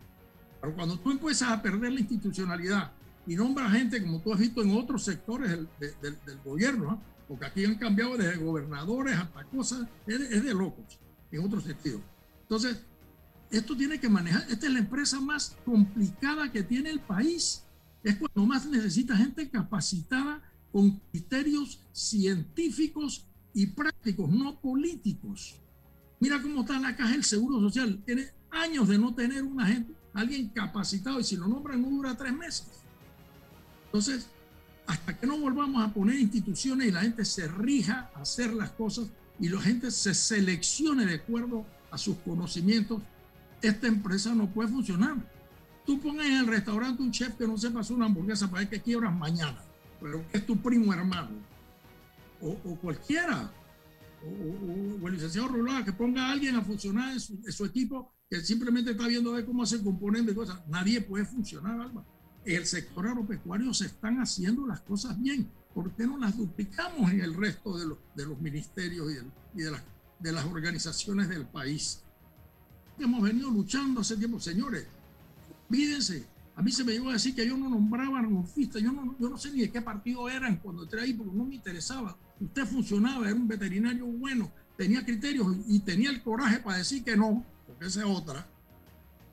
Pero 0.62 0.76
cuando 0.76 0.97
tú 0.97 1.12
empiezas 1.12 1.50
a 1.50 1.62
perder 1.62 1.91
la 1.91 2.00
institucionalidad 2.00 2.91
y 3.28 3.36
nombras 3.36 3.74
gente, 3.74 4.02
como 4.02 4.20
tú 4.20 4.34
has 4.34 4.39
visto 4.39 4.62
en 4.62 4.72
otros 4.72 5.04
sectores 5.04 5.50
del, 5.50 5.68
del, 5.80 6.18
del 6.26 6.38
gobierno, 6.43 6.93
¿eh? 6.93 6.97
porque 7.28 7.45
aquí 7.45 7.66
han 7.66 7.76
cambiado 7.76 8.18
desde 8.18 8.38
gobernadores 8.38 9.18
hasta 9.18 9.43
cosas, 9.45 9.88
es 10.08 10.20
de, 10.20 10.38
es 10.38 10.43
de 10.43 10.54
locos, 10.54 11.00
en 11.32 11.45
otro 11.45 11.60
sentido. 11.60 12.02
Entonces, 12.50 12.82
esto 13.52 13.78
tiene 13.78 14.00
que 14.00 14.10
manejar, 14.10 14.43
esta 14.50 14.66
es 14.66 14.74
la 14.74 14.80
empresa 14.80 15.20
más 15.22 15.56
complicada 15.64 16.52
que 16.52 16.64
tiene 16.64 16.89
el 16.89 17.00
país. 17.00 17.64
Es 18.04 18.16
cuando 18.16 18.43
más 18.47 18.66
necesita 18.66 19.16
gente 19.16 19.47
capacitada 19.52 20.41
con 20.72 21.00
criterios 21.12 21.80
científicos 21.91 23.28
y 23.54 23.68
prácticos, 23.68 24.32
no 24.32 24.60
políticos. 24.60 25.62
Mira 26.20 26.41
cómo 26.41 26.62
está 26.62 26.80
la 26.80 26.95
caja 26.95 27.12
del 27.12 27.24
Seguro 27.24 27.60
Social. 27.60 28.02
Tiene 28.04 28.32
años 28.50 28.88
de 28.88 28.97
no 28.97 29.14
tener 29.14 29.43
una 29.43 29.68
gente, 29.68 29.93
alguien 30.14 30.50
capacitado 30.50 31.20
y 31.20 31.24
si 31.24 31.38
lo 31.38 31.47
nombran 31.47 31.84
no 31.84 31.89
dura 31.89 32.18
tres 32.18 32.34
meses. 32.34 32.68
Entonces, 33.86 34.28
hasta 34.88 35.16
que 35.20 35.28
no 35.28 35.38
volvamos 35.38 35.84
a 35.84 35.93
poner 35.93 36.20
instituciones 36.20 36.88
y 36.88 36.91
la 36.91 37.02
gente 37.02 37.24
se 37.26 37.47
rija 37.47 38.10
a 38.16 38.22
hacer 38.22 38.54
las 38.56 38.72
cosas 38.72 39.08
y 39.39 39.50
la 39.50 39.62
gente 39.62 39.91
se 39.91 40.16
seleccione 40.16 41.06
de 41.06 41.16
acuerdo 41.16 41.64
a 41.92 41.98
sus 41.98 42.18
conocimientos, 42.18 43.02
esta 43.62 43.88
empresa 43.88 44.34
no 44.34 44.48
puede 44.48 44.70
funcionar. 44.70 45.16
Tú 45.86 46.00
pones 46.00 46.28
en 46.28 46.38
el 46.38 46.48
restaurante 46.48 47.02
un 47.02 47.12
chef 47.12 47.36
que 47.36 47.48
no 47.48 47.58
sepa 47.58 47.80
hacer 47.80 47.96
una 47.96 48.06
hamburguesa 48.06 48.50
para 48.50 48.70
que 48.70 48.80
quiebras 48.80 49.16
mañana, 49.16 49.58
pero 50.00 50.24
es 50.32 50.46
tu 50.46 50.58
primo 50.58 50.94
hermano, 50.94 51.32
o, 52.42 52.50
o 52.50 52.76
cualquiera, 52.76 53.52
o, 54.24 54.28
o, 54.28 55.04
o, 55.04 55.08
el 55.08 55.14
licenciado 55.14 55.48
Rolada, 55.48 55.84
que 55.84 55.94
ponga 55.94 56.28
a 56.28 56.32
alguien 56.32 56.56
a 56.56 56.62
funcionar 56.62 57.14
en 57.14 57.20
su, 57.20 57.66
equipo 57.66 58.14
que 58.30 58.42
simplemente 58.42 58.92
está 58.92 59.08
viendo 59.08 59.32
ver 59.32 59.46
cómo 59.46 59.64
hace 59.64 59.82
componentes 59.84 60.34
y 60.34 60.36
cosas. 60.36 60.62
Nadie 60.68 61.02
puede 61.02 61.26
funcionar. 61.26 61.90
El 62.46 62.66
sector 62.66 63.08
agropecuario 63.08 63.74
se 63.74 63.88
están 63.88 64.20
haciendo 64.20 64.68
las 64.68 64.82
cosas 64.82 65.20
bien. 65.20 65.50
¿Por 65.74 65.92
qué 65.92 66.06
no 66.06 66.18
las 66.18 66.38
duplicamos 66.38 67.12
en 67.12 67.22
el 67.22 67.34
resto 67.34 67.78
de 67.78 67.88
los, 67.88 67.98
de 68.16 68.26
los 68.26 68.40
ministerios 68.40 69.12
y, 69.12 69.18
el, 69.18 69.32
y 69.56 69.62
de 69.64 69.72
las 69.72 69.82
de 70.20 70.32
las 70.32 70.45
organizaciones 70.45 71.30
del 71.30 71.45
país. 71.45 72.01
Hemos 72.99 73.22
venido 73.22 73.49
luchando 73.49 74.01
hace 74.01 74.17
tiempo, 74.17 74.39
señores. 74.39 74.86
Mídense, 75.70 76.26
a 76.55 76.61
mí 76.61 76.72
se 76.72 76.84
me 76.84 76.91
llegó 76.91 77.09
a 77.09 77.13
decir 77.13 77.34
que 77.34 77.47
yo 77.47 77.55
no 77.55 77.70
nombraba 77.70 78.22
golfistas, 78.22 78.82
yo 78.82 78.91
no, 78.91 79.15
yo 79.17 79.30
no 79.30 79.38
sé 79.38 79.51
ni 79.51 79.61
de 79.61 79.72
qué 79.72 79.82
partido 79.82 80.28
eran 80.30 80.57
cuando 80.57 80.84
entré 80.84 81.01
ahí 81.01 81.13
porque 81.13 81.36
no 81.36 81.45
me 81.45 81.55
interesaba. 81.55 82.17
Usted 82.39 82.65
funcionaba, 82.65 83.28
era 83.28 83.36
un 83.36 83.47
veterinario 83.47 84.05
bueno, 84.05 84.51
tenía 84.76 85.05
criterios 85.05 85.55
y 85.67 85.80
tenía 85.80 86.09
el 86.09 86.22
coraje 86.22 86.59
para 86.59 86.78
decir 86.78 87.03
que 87.03 87.15
no, 87.15 87.45
porque 87.65 87.86
esa 87.86 88.01
es 88.01 88.05
otra. 88.05 88.45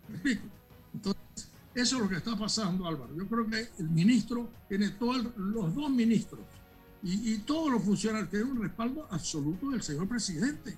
¿Me 0.09 0.15
explico? 0.15 0.47
Entonces, 0.95 1.51
eso 1.75 1.97
es 1.97 2.03
lo 2.03 2.09
que 2.09 2.17
está 2.17 2.37
pasando, 2.39 2.87
Álvaro. 2.87 3.17
Yo 3.17 3.27
creo 3.27 3.47
que 3.49 3.69
el 3.79 3.89
ministro 3.91 4.49
tiene 4.69 4.91
todos 4.91 5.27
los 5.37 5.75
dos 5.75 5.91
ministros 5.91 6.41
y, 7.07 7.35
y 7.35 7.39
todos 7.39 7.71
los 7.71 7.85
funcionarios 7.85 8.31
tienen 8.31 8.51
un 8.51 8.63
respaldo 8.63 9.07
absoluto 9.11 9.71
del 9.71 9.81
señor 9.81 10.09
presidente. 10.09 10.77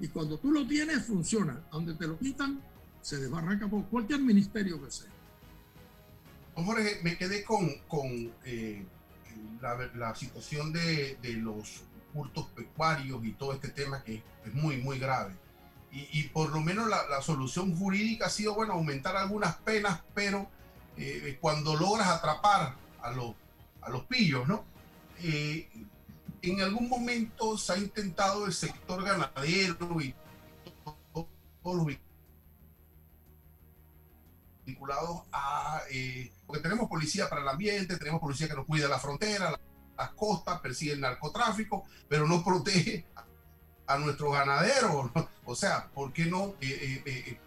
Y 0.00 0.08
cuando 0.08 0.36
tú 0.38 0.50
lo 0.50 0.66
tienes, 0.66 1.04
funciona. 1.04 1.60
Donde 1.70 1.94
te 1.94 2.08
lo 2.08 2.18
quitan, 2.18 2.60
se 3.00 3.18
desbarranca 3.18 3.68
por 3.68 3.84
cualquier 3.86 4.20
ministerio 4.20 4.82
que 4.84 4.90
sea. 4.90 5.10
Jorge, 6.56 6.98
me 7.04 7.16
quedé 7.16 7.44
con, 7.44 7.72
con 7.86 8.32
eh, 8.44 8.84
la, 9.60 9.76
la, 9.94 10.14
situación 10.16 10.72
de, 10.72 11.16
de, 11.22 11.34
los 11.34 11.82
hurtos 12.12 12.46
pecuarios 12.48 13.24
y 13.24 13.32
todo 13.32 13.52
este 13.52 13.68
tema 13.68 14.02
que 14.02 14.24
es 14.44 14.54
muy, 14.54 14.78
muy 14.78 14.98
grave. 14.98 15.36
Y, 15.92 16.08
y 16.18 16.22
por 16.24 16.50
lo 16.50 16.60
menos 16.60 16.88
la, 16.88 17.06
la, 17.08 17.22
solución 17.22 17.76
jurídica 17.76 18.26
ha 18.26 18.30
sido, 18.30 18.56
bueno, 18.56 18.72
aumentar 18.72 19.16
algunas 19.16 19.54
penas, 19.58 20.00
pero 20.12 20.48
eh, 20.96 21.38
cuando 21.40 21.76
logras 21.76 22.08
atrapar 22.08 22.74
a 23.00 23.12
los, 23.12 23.36
a 23.80 23.90
los 23.90 24.02
pillos, 24.06 24.48
¿no? 24.48 24.64
Eh, 25.22 25.68
en 26.42 26.60
algún 26.60 26.88
momento 26.88 27.58
se 27.58 27.72
ha 27.72 27.78
intentado 27.78 28.46
el 28.46 28.52
sector 28.52 29.02
ganadero 29.02 30.00
y 30.00 30.14
todos 31.12 31.28
los 31.64 31.86
vinculados 34.64 35.22
a... 35.32 35.80
Eh, 35.90 36.32
porque 36.46 36.62
tenemos 36.62 36.88
policía 36.88 37.28
para 37.28 37.42
el 37.42 37.48
ambiente, 37.48 37.96
tenemos 37.96 38.20
policía 38.20 38.48
que 38.48 38.54
nos 38.54 38.66
cuida 38.66 38.88
la 38.88 38.98
frontera, 38.98 39.50
la, 39.50 39.60
las 39.96 40.10
costas, 40.10 40.60
persigue 40.60 40.92
el 40.92 41.00
narcotráfico, 41.00 41.84
pero 42.08 42.26
no 42.26 42.44
protege 42.44 43.06
a, 43.86 43.98
nuestros 43.98 44.32
ganaderos. 44.32 45.10
O 45.44 45.54
sea, 45.54 45.88
¿por 45.88 46.12
qué 46.12 46.26
no 46.26 46.54
eh, 46.60 47.38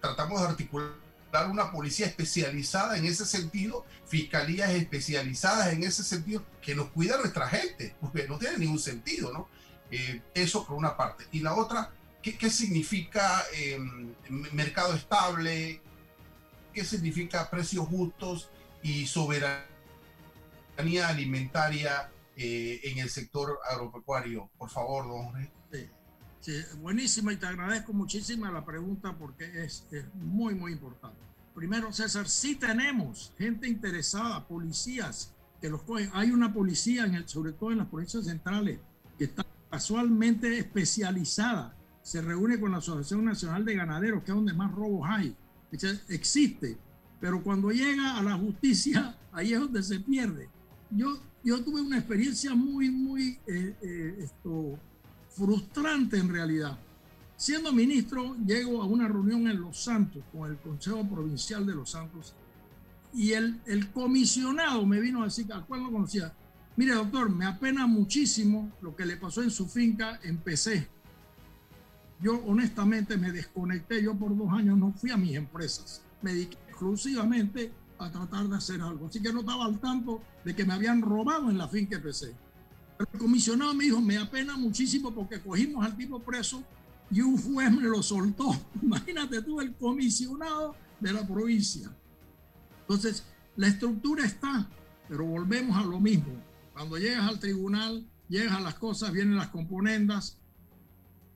tratamos 0.00 0.40
de 0.40 0.48
articular 0.48 1.07
una 1.50 1.70
policía 1.70 2.06
especializada 2.06 2.96
en 2.96 3.04
ese 3.04 3.24
sentido, 3.26 3.84
fiscalías 4.06 4.70
especializadas 4.70 5.72
en 5.72 5.84
ese 5.84 6.02
sentido, 6.02 6.44
que 6.62 6.74
nos 6.74 6.88
cuida 6.90 7.16
a 7.16 7.18
nuestra 7.18 7.48
gente, 7.48 7.94
porque 8.00 8.26
no 8.26 8.38
tiene 8.38 8.58
ningún 8.58 8.78
sentido, 8.78 9.32
¿no? 9.32 9.48
Eh, 9.90 10.22
eso 10.34 10.66
por 10.66 10.76
una 10.76 10.96
parte. 10.96 11.24
Y 11.32 11.40
la 11.40 11.54
otra, 11.54 11.90
¿qué, 12.22 12.50
significa 12.50 13.44
eh, 13.54 13.78
mercado 14.52 14.94
estable? 14.94 15.80
¿Qué 16.72 16.84
significa 16.84 17.48
precios 17.50 17.88
justos 17.88 18.50
y 18.82 19.06
soberanía 19.06 19.68
alimentaria 21.08 22.10
eh, 22.36 22.80
en 22.84 22.98
el 22.98 23.10
sector 23.10 23.58
agropecuario? 23.68 24.50
Por 24.58 24.70
favor, 24.70 25.08
don 25.08 25.24
Jorge. 25.24 25.50
Sí, 26.40 26.52
buenísima 26.80 27.32
y 27.32 27.36
te 27.36 27.46
agradezco 27.46 27.92
muchísimo 27.92 28.46
la 28.46 28.64
pregunta 28.64 29.16
porque 29.18 29.64
es, 29.64 29.84
es, 29.90 30.04
muy, 30.14 30.54
muy 30.54 30.72
importante. 30.72 31.18
Primero, 31.54 31.92
César, 31.92 32.28
sí 32.28 32.54
tenemos 32.54 33.32
gente 33.36 33.68
interesada, 33.68 34.46
policías 34.46 35.34
que 35.60 35.68
los 35.68 35.82
cogen. 35.82 36.10
Hay 36.12 36.30
una 36.30 36.52
policía, 36.52 37.04
en 37.04 37.16
el, 37.16 37.28
sobre 37.28 37.52
todo 37.52 37.72
en 37.72 37.78
las 37.78 37.88
provincias 37.88 38.26
centrales, 38.26 38.78
que 39.18 39.24
está 39.24 39.44
casualmente 39.68 40.58
especializada. 40.58 41.74
Se 42.02 42.22
reúne 42.22 42.60
con 42.60 42.70
la 42.70 42.78
Asociación 42.78 43.24
Nacional 43.24 43.64
de 43.64 43.74
Ganaderos, 43.74 44.22
que 44.22 44.30
es 44.30 44.36
donde 44.36 44.54
más 44.54 44.72
robos 44.72 45.08
hay. 45.10 45.36
Existe, 46.08 46.78
pero 47.20 47.42
cuando 47.42 47.70
llega 47.70 48.16
a 48.16 48.22
la 48.22 48.36
justicia, 48.36 49.16
ahí 49.32 49.52
es 49.52 49.60
donde 49.60 49.82
se 49.82 49.98
pierde. 49.98 50.48
Yo, 50.90 51.18
yo 51.42 51.62
tuve 51.64 51.82
una 51.82 51.98
experiencia 51.98 52.54
muy, 52.54 52.90
muy 52.90 53.38
eh, 53.46 53.74
eh, 53.82 54.28
frustrante 55.38 56.18
en 56.18 56.28
realidad. 56.28 56.76
Siendo 57.36 57.72
ministro, 57.72 58.36
llego 58.44 58.82
a 58.82 58.86
una 58.86 59.06
reunión 59.06 59.46
en 59.46 59.60
Los 59.60 59.78
Santos 59.78 60.24
con 60.32 60.50
el 60.50 60.58
Consejo 60.58 61.08
Provincial 61.08 61.64
de 61.64 61.74
Los 61.74 61.90
Santos 61.90 62.34
y 63.14 63.32
el, 63.32 63.60
el 63.66 63.90
comisionado 63.92 64.84
me 64.84 65.00
vino 65.00 65.22
a 65.22 65.26
decir, 65.26 65.50
al 65.52 65.64
cual 65.64 65.84
no 65.84 65.92
conocía, 65.92 66.34
mire 66.76 66.94
doctor, 66.94 67.30
me 67.30 67.46
apena 67.46 67.86
muchísimo 67.86 68.72
lo 68.82 68.96
que 68.96 69.06
le 69.06 69.16
pasó 69.16 69.42
en 69.42 69.50
su 69.50 69.68
finca 69.68 70.18
en. 70.24 70.88
Yo 72.20 72.42
honestamente 72.44 73.16
me 73.16 73.30
desconecté, 73.30 74.02
yo 74.02 74.14
por 74.16 74.36
dos 74.36 74.52
años 74.52 74.76
no 74.76 74.92
fui 74.92 75.12
a 75.12 75.16
mis 75.16 75.36
empresas, 75.36 76.02
me 76.20 76.32
dediqué 76.32 76.58
exclusivamente 76.68 77.72
a 77.98 78.10
tratar 78.10 78.48
de 78.48 78.56
hacer 78.56 78.82
algo. 78.82 79.06
Así 79.06 79.22
que 79.22 79.32
no 79.32 79.40
estaba 79.40 79.66
al 79.66 79.78
tanto 79.78 80.20
de 80.44 80.54
que 80.56 80.64
me 80.64 80.74
habían 80.74 81.00
robado 81.00 81.48
en 81.50 81.58
la 81.58 81.68
finca 81.68 82.00
PC. 82.00 82.34
El 82.98 83.06
comisionado 83.18 83.74
me 83.74 83.84
dijo, 83.84 84.00
me 84.00 84.18
apena 84.18 84.56
muchísimo 84.56 85.14
porque 85.14 85.40
cogimos 85.40 85.84
al 85.84 85.96
tipo 85.96 86.20
preso 86.20 86.64
y 87.10 87.20
un 87.20 87.38
juez 87.38 87.70
me 87.70 87.82
lo 87.82 88.02
soltó. 88.02 88.50
Imagínate 88.82 89.42
tú, 89.42 89.60
el 89.60 89.74
comisionado 89.74 90.74
de 91.00 91.12
la 91.12 91.26
provincia. 91.26 91.90
Entonces, 92.80 93.24
la 93.56 93.68
estructura 93.68 94.24
está, 94.24 94.68
pero 95.08 95.24
volvemos 95.24 95.76
a 95.76 95.84
lo 95.84 96.00
mismo. 96.00 96.32
Cuando 96.72 96.96
llegas 96.96 97.28
al 97.28 97.38
tribunal, 97.38 98.06
llegan 98.28 98.64
las 98.64 98.74
cosas, 98.74 99.12
vienen 99.12 99.36
las 99.36 99.48
componendas, 99.48 100.38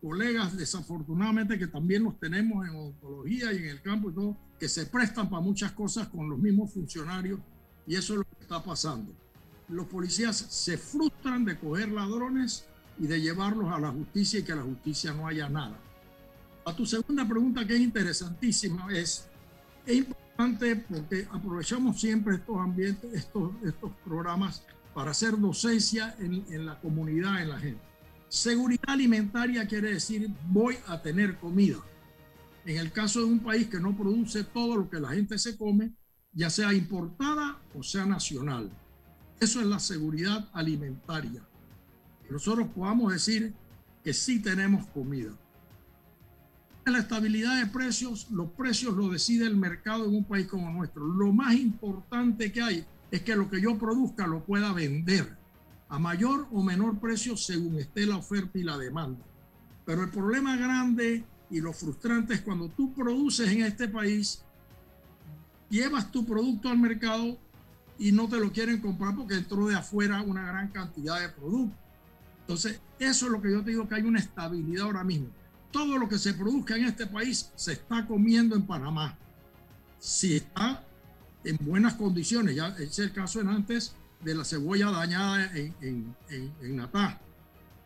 colegas 0.01 0.57
desafortunadamente 0.57 1.59
que 1.59 1.69
también 1.69 2.03
los 2.03 2.19
tenemos 2.19 2.67
en 2.67 2.75
oncología 2.75 3.53
y 3.53 3.59
en 3.59 3.65
el 3.67 3.83
campo 3.83 4.11
y 4.11 4.15
todo, 4.15 4.37
que 4.59 4.69
se 4.69 4.87
prestan 4.87 5.31
para 5.31 5.43
muchas 5.43 5.73
cosas 5.73 6.09
con 6.09 6.29
los 6.29 6.39
mismos 6.39 6.73
funcionarios 6.73 7.41
y 7.87 7.95
eso 7.95 8.15
es 8.15 8.19
lo 8.19 8.25
que 8.25 8.43
está 8.43 8.63
pasando. 8.63 9.15
Los 9.73 9.87
policías 9.87 10.37
se 10.37 10.79
frustran 10.79 11.45
de 11.45 11.59
coger 11.59 11.91
ladrones 11.91 12.67
y 12.99 13.07
de 13.07 13.21
llevarlos 13.21 13.73
a 13.73 13.81
la 13.81 13.91
justicia 13.91 14.41
y 14.41 14.43
que 14.43 14.55
la 14.55 14.63
justicia 14.63 15.13
no 15.13 15.27
haya 15.27 15.49
nada. 15.49 15.79
A 16.65 16.77
tu 16.77 16.87
segunda 16.87 17.27
pregunta 17.27 17.67
que 17.67 17.75
es 17.75 17.81
interesantísima 17.81 18.87
es, 18.93 19.29
importante 19.87 20.77
porque 20.77 21.27
aprovechamos 21.31 22.01
siempre 22.01 22.37
estos 22.37 22.57
ambientes, 22.57 23.13
estos, 23.13 23.51
estos 23.65 23.91
programas 24.05 24.63
para 24.95 25.11
hacer 25.11 25.39
docencia 25.39 26.15
en, 26.21 26.45
en 26.51 26.67
la 26.67 26.79
comunidad, 26.81 27.43
en 27.43 27.49
la 27.49 27.59
gente 27.59 27.93
Seguridad 28.33 28.89
alimentaria 28.89 29.69
quiere 29.69 29.93
decir 29.93 30.27
voy 30.49 30.79
a 30.87 31.03
tener 31.03 31.37
comida. 31.39 31.77
En 32.65 32.79
el 32.79 32.91
caso 32.91 33.19
de 33.19 33.27
un 33.27 33.41
país 33.41 33.67
que 33.67 33.79
no 33.79 33.95
produce 33.95 34.43
todo 34.43 34.75
lo 34.75 34.89
que 34.89 34.99
la 34.99 35.11
gente 35.11 35.37
se 35.39 35.55
come, 35.55 35.93
ya 36.33 36.49
sea 36.49 36.73
importada 36.73 37.61
o 37.75 37.83
sea 37.83 38.07
nacional. 38.07 38.71
Eso 39.43 39.61
es 39.61 39.67
la 39.67 39.81
seguridad 39.81 40.49
alimentaria. 40.53 41.43
Que 42.25 42.33
nosotros 42.33 42.69
podamos 42.73 43.13
decir 43.13 43.53
que 44.05 44.15
sí 44.15 44.41
tenemos 44.41 44.87
comida. 44.87 45.33
La 46.87 47.01
estabilidad 47.01 47.59
de 47.59 47.67
precios, 47.67 48.31
los 48.31 48.53
precios 48.53 48.97
lo 48.97 49.09
decide 49.09 49.49
el 49.49 49.57
mercado 49.57 50.05
en 50.05 50.15
un 50.15 50.23
país 50.23 50.47
como 50.47 50.71
nuestro. 50.71 51.05
Lo 51.05 51.33
más 51.33 51.57
importante 51.57 52.53
que 52.53 52.63
hay 52.63 52.87
es 53.11 53.23
que 53.23 53.35
lo 53.35 53.51
que 53.51 53.61
yo 53.61 53.77
produzca 53.77 54.29
lo 54.29 54.45
pueda 54.45 54.73
vender 54.73 55.37
a 55.89 55.99
mayor 55.99 56.47
o 56.53 56.63
menor 56.63 57.01
precio 57.01 57.37
según 57.37 57.81
esté 57.81 58.07
la 58.07 58.19
oferta 58.19 58.57
y 58.61 58.63
la 58.63 58.79
demanda. 58.79 59.25
Pero 59.85 60.05
el 60.05 60.11
problema 60.11 60.57
grande 60.57 61.25
y 61.51 61.61
lo 61.61 61.73
frustrante 61.73 62.35
es 62.35 62.43
cuando 62.43 62.69
tú 62.69 62.95
produces 62.95 63.51
en 63.51 63.65
este 63.65 63.89
país, 63.89 64.45
llevas 65.69 66.13
tu 66.13 66.25
producto 66.25 66.69
al 66.69 66.79
mercado 66.79 67.41
y 68.03 68.11
no 68.11 68.29
te 68.29 68.37
lo 68.41 68.51
quieren 68.51 68.81
comprar 68.81 69.15
porque 69.15 69.35
entró 69.35 69.69
de 69.69 69.77
afuera 69.77 70.23
una 70.23 70.45
gran 70.45 70.69
cantidad 70.71 71.21
de 71.21 71.29
productos. 71.29 71.79
Entonces, 72.41 72.81
eso 72.99 73.27
es 73.27 73.33
lo 73.33 73.41
que 73.41 73.53
yo 73.53 73.63
te 73.63 73.71
digo 73.71 73.89
que 73.89 73.95
hay 73.95 74.03
una 74.03 74.19
estabilidad 74.19 74.87
ahora 74.87 75.05
mismo. 75.05 75.29
Todo 75.71 75.97
lo 75.99 76.09
que 76.09 76.19
se 76.19 76.35
produzca 76.35 76.75
en 76.77 76.87
este 76.87 77.07
país 77.07 77.53
se 77.55 77.75
está 77.75 78.05
comiendo 78.05 78.57
en 78.57 78.67
Panamá. 78.67 79.17
Si 80.01 80.35
está 80.35 80.85
en 81.45 81.57
buenas 81.61 81.95
condiciones, 81.95 82.57
ya 82.57 82.75
es 82.77 82.99
el 82.99 83.13
caso 83.13 83.41
en 83.41 83.49
antes, 83.49 83.95
de 84.21 84.35
la 84.35 84.45
cebolla 84.45 84.91
dañada 84.91 85.57
en, 85.57 85.73
en, 85.81 86.17
en, 86.61 86.77
Natá. 86.77 87.21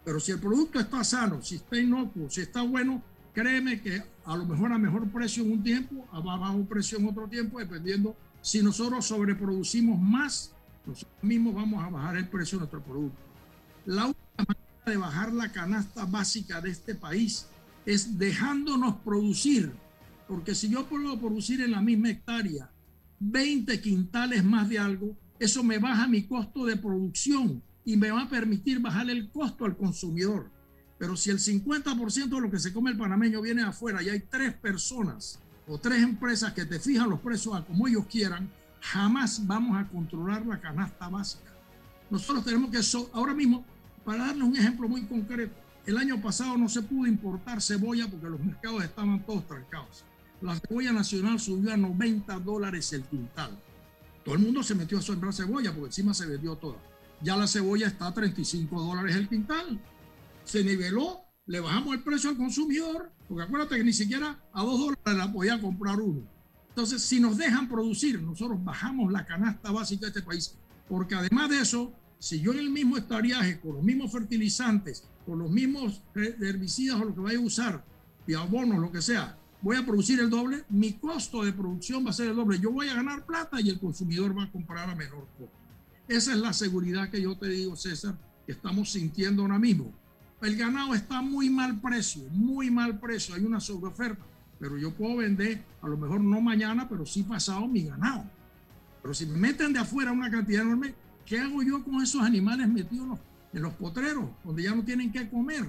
Pero 0.02 0.18
si 0.18 0.32
el 0.32 0.40
producto 0.40 0.80
está 0.80 1.04
sano, 1.04 1.42
si 1.42 1.56
está 1.56 1.76
inocuo, 1.76 2.30
si 2.30 2.40
está 2.40 2.62
bueno, 2.62 3.02
créeme 3.34 3.82
que 3.82 4.02
a 4.24 4.34
lo 4.34 4.46
mejor 4.46 4.72
a 4.72 4.78
mejor 4.78 5.06
precio 5.10 5.44
en 5.44 5.52
un 5.52 5.62
tiempo, 5.62 6.08
a 6.10 6.20
bajo 6.20 6.64
precio 6.64 6.96
en 6.96 7.06
otro 7.06 7.28
tiempo, 7.28 7.58
dependiendo 7.58 8.16
si 8.46 8.62
nosotros 8.62 9.04
sobreproducimos 9.04 10.00
más, 10.00 10.52
nosotros 10.86 11.12
mismos 11.20 11.52
vamos 11.52 11.82
a 11.82 11.90
bajar 11.90 12.16
el 12.16 12.28
precio 12.28 12.58
de 12.58 12.60
nuestro 12.60 12.80
producto. 12.80 13.18
La 13.86 14.04
única 14.04 14.20
manera 14.36 14.82
de 14.86 14.96
bajar 14.96 15.32
la 15.32 15.50
canasta 15.50 16.04
básica 16.04 16.60
de 16.60 16.70
este 16.70 16.94
país 16.94 17.48
es 17.84 18.16
dejándonos 18.16 18.98
producir, 18.98 19.72
porque 20.28 20.54
si 20.54 20.68
yo 20.68 20.86
puedo 20.86 21.18
producir 21.18 21.60
en 21.60 21.72
la 21.72 21.82
misma 21.82 22.10
hectárea 22.10 22.70
20 23.18 23.80
quintales 23.80 24.44
más 24.44 24.68
de 24.68 24.78
algo, 24.78 25.16
eso 25.40 25.64
me 25.64 25.78
baja 25.78 26.06
mi 26.06 26.22
costo 26.22 26.64
de 26.66 26.76
producción 26.76 27.60
y 27.84 27.96
me 27.96 28.12
va 28.12 28.22
a 28.22 28.30
permitir 28.30 28.78
bajar 28.78 29.10
el 29.10 29.28
costo 29.28 29.64
al 29.64 29.76
consumidor. 29.76 30.52
Pero 30.98 31.16
si 31.16 31.30
el 31.30 31.40
50% 31.40 32.28
de 32.28 32.40
lo 32.40 32.48
que 32.48 32.60
se 32.60 32.72
come 32.72 32.92
el 32.92 32.96
panameño 32.96 33.42
viene 33.42 33.64
afuera 33.64 34.04
y 34.04 34.08
hay 34.08 34.20
tres 34.20 34.54
personas 34.54 35.40
o 35.68 35.78
tres 35.78 36.02
empresas 36.02 36.52
que 36.52 36.64
te 36.64 36.78
fijan 36.78 37.10
los 37.10 37.20
precios 37.20 37.54
a 37.54 37.64
como 37.64 37.88
ellos 37.88 38.06
quieran, 38.06 38.50
jamás 38.80 39.46
vamos 39.46 39.76
a 39.76 39.88
controlar 39.88 40.46
la 40.46 40.60
canasta 40.60 41.08
básica. 41.08 41.52
Nosotros 42.08 42.44
tenemos 42.44 42.70
que, 42.70 42.80
ahora 43.12 43.34
mismo, 43.34 43.64
para 44.04 44.26
darles 44.26 44.44
un 44.44 44.56
ejemplo 44.56 44.88
muy 44.88 45.04
concreto, 45.06 45.54
el 45.86 45.98
año 45.98 46.20
pasado 46.20 46.56
no 46.56 46.68
se 46.68 46.82
pudo 46.82 47.06
importar 47.06 47.60
cebolla 47.60 48.08
porque 48.08 48.28
los 48.28 48.40
mercados 48.40 48.84
estaban 48.84 49.24
todos 49.24 49.46
trancados. 49.46 50.04
La 50.40 50.56
cebolla 50.56 50.92
nacional 50.92 51.40
subió 51.40 51.72
a 51.72 51.76
90 51.76 52.38
dólares 52.40 52.92
el 52.92 53.02
quintal. 53.04 53.58
Todo 54.24 54.34
el 54.34 54.42
mundo 54.42 54.62
se 54.62 54.74
metió 54.74 54.98
a 54.98 55.02
sembrar 55.02 55.32
cebolla 55.32 55.72
porque 55.72 55.86
encima 55.86 56.12
se 56.12 56.26
vendió 56.26 56.56
toda. 56.56 56.76
Ya 57.22 57.36
la 57.36 57.46
cebolla 57.46 57.86
está 57.86 58.08
a 58.08 58.14
35 58.14 58.80
dólares 58.80 59.16
el 59.16 59.28
quintal. 59.28 59.80
Se 60.44 60.62
niveló, 60.62 61.25
le 61.46 61.60
bajamos 61.60 61.94
el 61.94 62.02
precio 62.02 62.30
al 62.30 62.36
consumidor, 62.36 63.10
porque 63.28 63.44
acuérdate 63.44 63.76
que 63.76 63.84
ni 63.84 63.92
siquiera 63.92 64.40
a 64.52 64.62
2 64.62 64.78
dólares 64.78 65.16
la 65.16 65.32
podía 65.32 65.60
comprar 65.60 66.00
uno. 66.00 66.22
Entonces, 66.68 67.02
si 67.02 67.20
nos 67.20 67.36
dejan 67.38 67.68
producir, 67.68 68.20
nosotros 68.20 68.62
bajamos 68.62 69.12
la 69.12 69.24
canasta 69.24 69.70
básica 69.70 70.02
de 70.02 70.08
este 70.08 70.22
país. 70.22 70.56
Porque 70.88 71.14
además 71.14 71.48
de 71.48 71.60
eso, 71.60 71.92
si 72.18 72.40
yo 72.40 72.52
en 72.52 72.58
el 72.58 72.70
mismo 72.70 72.96
estariaje, 72.96 73.60
con 73.60 73.76
los 73.76 73.82
mismos 73.82 74.12
fertilizantes, 74.12 75.04
con 75.24 75.38
los 75.38 75.50
mismos 75.50 76.02
herbicidas 76.14 77.00
o 77.00 77.04
lo 77.04 77.14
que 77.14 77.20
vaya 77.20 77.38
a 77.38 77.42
usar, 77.42 77.84
y 78.26 78.34
abonos, 78.34 78.78
lo 78.78 78.90
que 78.90 79.00
sea, 79.00 79.38
voy 79.62 79.76
a 79.76 79.86
producir 79.86 80.20
el 80.20 80.28
doble, 80.28 80.64
mi 80.68 80.94
costo 80.94 81.44
de 81.44 81.52
producción 81.52 82.04
va 82.04 82.10
a 82.10 82.12
ser 82.12 82.28
el 82.28 82.36
doble. 82.36 82.58
Yo 82.58 82.72
voy 82.72 82.88
a 82.88 82.94
ganar 82.94 83.24
plata 83.24 83.60
y 83.60 83.70
el 83.70 83.78
consumidor 83.78 84.36
va 84.36 84.44
a 84.44 84.52
comprar 84.52 84.90
a 84.90 84.94
menor 84.94 85.26
costo. 85.38 85.52
Esa 86.08 86.32
es 86.32 86.38
la 86.38 86.52
seguridad 86.52 87.10
que 87.10 87.22
yo 87.22 87.36
te 87.38 87.48
digo, 87.48 87.74
César, 87.76 88.18
que 88.44 88.52
estamos 88.52 88.92
sintiendo 88.92 89.42
ahora 89.42 89.58
mismo. 89.58 89.92
El 90.42 90.56
ganado 90.56 90.94
está 90.94 91.22
muy 91.22 91.48
mal 91.48 91.80
precio, 91.80 92.22
muy 92.30 92.70
mal 92.70 92.98
precio, 93.00 93.34
hay 93.34 93.44
una 93.44 93.58
sobreoferta, 93.58 94.22
pero 94.58 94.76
yo 94.76 94.92
puedo 94.92 95.16
vender, 95.16 95.64
a 95.80 95.88
lo 95.88 95.96
mejor 95.96 96.20
no 96.20 96.40
mañana, 96.40 96.88
pero 96.88 97.06
sí 97.06 97.22
pasado 97.22 97.66
mi 97.66 97.84
ganado. 97.84 98.24
Pero 99.00 99.14
si 99.14 99.24
me 99.24 99.38
meten 99.38 99.72
de 99.72 99.78
afuera 99.78 100.12
una 100.12 100.30
cantidad 100.30 100.62
enorme, 100.62 100.94
¿qué 101.24 101.40
hago 101.40 101.62
yo 101.62 101.82
con 101.82 102.02
esos 102.02 102.22
animales 102.22 102.68
metidos 102.68 103.18
en 103.52 103.62
los 103.62 103.72
potreros, 103.74 104.28
donde 104.44 104.64
ya 104.64 104.74
no 104.74 104.82
tienen 104.84 105.10
que 105.10 105.28
comer? 105.30 105.64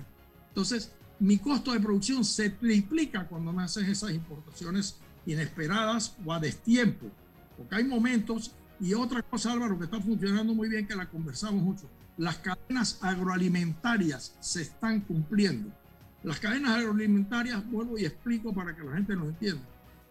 Entonces, 0.49 0.91
mi 1.19 1.37
costo 1.37 1.71
de 1.71 1.79
producción 1.79 2.25
se 2.25 2.49
triplica 2.49 3.25
cuando 3.27 3.53
me 3.53 3.63
haces 3.63 3.87
esas 3.87 4.11
importaciones 4.11 4.97
inesperadas 5.25 6.15
o 6.25 6.33
a 6.33 6.39
destiempo. 6.39 7.07
Porque 7.55 7.75
hay 7.75 7.83
momentos, 7.85 8.53
y 8.79 8.93
otra 8.93 9.21
cosa, 9.21 9.53
Álvaro, 9.53 9.77
que 9.77 9.85
está 9.85 9.99
funcionando 10.01 10.53
muy 10.53 10.69
bien, 10.69 10.87
que 10.87 10.95
la 10.95 11.09
conversamos 11.09 11.63
mucho, 11.63 11.89
las 12.17 12.37
cadenas 12.37 12.99
agroalimentarias 13.01 14.35
se 14.39 14.63
están 14.63 15.01
cumpliendo. 15.01 15.71
Las 16.23 16.39
cadenas 16.39 16.77
agroalimentarias, 16.77 17.69
vuelvo 17.69 17.97
y 17.97 18.05
explico 18.05 18.53
para 18.53 18.75
que 18.75 18.83
la 18.83 18.93
gente 18.93 19.15
nos 19.15 19.29
entienda, 19.29 19.63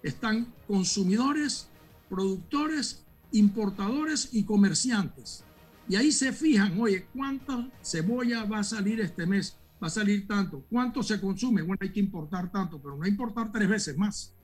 están 0.02 0.52
consumidores, 0.66 1.68
productores, 2.08 3.04
importadores 3.32 4.30
y 4.32 4.44
comerciantes. 4.44 5.44
Y 5.88 5.96
ahí 5.96 6.12
se 6.12 6.32
fijan, 6.32 6.80
oye, 6.80 7.06
¿cuánta 7.14 7.68
cebolla 7.82 8.44
va 8.44 8.60
a 8.60 8.64
salir 8.64 9.00
este 9.00 9.26
mes? 9.26 9.56
va 9.82 9.88
a 9.88 9.90
salir 9.90 10.26
tanto. 10.26 10.64
¿Cuánto 10.70 11.02
se 11.02 11.20
consume? 11.20 11.62
Bueno, 11.62 11.78
hay 11.80 11.92
que 11.92 12.00
importar 12.00 12.50
tanto, 12.50 12.80
pero 12.80 12.96
no 12.96 13.06
importar 13.06 13.52
tres 13.52 13.68
veces 13.68 13.96
más. 13.96 14.34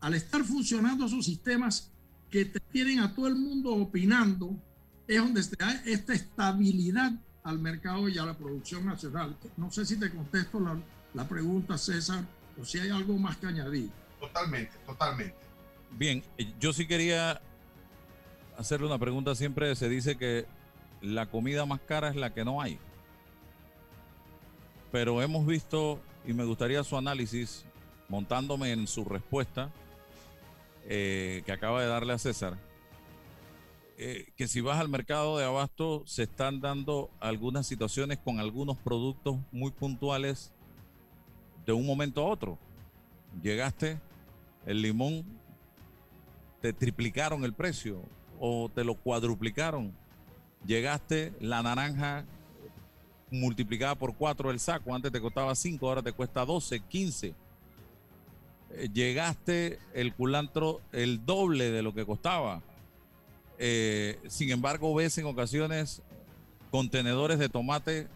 Al 0.00 0.14
estar 0.14 0.44
funcionando 0.44 1.06
esos 1.06 1.24
sistemas 1.24 1.92
que 2.30 2.44
te 2.44 2.60
tienen 2.60 3.00
a 3.00 3.14
todo 3.14 3.26
el 3.26 3.36
mundo 3.36 3.74
opinando, 3.74 4.62
es 5.08 5.18
donde 5.18 5.40
está 5.40 5.82
esta 5.84 6.14
estabilidad 6.14 7.12
al 7.42 7.58
mercado 7.58 8.08
y 8.08 8.18
a 8.18 8.24
la 8.24 8.34
producción 8.34 8.86
nacional. 8.86 9.36
No 9.56 9.72
sé 9.72 9.84
si 9.84 9.98
te 9.98 10.10
contesto 10.10 10.60
la, 10.60 10.78
la 11.14 11.26
pregunta, 11.26 11.76
César, 11.76 12.24
o 12.60 12.64
si 12.64 12.78
hay 12.78 12.90
algo 12.90 13.18
más 13.18 13.36
que 13.38 13.46
añadir. 13.46 13.90
Totalmente, 14.20 14.72
totalmente. 14.86 15.34
Bien, 15.90 16.22
yo 16.60 16.72
sí 16.72 16.86
quería 16.86 17.40
hacerle 18.56 18.86
una 18.86 18.98
pregunta. 18.98 19.34
Siempre 19.34 19.74
se 19.74 19.88
dice 19.88 20.16
que 20.16 20.46
la 21.00 21.26
comida 21.26 21.66
más 21.66 21.80
cara 21.80 22.10
es 22.10 22.16
la 22.16 22.32
que 22.32 22.44
no 22.44 22.60
hay 22.60 22.78
pero 24.90 25.22
hemos 25.22 25.46
visto, 25.46 26.00
y 26.26 26.32
me 26.32 26.44
gustaría 26.44 26.82
su 26.84 26.96
análisis, 26.96 27.64
montándome 28.08 28.72
en 28.72 28.86
su 28.86 29.04
respuesta 29.04 29.70
eh, 30.86 31.42
que 31.44 31.52
acaba 31.52 31.82
de 31.82 31.88
darle 31.88 32.14
a 32.14 32.18
César, 32.18 32.56
eh, 34.00 34.28
que 34.36 34.46
si 34.46 34.60
vas 34.60 34.78
al 34.78 34.88
mercado 34.88 35.38
de 35.38 35.44
abasto 35.44 36.04
se 36.06 36.22
están 36.22 36.60
dando 36.60 37.10
algunas 37.18 37.66
situaciones 37.66 38.18
con 38.18 38.38
algunos 38.38 38.76
productos 38.76 39.38
muy 39.50 39.72
puntuales 39.72 40.52
de 41.66 41.72
un 41.72 41.84
momento 41.84 42.22
a 42.22 42.26
otro. 42.26 42.58
Llegaste, 43.42 43.98
el 44.66 44.82
limón, 44.82 45.24
te 46.60 46.72
triplicaron 46.72 47.42
el 47.42 47.52
precio 47.52 48.00
o 48.38 48.70
te 48.72 48.84
lo 48.84 48.94
cuadruplicaron. 48.94 49.92
Llegaste, 50.64 51.32
la 51.40 51.60
naranja 51.64 52.24
multiplicada 53.32 53.96
por 53.96 54.14
4 54.14 54.52
el 54.52 54.60
saco. 54.60 54.94
Antes 54.94 55.10
te 55.10 55.20
costaba 55.20 55.52
5, 55.56 55.88
ahora 55.88 56.02
te 56.02 56.12
cuesta 56.12 56.44
12, 56.44 56.78
15. 56.78 57.34
Eh, 58.70 58.88
llegaste 58.92 59.80
el 59.92 60.14
culantro 60.14 60.82
el 60.92 61.26
doble 61.26 61.72
de 61.72 61.82
lo 61.82 61.92
que 61.92 62.06
costaba. 62.06 62.62
Eh, 63.58 64.18
sin 64.28 64.50
embargo, 64.50 64.94
ves 64.94 65.18
en 65.18 65.26
ocasiones 65.26 66.02
contenedores 66.70 67.38
de 67.38 67.48
tomate 67.48 68.06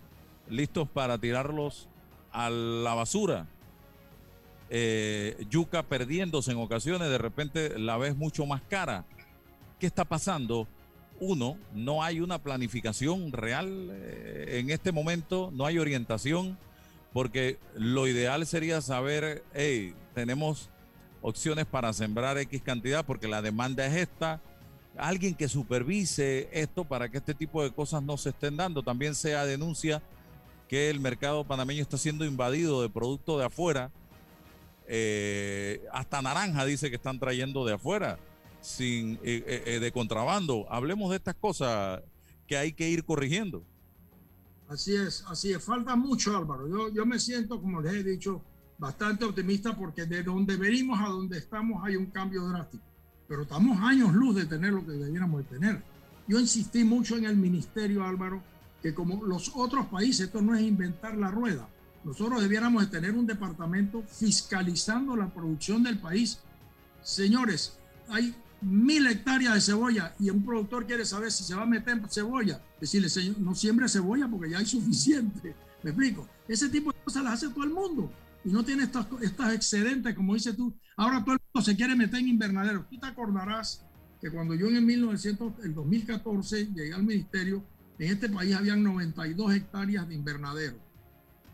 listos 0.49 0.89
para 0.89 1.19
tirarlos 1.19 1.89
a 2.31 2.51
la 2.51 2.95
basura. 2.95 3.47
Eh, 4.71 5.37
yuca 5.51 5.83
perdiéndose 5.83 6.53
en 6.53 6.59
ocasiones, 6.59 7.11
de 7.11 7.19
repente 7.19 7.79
la 7.79 7.99
ves 7.99 8.17
mucho 8.17 8.47
más 8.47 8.63
cara. 8.63 9.05
¿Qué 9.79 9.87
está 9.87 10.05
pasando? 10.05 10.67
Uno, 11.21 11.59
no 11.75 12.03
hay 12.03 12.21
una 12.21 12.39
planificación 12.39 13.33
real 13.33 13.91
eh, 13.93 14.61
en 14.61 14.71
este 14.71 14.93
momento, 14.93 15.51
no 15.53 15.67
hay 15.67 15.79
orientación, 15.79 16.57
porque 17.13 17.59
lo 17.75 18.09
ideal 18.09 18.47
sería 18.47 18.81
saber, 18.81 19.45
hey, 19.55 19.95
tenemos 20.15 20.71
opciones 21.21 21.67
para 21.67 21.93
sembrar 21.93 22.39
X 22.39 22.63
cantidad 22.63 23.05
porque 23.05 23.29
la 23.29 23.43
demanda 23.43 23.87
es 23.87 23.95
esta. 23.95 24.41
Alguien 24.97 25.35
que 25.35 25.49
supervise 25.49 26.49
esto 26.53 26.85
para 26.85 27.09
que 27.09 27.19
este 27.19 27.35
tipo 27.35 27.63
de 27.63 27.71
cosas 27.73 28.03
no 28.03 28.17
se 28.17 28.31
estén 28.31 28.57
dando. 28.57 28.83
También 28.83 29.15
sea 29.15 29.45
denuncia 29.45 30.03
que 30.69 30.91
el 30.91 31.01
mercado 31.01 31.45
panameño 31.45 31.83
está 31.83 31.97
siendo 31.97 32.25
invadido 32.25 32.83
de 32.83 32.89
productos 32.89 33.39
de 33.39 33.47
afuera. 33.47 33.91
Eh, 34.87 35.83
hasta 35.93 36.21
naranja 36.21 36.65
dice 36.65 36.91
que 36.91 36.97
están 36.97 37.19
trayendo 37.19 37.65
de 37.65 37.75
afuera 37.75 38.19
sin 38.61 39.19
eh, 39.23 39.65
eh, 39.67 39.81
de 39.81 39.93
contrabando. 39.93 40.67
Hablemos 40.71 41.11
de 41.11 41.17
estas 41.17 41.35
cosas 41.35 42.03
que 42.47 42.57
hay 42.57 42.73
que 42.73 42.89
ir 42.89 43.05
corrigiendo. 43.05 43.65
Así 44.69 44.95
es, 44.95 45.25
así 45.29 45.53
es. 45.53 45.63
Falta 45.63 45.97
mucho, 45.97 46.37
Álvaro. 46.37 46.69
Yo, 46.69 46.93
yo 46.93 47.05
me 47.05 47.19
siento, 47.19 47.61
como 47.61 47.81
les 47.81 47.95
he 47.95 48.03
dicho, 48.03 48.43
bastante 48.79 49.25
optimista 49.25 49.77
porque 49.77 50.07
de 50.07 50.23
donde 50.23 50.57
venimos 50.57 50.99
a 51.01 51.09
donde 51.09 51.39
estamos 51.39 51.85
hay 51.85 51.97
un 51.97 52.07
cambio 52.07 52.47
drástico. 52.49 52.85
Pero 53.33 53.45
estamos 53.45 53.81
años 53.81 54.13
luz 54.13 54.37
de 54.37 54.45
tener 54.45 54.75
lo 54.75 54.85
que 54.85 54.93
debiéramos 54.93 55.43
de 55.43 55.59
tener. 55.59 55.83
Yo 56.29 56.39
insistí 56.39 56.85
mucho 56.85 57.17
en 57.17 57.25
el 57.25 57.35
ministerio, 57.35 58.05
Álvaro, 58.05 58.43
que 58.83 58.93
como 58.93 59.25
los 59.25 59.53
otros 59.55 59.87
países, 59.87 60.27
esto 60.27 60.43
no 60.43 60.55
es 60.55 60.61
inventar 60.61 61.17
la 61.17 61.31
rueda. 61.31 61.67
Nosotros 62.05 62.43
debiéramos 62.43 62.83
de 62.83 62.91
tener 62.91 63.15
un 63.15 63.27
departamento 63.27 64.03
fiscalizando 64.03 65.17
la 65.17 65.33
producción 65.33 65.83
del 65.83 65.99
país. 65.99 66.41
Señores, 67.03 67.79
hay 68.11 68.35
mil 68.61 69.07
hectáreas 69.07 69.55
de 69.55 69.61
cebolla 69.63 70.15
y 70.19 70.29
un 70.29 70.45
productor 70.45 70.87
quiere 70.87 71.07
saber 71.07 71.33
si 71.33 71.43
se 71.43 71.55
va 71.55 71.63
a 71.63 71.67
meter 71.67 72.03
cebolla. 72.11 72.61
Decirle, 72.83 73.09
señor, 73.09 73.39
no 73.39 73.55
siembre 73.55 73.89
cebolla 73.89 74.29
porque 74.29 74.51
ya 74.51 74.59
hay 74.59 74.67
suficiente. 74.67 75.57
¿Me 75.83 75.89
explico? 75.89 76.29
Ese 76.47 76.69
tipo 76.69 76.93
de 76.93 77.01
cosas 77.01 77.25
las 77.25 77.33
hace 77.33 77.49
todo 77.49 77.65
el 77.65 77.71
mundo 77.71 78.13
y 78.45 78.51
no 78.51 78.65
tiene 78.65 78.85
estas, 78.85 79.07
estas 79.21 79.55
excedentes, 79.55 80.15
como 80.15 80.35
dices 80.35 80.57
tú. 80.57 80.75
Ahora 80.97 81.25
todo 81.25 81.35
el 81.35 81.41
mundo 81.53 81.65
se 81.65 81.77
quiere 81.77 81.95
meter 81.95 82.21
en 82.21 82.29
invernadero. 82.29 82.87
Tú 82.91 82.99
te 82.99 83.07
acordarás 83.07 83.85
que 84.21 84.31
cuando 84.31 84.55
yo 84.55 84.69
en 84.69 84.77
el, 84.77 84.83
1900, 84.83 85.65
el 85.65 85.75
2014 85.75 86.67
llegué 86.67 86.93
al 86.93 87.05
ministerio, 87.05 87.65
en 87.99 88.13
este 88.13 88.29
país 88.29 88.55
habían 88.55 88.83
92 88.83 89.55
hectáreas 89.55 90.09
de 90.09 90.15
invernadero. 90.15 90.77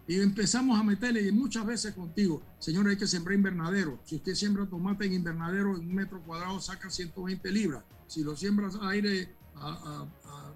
Y 0.07 0.21
empezamos 0.21 0.81
a 0.81 0.83
meterle, 0.83 1.27
y 1.29 1.33
muchas 1.33 1.67
veces 1.67 1.95
contigo, 1.95 2.43
señor, 2.59 2.89
hay 2.89 2.97
que 2.97 3.07
sembrar 3.07 3.37
invernadero. 3.37 4.01
Si 4.05 4.17
usted 4.17 4.35
siembra 4.35 4.65
tomate 4.65 5.05
en 5.05 5.13
invernadero, 5.13 5.77
en 5.77 5.87
un 5.87 5.95
metro 5.95 6.23
cuadrado 6.23 6.59
saca 6.61 6.89
120 6.89 7.51
libras. 7.53 7.85
Si 8.07 8.25
lo 8.25 8.35
siembras 8.35 8.79
aire 8.81 9.35
a, 9.57 10.07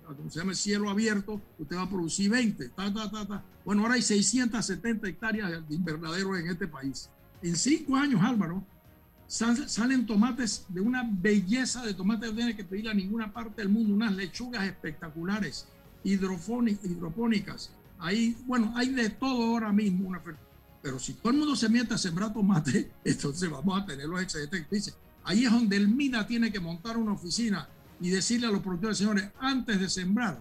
como 0.04 0.30
se 0.30 0.40
llama, 0.40 0.54
cielo 0.54 0.90
abierto, 0.90 1.40
usted 1.58 1.76
va 1.76 1.82
a 1.82 1.88
producir 1.88 2.30
20. 2.30 2.68
Ta, 2.70 2.92
ta, 2.92 3.10
ta, 3.10 3.44
bueno, 3.64 3.82
ahora 3.82 3.94
hay 3.94 4.02
670 4.02 5.08
hectáreas 5.08 5.68
de 5.68 5.74
invernadero 5.74 6.36
en 6.36 6.48
este 6.48 6.66
país. 6.66 7.08
En 7.42 7.56
cinco 7.56 7.96
años, 7.96 8.20
Álvaro, 8.22 8.64
salen 9.26 10.06
tomates 10.06 10.66
de 10.68 10.80
una 10.80 11.08
belleza 11.10 11.84
de 11.84 11.94
tomates 11.94 12.30
no 12.30 12.36
tiene 12.36 12.54
que 12.54 12.64
pedir 12.64 12.88
a 12.88 12.94
ninguna 12.94 13.32
parte 13.32 13.62
del 13.62 13.70
mundo, 13.70 13.94
unas 13.94 14.14
lechugas 14.14 14.64
espectaculares, 14.64 15.66
hidropónicas. 16.04 17.72
Ahí, 17.98 18.36
bueno, 18.46 18.72
hay 18.76 18.90
de 18.90 19.10
todo 19.10 19.42
ahora 19.44 19.72
mismo. 19.72 20.08
Una, 20.08 20.20
pero 20.82 20.98
si 20.98 21.14
todo 21.14 21.30
el 21.30 21.38
mundo 21.38 21.56
se 21.56 21.68
miente 21.68 21.94
a 21.94 21.98
sembrar 21.98 22.32
tomate, 22.32 22.90
entonces 23.04 23.48
vamos 23.48 23.80
a 23.80 23.86
tener 23.86 24.06
los 24.06 24.20
excedentes. 24.20 24.96
Ahí 25.24 25.44
es 25.44 25.52
donde 25.52 25.76
el 25.76 25.88
MINA 25.88 26.26
tiene 26.26 26.50
que 26.50 26.58
montar 26.60 26.96
una 26.96 27.12
oficina 27.12 27.68
y 28.02 28.10
decirle 28.10 28.48
a 28.48 28.50
los 28.50 28.60
productores, 28.60 28.98
señores, 28.98 29.30
antes 29.38 29.78
de 29.78 29.88
sembrar, 29.88 30.36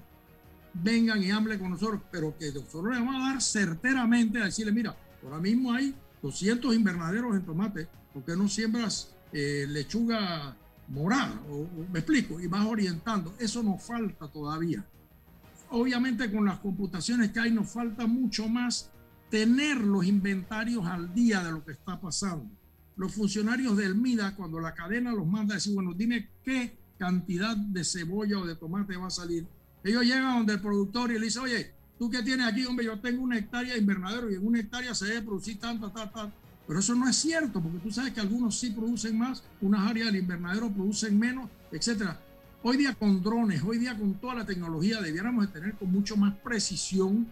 vengan 0.73 1.21
y 1.23 1.29
hablen 1.29 1.59
con 1.59 1.69
nosotros, 1.69 2.01
pero 2.11 2.35
que 2.35 2.51
nosotros 2.51 2.95
les 2.95 2.99
vamos 2.99 3.15
a 3.15 3.29
dar 3.29 3.41
certeramente 3.41 4.41
a 4.41 4.45
decirle, 4.45 4.71
mira, 4.71 4.97
ahora 5.23 5.37
mismo 5.37 5.71
hay 5.71 5.93
200 6.23 6.73
invernaderos 6.73 7.35
en 7.35 7.43
tomate, 7.43 7.87
¿por 8.11 8.25
qué 8.25 8.35
no 8.35 8.47
siembras 8.47 9.13
eh, 9.31 9.67
lechuga 9.69 10.57
morada? 10.87 11.39
O, 11.51 11.67
me 11.93 11.99
explico, 11.99 12.39
y 12.39 12.47
vas 12.47 12.65
orientando. 12.65 13.35
Eso 13.37 13.61
nos 13.61 13.83
falta 13.83 14.27
todavía. 14.27 14.83
Obviamente 15.69 16.31
con 16.31 16.45
las 16.45 16.57
computaciones 16.59 17.31
que 17.31 17.41
hay 17.41 17.51
nos 17.51 17.69
falta 17.69 18.07
mucho 18.07 18.49
más 18.49 18.89
tener 19.29 19.77
los 19.77 20.03
inventarios 20.03 20.85
al 20.87 21.13
día 21.13 21.43
de 21.43 21.51
lo 21.51 21.63
que 21.63 21.73
está 21.73 22.01
pasando. 22.01 22.49
Los 22.95 23.13
funcionarios 23.13 23.77
del 23.77 23.93
MIDA, 23.93 24.35
cuando 24.35 24.59
la 24.59 24.73
cadena 24.73 25.13
los 25.13 25.27
manda 25.27 25.53
a 25.53 25.57
decir, 25.57 25.75
bueno, 25.75 25.93
dime 25.93 26.27
qué 26.43 26.80
cantidad 27.01 27.57
de 27.57 27.83
cebolla 27.83 28.37
o 28.37 28.45
de 28.45 28.55
tomate 28.55 28.95
va 28.95 29.07
a 29.07 29.09
salir. 29.09 29.47
Ellos 29.83 30.03
llegan 30.03 30.37
donde 30.37 30.53
el 30.53 30.61
productor 30.61 31.09
y 31.09 31.17
le 31.17 31.25
dice, 31.25 31.39
oye, 31.39 31.71
tú 31.97 32.11
qué 32.11 32.21
tienes 32.21 32.45
aquí, 32.45 32.63
hombre, 32.63 32.85
yo 32.85 32.99
tengo 32.99 33.23
una 33.23 33.39
hectárea 33.39 33.73
de 33.73 33.79
invernadero 33.79 34.29
y 34.29 34.35
en 34.35 34.45
una 34.45 34.59
hectárea 34.59 34.93
se 34.93 35.07
debe 35.07 35.23
producir 35.23 35.59
tanto, 35.59 35.89
tal, 35.89 36.11
tal. 36.11 36.31
Pero 36.67 36.79
eso 36.79 36.93
no 36.93 37.09
es 37.09 37.15
cierto, 37.15 37.59
porque 37.59 37.79
tú 37.79 37.91
sabes 37.91 38.13
que 38.13 38.19
algunos 38.19 38.59
sí 38.59 38.69
producen 38.69 39.17
más, 39.17 39.43
unas 39.61 39.89
áreas 39.89 40.11
del 40.11 40.21
invernadero 40.21 40.69
producen 40.69 41.17
menos, 41.17 41.49
etcétera. 41.71 42.19
Hoy 42.61 42.77
día 42.77 42.93
con 42.93 43.23
drones, 43.23 43.63
hoy 43.63 43.79
día 43.79 43.97
con 43.97 44.13
toda 44.13 44.35
la 44.35 44.45
tecnología, 44.45 45.01
debiéramos 45.01 45.47
de 45.47 45.59
tener 45.59 45.73
con 45.73 45.91
mucho 45.91 46.15
más 46.17 46.35
precisión 46.35 47.25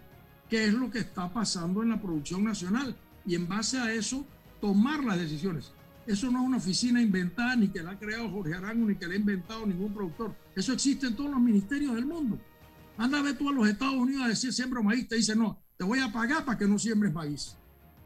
qué 0.50 0.66
es 0.66 0.74
lo 0.74 0.90
que 0.90 0.98
está 0.98 1.32
pasando 1.32 1.84
en 1.84 1.90
la 1.90 2.02
producción 2.02 2.44
nacional 2.44 2.96
y 3.24 3.36
en 3.36 3.48
base 3.48 3.78
a 3.78 3.94
eso 3.94 4.26
tomar 4.60 5.04
las 5.04 5.20
decisiones. 5.20 5.72
Eso 6.06 6.32
no 6.32 6.42
es 6.42 6.48
una 6.48 6.58
oficina 6.58 7.02
inventada, 7.02 7.56
ni 7.56 7.68
que 7.68 7.84
la 7.84 7.92
ha 7.92 8.00
creado 8.00 8.30
Jorge 8.30 8.54
Arango, 8.54 8.88
ni 8.88 8.96
que 8.96 9.08
la 9.08 9.14
ha 9.14 9.18
inventado 9.18 9.66
ningún 9.66 9.94
productor. 9.94 10.36
Eso 10.56 10.74
existe 10.74 11.08
en 11.08 11.16
todos 11.16 11.30
los 11.30 11.40
ministerios 11.40 11.96
del 11.96 12.06
mundo. 12.06 12.40
Anda 12.98 13.20
a 13.20 13.22
ver 13.22 13.38
tú 13.38 13.50
a 13.50 13.54
los 13.54 13.68
Estados 13.68 13.96
Unidos 13.96 14.24
a 14.24 14.28
decir 14.28 14.52
siembra 14.52 14.82
maíz, 14.82 15.08
te 15.08 15.16
dice 15.16 15.36
no, 15.36 15.62
te 15.78 15.84
voy 15.84 16.00
a 16.00 16.12
pagar 16.12 16.44
para 16.44 16.58
que 16.58 16.68
no 16.68 16.78
siembres 16.78 17.14
maíz. 17.14 17.56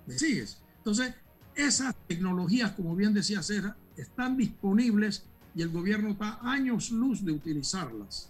¿Me 0.06 0.18
sigues? 0.18 0.62
Entonces, 0.78 1.16
esas 1.56 1.96
tecnologías, 2.08 2.72
como 2.72 2.96
bien 2.96 3.14
decía 3.14 3.42
Cera, 3.42 3.78
están 3.96 4.38
disponibles 4.38 5.26
y 5.56 5.62
el 5.62 5.70
gobierno 5.70 6.10
está 6.10 6.40
años 6.42 6.92
luz 6.92 7.24
de 7.24 7.32
utilizarlas. 7.32 8.30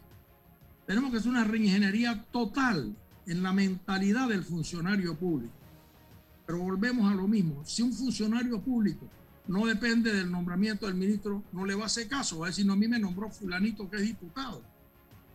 Tenemos 0.85 1.11
que 1.11 1.17
hacer 1.17 1.31
una 1.31 1.43
reingeniería 1.43 2.25
total 2.31 2.95
en 3.25 3.43
la 3.43 3.53
mentalidad 3.53 4.27
del 4.27 4.43
funcionario 4.43 5.15
público. 5.15 5.53
Pero 6.45 6.59
volvemos 6.59 7.11
a 7.11 7.15
lo 7.15 7.27
mismo. 7.27 7.63
Si 7.65 7.81
un 7.81 7.93
funcionario 7.93 8.61
público 8.61 9.09
no 9.47 9.65
depende 9.65 10.13
del 10.13 10.31
nombramiento 10.31 10.85
del 10.85 10.95
ministro, 10.95 11.43
no 11.51 11.65
le 11.65 11.75
va 11.75 11.83
a 11.83 11.87
hacer 11.87 12.07
caso, 12.07 12.39
va 12.39 12.47
a 12.47 12.49
decir, 12.49 12.65
no, 12.65 12.73
a 12.73 12.77
mí 12.77 12.87
me 12.87 12.99
nombró 12.99 13.29
fulanito 13.29 13.89
que 13.89 13.97
es 13.97 14.03
diputado. 14.03 14.61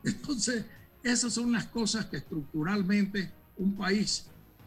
Entonces, 0.03 0.65
esas 1.03 1.33
son 1.33 1.53
las 1.53 1.67
cosas 1.67 2.07
que 2.07 2.19
estructuralmente 2.19 3.31
un 3.59 3.75
país 3.75 4.27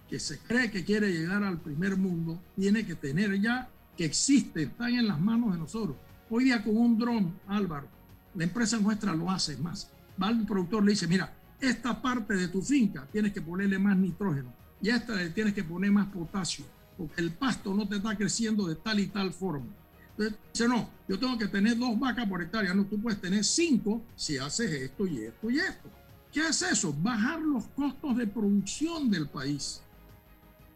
que 0.09 0.19
se 0.19 0.39
cree 0.39 0.69
que 0.69 0.83
quiere 0.83 1.11
llegar 1.11 1.43
al 1.43 1.59
primer 1.59 1.95
mundo 1.95 2.41
tiene 2.55 2.85
que 2.85 2.95
tener 2.95 3.39
ya, 3.39 3.69
que 3.95 4.05
existe, 4.05 4.63
están 4.63 4.93
en 4.93 5.07
las 5.07 5.19
manos 5.19 5.53
de 5.53 5.59
nosotros. 5.59 5.95
Hoy 6.29 6.45
día 6.45 6.63
con 6.63 6.77
un 6.77 6.97
dron, 6.97 7.33
Álvaro, 7.47 7.87
la 8.35 8.43
empresa 8.43 8.77
nuestra 8.77 9.15
lo 9.15 9.31
hace 9.31 9.57
más. 9.57 9.89
Va 10.21 10.29
el 10.29 10.45
productor, 10.45 10.83
le 10.83 10.91
dice, 10.91 11.07
mira, 11.07 11.33
esta 11.59 12.01
parte 12.01 12.35
de 12.35 12.47
tu 12.49 12.61
finca 12.61 13.07
tienes 13.11 13.31
que 13.33 13.41
ponerle 13.41 13.79
más 13.79 13.97
nitrógeno 13.97 14.53
y 14.81 14.89
esta 14.89 15.15
le 15.15 15.29
tienes 15.29 15.53
que 15.53 15.63
poner 15.63 15.91
más 15.91 16.07
potasio 16.07 16.65
porque 17.01 17.19
el 17.21 17.31
pasto 17.31 17.73
no 17.73 17.87
te 17.87 17.95
está 17.95 18.15
creciendo 18.15 18.67
de 18.67 18.75
tal 18.75 18.99
y 18.99 19.07
tal 19.07 19.33
forma. 19.33 19.65
Entonces 20.11 20.37
dice, 20.53 20.67
no, 20.67 20.87
yo 21.07 21.17
tengo 21.17 21.35
que 21.35 21.47
tener 21.47 21.75
dos 21.79 21.99
vacas 21.99 22.29
por 22.29 22.43
hectárea, 22.43 22.75
no, 22.75 22.85
tú 22.85 23.01
puedes 23.01 23.19
tener 23.19 23.43
cinco 23.43 24.03
si 24.15 24.37
haces 24.37 24.71
esto 24.71 25.07
y 25.07 25.17
esto 25.17 25.49
y 25.49 25.57
esto. 25.57 25.89
¿Qué 26.31 26.47
es 26.47 26.61
eso? 26.61 26.93
Bajar 26.93 27.41
los 27.41 27.65
costos 27.69 28.15
de 28.17 28.27
producción 28.27 29.09
del 29.09 29.27
país. 29.27 29.81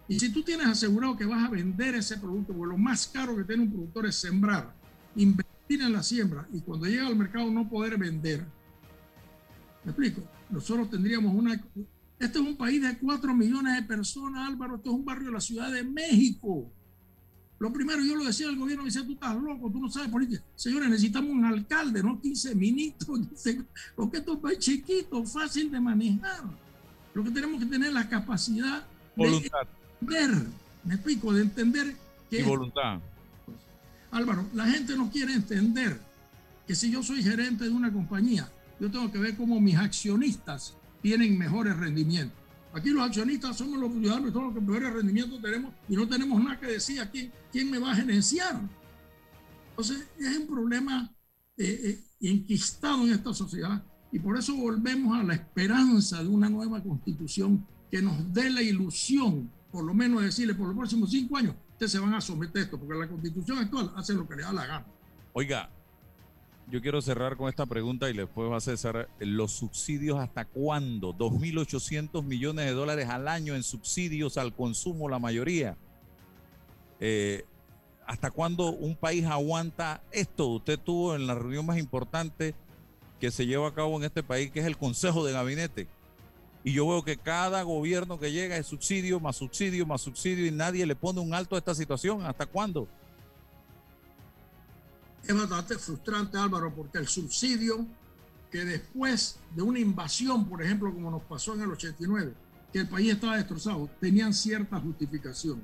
Y 0.07 0.19
si 0.19 0.31
tú 0.31 0.41
tienes 0.41 0.65
asegurado 0.65 1.15
que 1.15 1.25
vas 1.25 1.45
a 1.45 1.51
vender 1.51 1.93
ese 1.93 2.17
producto, 2.17 2.53
porque 2.53 2.71
lo 2.71 2.77
más 2.77 3.05
caro 3.05 3.35
que 3.37 3.43
tiene 3.43 3.63
un 3.63 3.71
productor 3.71 4.07
es 4.07 4.15
sembrar, 4.15 4.73
invertir 5.15 5.81
en 5.83 5.93
la 5.93 6.01
siembra 6.01 6.47
y 6.51 6.61
cuando 6.61 6.87
llega 6.87 7.05
al 7.05 7.15
mercado 7.15 7.51
no 7.51 7.69
poder 7.69 7.97
vender. 7.97 8.43
¿Me 9.83 9.91
explico? 9.91 10.23
Nosotros 10.49 10.89
tendríamos 10.89 11.35
una, 11.35 11.61
este 12.19 12.39
es 12.39 12.45
un 12.45 12.55
país 12.55 12.81
de 12.81 12.97
4 12.97 13.33
millones 13.33 13.75
de 13.75 13.81
personas, 13.83 14.47
Álvaro. 14.47 14.77
Esto 14.77 14.89
es 14.89 14.95
un 14.95 15.05
barrio 15.05 15.27
de 15.27 15.33
la 15.33 15.41
Ciudad 15.41 15.71
de 15.71 15.83
México. 15.83 16.71
Lo 17.57 17.71
primero, 17.71 18.03
yo 18.03 18.15
lo 18.15 18.25
decía 18.25 18.49
al 18.49 18.57
gobierno, 18.57 18.83
me 18.83 18.89
decía, 18.89 19.05
tú 19.05 19.13
estás 19.13 19.35
loco, 19.35 19.69
tú 19.71 19.79
no 19.79 19.89
sabes 19.89 20.09
política. 20.09 20.43
Señores, 20.55 20.89
necesitamos 20.89 21.31
un 21.31 21.45
alcalde, 21.45 22.03
no 22.03 22.19
15 22.19 22.55
ministros. 22.55 23.19
Porque 23.95 24.17
esto 24.17 24.31
es 24.31 24.35
un 24.35 24.41
país 24.41 24.59
chiquito, 24.59 25.23
fácil 25.25 25.71
de 25.71 25.79
manejar. 25.79 26.43
Lo 27.13 27.23
que 27.23 27.31
tenemos 27.31 27.59
que 27.59 27.65
tener 27.65 27.89
es 27.89 27.93
la 27.93 28.09
capacidad 28.09 28.85
voluntad. 29.15 29.59
de 30.01 30.17
entender, 30.17 30.47
me 30.83 30.95
explico, 30.95 31.33
de 31.33 31.41
entender 31.43 31.95
que... 32.29 32.39
Y 32.41 32.43
voluntad. 32.43 32.99
Álvaro, 34.11 34.45
la 34.53 34.65
gente 34.67 34.95
no 34.97 35.09
quiere 35.09 35.33
entender 35.33 35.99
que 36.67 36.75
si 36.75 36.91
yo 36.91 37.03
soy 37.03 37.23
gerente 37.23 37.65
de 37.65 37.69
una 37.69 37.91
compañía, 37.91 38.49
yo 38.79 38.91
tengo 38.91 39.11
que 39.11 39.17
ver 39.17 39.35
cómo 39.37 39.61
mis 39.61 39.77
accionistas 39.77 40.75
tienen 41.05 41.37
mejores 41.37 41.77
rendimientos. 41.77 42.35
Aquí 42.73 42.89
los 42.89 43.03
accionistas 43.03 43.55
somos 43.55 43.79
los 43.79 43.91
ciudadanos 43.93 44.33
somos 44.33 44.55
los 44.55 44.55
que 44.55 44.71
mejores 44.71 44.91
rendimientos 44.91 45.39
tenemos 45.39 45.71
y 45.87 45.95
no 45.95 46.07
tenemos 46.07 46.43
nada 46.43 46.59
que 46.59 46.65
decir 46.65 46.99
a 46.99 47.11
quién 47.11 47.69
me 47.69 47.77
va 47.77 47.91
a 47.91 47.95
gerenciar. 47.95 48.59
Entonces, 49.69 50.07
es 50.17 50.35
un 50.35 50.47
problema 50.47 51.13
eh, 51.57 51.79
eh, 52.19 52.27
enquistado 52.27 53.05
en 53.05 53.13
esta 53.13 53.35
sociedad 53.35 53.83
y 54.11 54.17
por 54.17 54.35
eso 54.35 54.55
volvemos 54.55 55.15
a 55.15 55.21
la 55.21 55.35
esperanza 55.35 56.23
de 56.23 56.27
una 56.27 56.49
nueva 56.49 56.81
constitución 56.81 57.63
que 57.91 58.01
nos 58.01 58.33
dé 58.33 58.49
la 58.49 58.63
ilusión, 58.63 59.51
por 59.71 59.83
lo 59.83 59.93
menos 59.93 60.23
decirle, 60.23 60.55
por 60.55 60.65
los 60.69 60.75
próximos 60.75 61.11
cinco 61.11 61.37
años, 61.37 61.53
ustedes 61.73 61.91
se 61.91 61.99
van 61.99 62.15
a 62.15 62.19
someter 62.19 62.63
a 62.63 62.65
esto, 62.65 62.79
porque 62.79 62.99
la 62.99 63.07
constitución 63.07 63.59
actual 63.59 63.93
hace 63.95 64.15
lo 64.15 64.27
que 64.27 64.37
le 64.37 64.41
da 64.41 64.51
la 64.51 64.65
gana. 64.65 64.87
Oiga, 65.33 65.69
yo 66.67 66.81
quiero 66.81 67.01
cerrar 67.01 67.37
con 67.37 67.47
esta 67.47 67.65
pregunta 67.65 68.09
y 68.09 68.13
después 68.13 68.51
va 68.51 68.57
a 68.57 68.61
cesar 68.61 69.07
los 69.19 69.51
subsidios 69.51 70.19
hasta 70.19 70.45
cuándo? 70.45 71.13
2.800 71.13 72.23
millones 72.23 72.65
de 72.65 72.71
dólares 72.71 73.09
al 73.09 73.27
año 73.27 73.55
en 73.55 73.63
subsidios 73.63 74.37
al 74.37 74.53
consumo, 74.53 75.07
la 75.07 75.19
mayoría. 75.19 75.77
Eh, 76.99 77.45
¿Hasta 78.07 78.31
cuándo 78.31 78.69
un 78.69 78.95
país 78.95 79.25
aguanta 79.25 80.01
esto? 80.11 80.47
Usted 80.47 80.79
tuvo 80.79 81.15
en 81.15 81.27
la 81.27 81.35
reunión 81.35 81.65
más 81.65 81.77
importante 81.77 82.55
que 83.19 83.31
se 83.31 83.45
lleva 83.45 83.67
a 83.67 83.73
cabo 83.73 83.97
en 83.97 84.03
este 84.03 84.23
país, 84.23 84.51
que 84.51 84.59
es 84.59 84.65
el 84.65 84.77
Consejo 84.77 85.25
de 85.25 85.33
Gabinete. 85.33 85.87
Y 86.63 86.73
yo 86.73 86.87
veo 86.87 87.03
que 87.03 87.17
cada 87.17 87.61
gobierno 87.61 88.19
que 88.19 88.31
llega 88.31 88.57
es 88.57 88.65
subsidio, 88.65 89.19
más 89.19 89.35
subsidio, 89.35 89.85
más 89.85 90.01
subsidio, 90.01 90.47
y 90.47 90.51
nadie 90.51 90.85
le 90.85 90.95
pone 90.95 91.19
un 91.19 91.33
alto 91.33 91.55
a 91.55 91.59
esta 91.59 91.75
situación. 91.75 92.23
¿Hasta 92.25 92.47
cuándo? 92.47 92.87
Es 95.27 95.35
bastante 95.35 95.77
frustrante, 95.77 96.37
Álvaro, 96.37 96.73
porque 96.73 96.97
el 96.97 97.07
subsidio 97.07 97.85
que 98.51 98.63
después 98.63 99.37
de 99.55 99.61
una 99.61 99.79
invasión, 99.79 100.47
por 100.47 100.61
ejemplo, 100.63 100.93
como 100.93 101.11
nos 101.11 101.23
pasó 101.23 101.55
en 101.55 101.61
el 101.61 101.71
89, 101.71 102.33
que 102.71 102.79
el 102.79 102.87
país 102.87 103.13
estaba 103.13 103.37
destrozado, 103.37 103.89
tenían 103.99 104.33
cierta 104.33 104.79
justificación. 104.79 105.61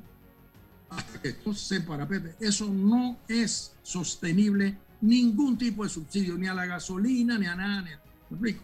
Hasta 0.89 1.21
que 1.21 1.29
esto 1.29 1.53
se 1.53 1.79
parapete. 1.81 2.35
Eso 2.39 2.67
no 2.67 3.17
es 3.27 3.73
sostenible 3.81 4.77
ningún 4.99 5.57
tipo 5.57 5.83
de 5.83 5.89
subsidio, 5.89 6.37
ni 6.37 6.47
a 6.47 6.53
la 6.53 6.65
gasolina, 6.65 7.37
ni 7.37 7.45
a 7.45 7.55
nada. 7.55 7.81
Ni 7.81 7.89
¿Me 7.89 7.95
explico? 8.29 8.63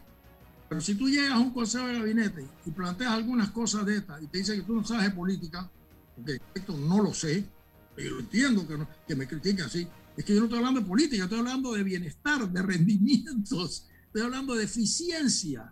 Pero 0.70 0.82
si 0.82 0.95
tú 0.95 1.08
llegas 1.08 1.32
a 1.32 1.39
un 1.39 1.52
consejo 1.52 1.88
de 1.88 2.00
gabinete 2.00 2.45
y 2.66 2.72
planteas 2.72 3.14
algunas 3.14 3.52
cosas 3.52 3.86
de 3.86 3.98
estas 3.98 4.22
y 4.22 4.28
te 4.28 4.39
dice 4.39 4.56
que 4.56 4.64
tú 4.64 4.76
no 4.76 4.84
sabes 4.84 5.06
de 5.06 5.12
política, 5.12 5.70
porque 6.16 6.41
esto 6.54 6.78
no 6.78 7.02
lo 7.02 7.14
sé, 7.14 7.45
pero 7.95 8.20
entiendo 8.20 8.68
que, 8.68 8.78
que 9.08 9.16
me 9.16 9.28
critiquen 9.28 9.66
así, 9.66 9.88
es 10.18 10.26
que 10.26 10.34
yo 10.34 10.39
no 10.39 10.45
estoy 10.45 10.57
hablando 10.57 10.82
de 10.82 10.88
política, 10.88 11.24
estoy 11.24 11.39
hablando 11.39 11.74
de 11.74 11.84
bienestar, 11.84 12.51
de 12.51 12.61
rendimientos, 12.63 13.88
estoy 14.07 14.24
hablando 14.24 14.55
de 14.55 14.63
eficiencia. 14.63 15.72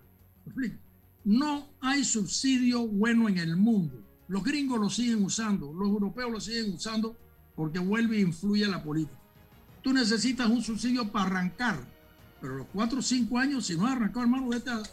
No 1.24 1.68
hay 1.82 2.06
subsidio 2.06 2.88
bueno 2.88 3.28
en 3.28 3.40
el 3.40 3.58
mundo. 3.58 4.04
Los 4.28 4.44
gringos 4.44 4.80
lo 4.80 4.90
siguen 4.92 5.24
usando, 5.24 5.74
los 5.74 5.90
europeos 5.90 6.32
lo 6.32 6.40
siguen 6.40 6.76
usando 6.76 7.18
porque 7.56 7.80
vuelve 7.80 8.18
e 8.18 8.22
influye 8.22 8.68
la 8.68 8.84
política. 8.84 9.20
Tú 9.82 9.92
necesitas 9.94 10.48
un 10.48 10.62
subsidio 10.62 11.12
para 11.12 11.26
arrancar, 11.26 11.84
pero 12.40 12.58
los 12.58 12.68
cuatro 12.72 13.00
o 13.00 13.02
cinco 13.02 13.40
años, 13.40 13.66
si 13.66 13.76
no 13.76 13.88
has 13.88 13.94
arrancado, 13.94 14.22
hermano, 14.22 14.50
vete 14.50 14.70
a, 14.70 14.84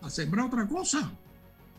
a, 0.00 0.10
sembrar 0.10 0.46
otra 0.46 0.68
cosa. 0.68 1.10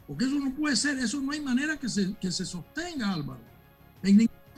Porque 0.08 0.26
eso 0.26 0.36
no 0.36 0.54
puede 0.54 0.76
ser, 0.76 1.00
eso 1.00 1.22
no 1.22 1.32
hay 1.32 1.40
manera 1.40 1.78
que 1.78 1.88
se, 1.88 2.14
que 2.16 2.32
se 2.32 2.46
sostenga, 2.46 3.14
Álvaro. 3.14 3.42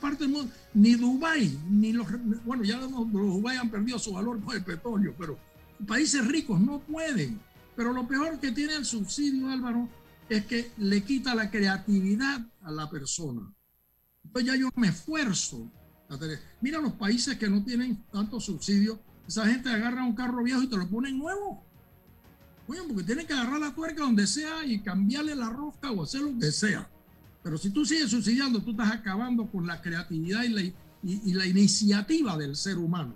Parte 0.06 0.24
del 0.24 0.34
mundo, 0.34 0.52
ni 0.74 0.94
Dubái, 0.94 1.60
ni 1.70 1.92
los, 1.92 2.08
bueno, 2.46 2.64
ya 2.64 2.78
los, 2.78 2.92
los 2.92 3.12
Dubái 3.12 3.58
han 3.58 3.72
perdido 3.72 3.98
su 3.98 4.14
valor 4.14 4.40
con 4.44 4.56
el 4.56 4.64
petróleo, 4.64 5.16
pero 5.18 5.38
países 5.88 6.26
ricos 6.28 6.60
no 6.60 6.80
pueden. 6.80 7.40
Pero 7.76 7.92
lo 7.92 8.08
peor 8.08 8.40
que 8.40 8.52
tiene 8.52 8.76
el 8.76 8.86
subsidio, 8.86 9.50
Álvaro, 9.50 9.90
es 10.30 10.46
que 10.46 10.72
le 10.78 11.04
quita 11.04 11.34
la 11.34 11.50
creatividad 11.50 12.40
a 12.62 12.72
la 12.72 12.90
persona. 12.90 13.52
Entonces 14.24 14.52
ya 14.52 14.58
yo 14.58 14.70
me 14.76 14.90
esfuerzo. 14.90 15.70
Mira 16.62 16.80
los 16.80 16.94
países 16.94 17.38
que 17.38 17.50
no 17.50 17.64
tienen 17.64 18.04
tanto 18.12 18.40
subsidio, 18.40 19.00
esa 19.28 19.48
gente 19.48 19.70
agarra 19.70 20.06
un 20.06 20.14
carro 20.14 20.44
viejo 20.44 20.62
y 20.62 20.68
te 20.68 20.78
lo 20.78 20.88
pone 20.88 21.12
nuevo. 21.12 21.66
Oye, 22.68 22.82
porque 22.88 23.04
tiene 23.04 23.26
que 23.26 23.34
agarrar 23.34 23.60
la 23.60 23.74
tuerca 23.74 24.04
donde 24.04 24.28
sea 24.28 24.66
y 24.66 24.82
cambiarle 24.82 25.36
la 25.36 25.50
rosca 25.50 25.92
o 25.92 26.04
hacer 26.04 26.22
lo 26.22 26.38
que 26.38 26.52
sea. 26.52 26.90
Pero 27.46 27.60
si 27.60 27.70
tú 27.70 27.86
sigues 27.86 28.10
subsidiando, 28.10 28.60
tú 28.60 28.72
estás 28.72 28.92
acabando 28.92 29.46
con 29.46 29.68
la 29.68 29.80
creatividad 29.80 30.46
y 30.46 30.50
la, 30.50 30.62
y, 31.04 31.34
la 31.36 31.46
iniciativa 31.46 32.36
del 32.36 32.56
ser 32.56 32.80
humano. 32.80 33.14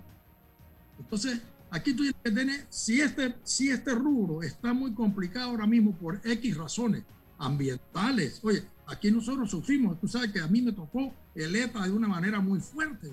Entonces, 1.00 1.40
aquí 1.68 1.92
tú 1.94 2.04
tienes 2.04 2.20
que 2.22 2.30
tener, 2.30 2.66
si 2.70 3.00
este, 3.00 3.34
si 3.42 3.70
este 3.70 3.92
rubro 3.92 4.44
está 4.44 4.72
muy 4.72 4.92
complicado 4.92 5.50
ahora 5.50 5.66
mismo 5.66 5.92
por 5.96 6.20
X 6.22 6.56
razones 6.56 7.02
ambientales, 7.38 8.38
oye, 8.44 8.62
aquí 8.86 9.10
nosotros 9.10 9.50
sufrimos, 9.50 9.98
tú 10.00 10.06
sabes 10.06 10.30
que 10.30 10.38
a 10.38 10.46
mí 10.46 10.62
me 10.62 10.70
tocó 10.70 11.12
el 11.34 11.56
ETA 11.56 11.82
de 11.82 11.90
una 11.90 12.06
manera 12.06 12.38
muy 12.38 12.60
fuerte. 12.60 13.12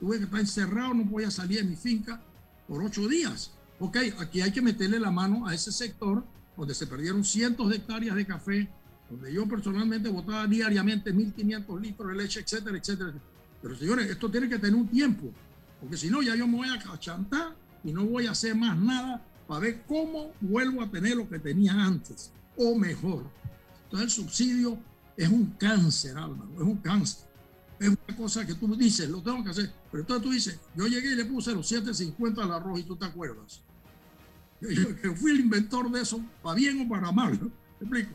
Tuve 0.00 0.16
que 0.16 0.24
estar 0.24 0.40
encerrado, 0.40 0.94
no 0.94 1.04
podía 1.04 1.30
salir 1.30 1.58
de 1.58 1.64
mi 1.64 1.76
finca 1.76 2.18
por 2.66 2.82
ocho 2.82 3.06
días. 3.08 3.52
Ok, 3.78 3.98
aquí 4.20 4.40
hay 4.40 4.52
que 4.52 4.62
meterle 4.62 5.00
la 5.00 5.10
mano 5.10 5.46
a 5.46 5.54
ese 5.54 5.70
sector 5.70 6.24
donde 6.56 6.74
se 6.74 6.86
perdieron 6.86 7.26
cientos 7.26 7.68
de 7.68 7.76
hectáreas 7.76 8.16
de 8.16 8.24
café, 8.24 8.70
donde 9.10 9.32
yo 9.32 9.46
personalmente 9.46 10.08
votaba 10.08 10.46
diariamente 10.46 11.14
1.500 11.14 11.80
litros 11.80 12.08
de 12.08 12.14
leche, 12.14 12.40
etcétera, 12.40 12.76
etcétera. 12.76 13.12
Pero 13.62 13.76
señores, 13.76 14.10
esto 14.10 14.30
tiene 14.30 14.48
que 14.48 14.58
tener 14.58 14.74
un 14.74 14.88
tiempo, 14.88 15.32
porque 15.80 15.96
si 15.96 16.10
no, 16.10 16.22
ya 16.22 16.34
yo 16.34 16.46
me 16.46 16.56
voy 16.56 16.68
a 16.68 16.98
chantar 16.98 17.54
y 17.84 17.92
no 17.92 18.04
voy 18.04 18.26
a 18.26 18.32
hacer 18.32 18.54
más 18.54 18.76
nada 18.76 19.24
para 19.46 19.60
ver 19.60 19.82
cómo 19.86 20.32
vuelvo 20.40 20.82
a 20.82 20.90
tener 20.90 21.16
lo 21.16 21.28
que 21.28 21.38
tenía 21.38 21.72
antes, 21.72 22.32
o 22.56 22.76
mejor. 22.76 23.24
Entonces 23.84 24.06
el 24.06 24.10
subsidio 24.10 24.78
es 25.16 25.28
un 25.28 25.46
cáncer, 25.58 26.16
Álvaro, 26.16 26.50
es 26.54 26.62
un 26.62 26.76
cáncer. 26.76 27.26
Es 27.78 27.88
una 27.88 28.16
cosa 28.16 28.46
que 28.46 28.54
tú 28.54 28.74
dices, 28.74 29.08
lo 29.08 29.22
tengo 29.22 29.44
que 29.44 29.50
hacer. 29.50 29.70
Pero 29.90 30.02
entonces 30.02 30.24
tú 30.24 30.32
dices, 30.32 30.60
yo 30.74 30.86
llegué 30.86 31.12
y 31.12 31.14
le 31.14 31.26
puse 31.26 31.52
los 31.52 31.70
7.50 31.70 32.42
al 32.42 32.52
arroz 32.52 32.80
y 32.80 32.84
tú 32.84 32.96
te 32.96 33.04
acuerdas. 33.04 33.62
Yo, 34.60 35.14
fui 35.14 35.32
el 35.32 35.40
inventor 35.40 35.90
de 35.90 36.00
eso, 36.00 36.18
para 36.42 36.56
bien 36.56 36.80
o 36.80 36.88
para 36.88 37.12
mal. 37.12 37.38
¿Me 37.38 37.48
explico? 37.80 38.10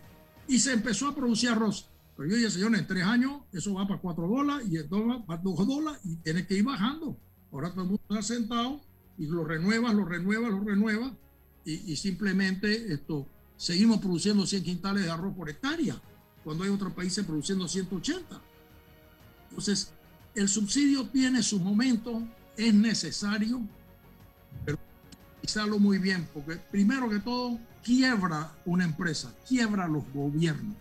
Y 0.51 0.59
se 0.59 0.73
empezó 0.73 1.07
a 1.07 1.15
producir 1.15 1.49
arroz. 1.49 1.87
Pero 2.17 2.29
yo 2.29 2.35
dije, 2.35 2.51
señores, 2.51 2.81
en 2.81 2.87
tres 2.87 3.05
años 3.05 3.43
eso 3.53 3.73
va 3.73 3.87
para 3.87 4.01
cuatro 4.01 4.27
dólares 4.27 4.67
y 4.69 4.75
esto 4.75 5.07
va 5.07 5.25
para 5.25 5.41
dos 5.41 5.65
dólares 5.65 6.01
y 6.03 6.17
tiene 6.17 6.45
que 6.45 6.55
ir 6.55 6.65
bajando. 6.65 7.17
Ahora 7.53 7.71
todo 7.71 7.83
el 7.83 7.87
mundo 7.87 8.03
está 8.09 8.21
sentado 8.21 8.81
y 9.17 9.27
lo 9.27 9.45
renueva, 9.45 9.93
lo 9.93 10.03
renueva, 10.03 10.49
lo 10.49 10.59
renueva 10.59 11.15
y, 11.63 11.95
simplemente 11.95 12.91
esto, 12.91 13.25
seguimos 13.55 13.99
produciendo 13.99 14.45
100 14.45 14.63
quintales 14.63 15.05
de 15.05 15.11
arroz 15.11 15.33
por 15.35 15.49
hectárea 15.49 15.95
cuando 16.43 16.65
hay 16.65 16.69
otros 16.69 16.91
países 16.91 17.25
produciendo 17.25 17.65
180. 17.69 18.41
Entonces, 19.51 19.93
el 20.35 20.49
subsidio 20.49 21.07
tiene 21.07 21.41
su 21.43 21.61
momento, 21.61 22.21
es 22.57 22.73
necesario, 22.73 23.61
pero 24.65 24.77
utilizarlo 25.37 25.79
muy 25.79 25.97
bien, 25.97 26.27
porque 26.33 26.57
primero 26.57 27.09
que 27.09 27.19
todo 27.19 27.57
quiebra 27.83 28.51
una 28.65 28.83
empresa, 28.85 29.33
quiebra 29.47 29.87
los 29.87 30.03
gobiernos. 30.13 30.75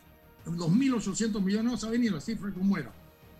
Los 0.44 0.68
1.800 0.68 1.40
millones 1.40 1.72
no 1.72 1.76
saben 1.76 2.00
ni 2.00 2.08
la 2.08 2.20
cifra 2.20 2.50
cómo 2.52 2.76
era, 2.76 2.90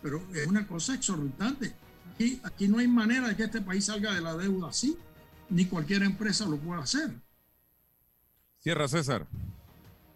pero 0.03 0.23
es 0.35 0.47
una 0.47 0.67
cosa 0.67 0.95
exorbitante. 0.95 1.75
Aquí, 2.15 2.41
aquí 2.45 2.69
no 2.69 2.79
hay 2.79 2.87
manera 2.87 3.29
de 3.29 3.37
que 3.37 3.45
este 3.45 3.61
país 3.61 3.87
salga 3.87 4.13
de 4.13 4.21
la 4.21 4.37
deuda 4.37 4.69
así, 4.69 4.97
ni 5.49 5.65
cualquier 5.67 6.03
empresa 6.03 6.47
lo 6.47 6.57
pueda 6.59 6.83
hacer. 6.83 7.11
Cierra, 8.61 8.87
César. 8.89 9.27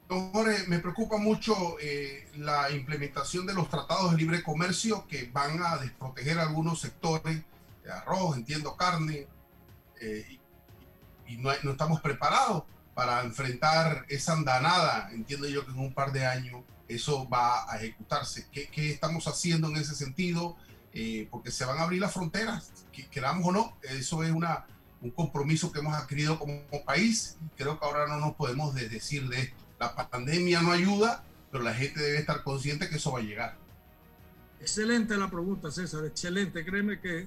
Jorge, 0.09 0.66
me 0.68 0.78
preocupa 0.78 1.16
mucho 1.16 1.55
eh, 1.80 2.28
la 2.36 2.70
implementación 2.70 3.47
de 3.47 3.55
los 3.55 3.68
tratados 3.70 4.12
de 4.12 4.18
libre 4.18 4.42
comercio 4.42 5.07
que 5.09 5.30
van 5.32 5.62
a 5.62 5.78
desproteger 5.78 6.38
algunos 6.38 6.80
sectores 6.80 7.42
de 7.82 7.90
arroz, 7.90 8.36
entiendo 8.36 8.76
carne, 8.76 9.26
eh, 10.01 10.38
y, 11.26 11.36
no, 11.38 11.51
no, 11.62 11.70
estamos 11.72 12.01
preparados 12.01 12.64
para 12.95 13.22
enfrentar 13.22 14.07
esa 14.09 14.32
andanada. 14.32 15.11
Entiendo 15.12 15.49
yo 15.49 15.64
que 15.64 15.72
en 15.72 15.78
un 15.78 15.92
par 15.92 16.12
de 16.12 16.26
años 16.26 16.62
eso 16.88 17.28
va 17.28 17.70
a 17.70 17.76
ejecutarse. 17.76 18.47
¿Qué, 18.51 18.90
estamos 18.90 19.26
haciendo 19.26 19.68
en 19.68 19.76
ese 19.76 19.95
sentido? 19.95 20.57
Eh, 20.92 21.28
porque 21.30 21.51
se 21.51 21.64
van 21.64 21.78
a 21.78 21.82
abrir 21.82 22.01
las 22.01 22.12
fronteras, 22.12 22.72
que, 22.92 23.07
queramos 23.09 23.47
o 23.47 23.53
no. 23.53 23.76
Eso 23.82 24.22
es 24.22 24.30
una, 24.30 24.66
un 25.01 25.11
compromiso 25.11 25.72
que 25.72 25.80
hemos 25.80 25.95
adquirido 25.95 26.38
como, 26.38 26.62
país 26.84 27.36
y 27.45 27.49
creo 27.57 27.78
que 27.78 27.84
ahora 27.84 28.07
no 28.07 28.18
nos 28.18 28.34
podemos 28.34 28.74
decir 28.74 29.28
de 29.28 29.40
esto. 29.40 29.57
La 29.80 29.95
pandemia 30.09 30.62
no 30.62 30.72
ayuda, 30.72 31.24
pero 31.51 31.64
la 31.64 31.74
gente 31.74 32.01
debe 32.01 32.18
estar 32.18 32.42
consciente 32.42 32.88
que 32.88 32.97
eso 32.97 33.12
va 33.12 33.18
a 33.18 33.22
llegar. 33.22 33.57
Excelente 34.61 35.16
la 35.16 35.30
pregunta, 35.30 35.70
César. 35.70 36.05
Excelente. 36.07 36.64
Créeme 36.64 37.01
que 37.01 37.26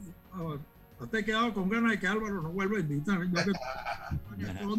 ah, 0.99 1.03
Usted 1.03 1.25
quedado 1.25 1.53
con 1.53 1.69
ganas 1.69 1.91
de 1.91 1.99
que 1.99 2.07
Álvaro 2.07 2.41
nos 2.41 2.53
vuelva 2.53 2.77
a 2.77 2.81
invitar. 2.81 3.19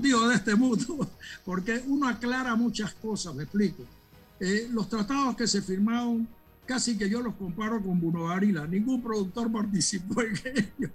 Yo 0.02 0.28
de 0.28 0.34
este 0.34 0.54
mundo, 0.54 1.08
porque 1.44 1.82
uno 1.86 2.08
aclara 2.08 2.54
muchas 2.54 2.94
cosas, 2.94 3.34
me 3.34 3.44
explico. 3.44 3.84
Eh, 4.40 4.68
los 4.72 4.88
tratados 4.88 5.36
que 5.36 5.46
se 5.46 5.62
firmaron, 5.62 6.28
casi 6.66 6.96
que 6.96 7.08
yo 7.08 7.20
los 7.20 7.34
comparo 7.34 7.82
con 7.82 7.98
Bruno 7.98 8.28
Arila. 8.28 8.66
Ningún 8.66 9.02
productor 9.02 9.50
participó 9.52 10.22
en 10.22 10.34
ellos. 10.44 10.90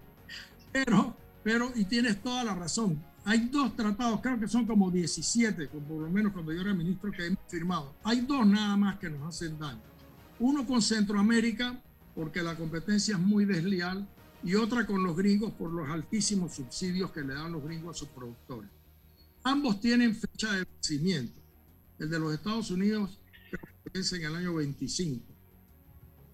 Pero 0.72 1.16
pero, 1.44 1.72
y 1.76 1.84
tienes 1.84 2.22
toda 2.22 2.44
la 2.46 2.56
razón, 2.56 3.04
hay 3.26 3.50
dos 3.50 3.76
tratados, 3.76 4.22
creo 4.22 4.40
que 4.40 4.48
son 4.48 4.66
como 4.66 4.90
17, 4.90 5.68
por 5.68 6.02
lo 6.02 6.10
menos 6.10 6.32
cuando 6.32 6.54
yo 6.54 6.62
era 6.62 6.74
ministro 6.74 7.12
que 7.12 7.28
hemos 7.28 7.40
firmado. 7.48 7.94
Hay 8.04 8.22
dos 8.22 8.48
nada 8.48 8.78
más 8.78 8.98
que 8.98 9.10
nos 9.10 9.28
hacen 9.28 9.60
daño. 9.60 9.82
Uno 10.40 10.66
con 10.66 10.82
Centroamérica, 10.82 11.78
porque 12.16 12.42
la 12.42 12.56
competencia 12.56 13.16
es 13.16 13.22
muy 13.22 13.44
desleal, 13.46 14.08
y 14.44 14.56
otra 14.56 14.86
con 14.86 15.04
los 15.04 15.16
gringos 15.16 15.52
por 15.54 15.72
los 15.72 15.90
altísimos 15.90 16.54
subsidios 16.56 17.12
que 17.12 17.22
le 17.22 17.34
dan 17.34 17.52
los 17.52 17.64
gringos 17.64 17.96
a 17.96 18.00
sus 18.00 18.10
productores. 18.10 18.70
Ambos 19.44 19.80
tienen 19.80 20.16
fecha 20.16 20.52
de 20.52 20.66
vencimiento. 20.66 21.40
El 22.00 22.10
de 22.10 22.20
los 22.20 22.34
Estados 22.34 22.72
Unidos 22.72 23.20
vence 23.94 24.18
en 24.18 24.26
el 24.26 24.36
año 24.36 24.56
25. 24.56 25.24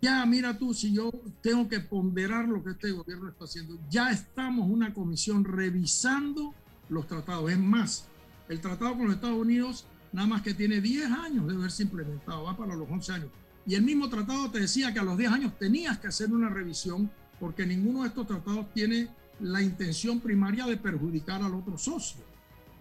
Ya 0.02 0.26
mira 0.26 0.58
tú, 0.58 0.74
si 0.74 0.94
yo 0.94 1.12
tengo 1.42 1.68
que 1.68 1.82
ponderar 1.82 2.48
lo 2.48 2.64
que 2.64 2.72
este 2.72 2.92
gobierno 2.92 3.30
está 3.30 3.46
haciendo, 3.46 3.78
ya 3.90 4.12
estamos 4.12 4.70
una 4.70 4.94
comisión 4.94 5.44
revisando 5.44 6.54
los 6.90 7.06
tratados. 7.06 7.52
Es 7.52 7.60
más, 7.60 8.06
el 8.48 8.62
tratado 8.62 8.96
con 8.96 9.08
los 9.08 9.16
Estados 9.16 9.38
Unidos 9.38 9.86
nada 10.12 10.28
más 10.28 10.42
que 10.42 10.54
tiene 10.54 10.82
10 10.82 11.12
años 11.12 11.48
de 11.48 11.56
haberse 11.56 11.84
implementado, 11.84 12.44
va 12.44 12.58
para 12.58 12.76
los 12.76 12.90
11 12.90 13.12
años. 13.12 13.30
Y 13.66 13.76
el 13.76 13.84
mismo 13.84 14.10
tratado 14.10 14.50
te 14.50 14.62
decía 14.62 14.94
que 14.94 15.00
a 15.00 15.04
los 15.04 15.18
10 15.18 15.32
años 15.32 15.60
tenías 15.60 16.00
que 16.00 16.08
hacer 16.08 16.32
una 16.32 16.50
revisión 16.50 17.12
porque 17.40 17.66
ninguno 17.66 18.02
de 18.02 18.10
estos 18.10 18.28
tratados 18.28 18.72
tiene 18.74 19.10
la 19.40 19.62
intención 19.62 20.20
primaria 20.20 20.66
de 20.66 20.78
perjudicar 20.78 21.42
al 21.42 21.56
otro 21.56 21.78
socio. 21.78 22.22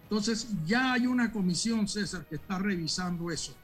Entonces 0.03 0.47
ya 0.65 0.93
hay 0.93 1.07
una 1.07 1.31
comisión, 1.31 1.87
César, 1.87 2.25
que 2.27 2.35
está 2.35 2.57
revisando 2.57 3.31
eso. 3.31 3.55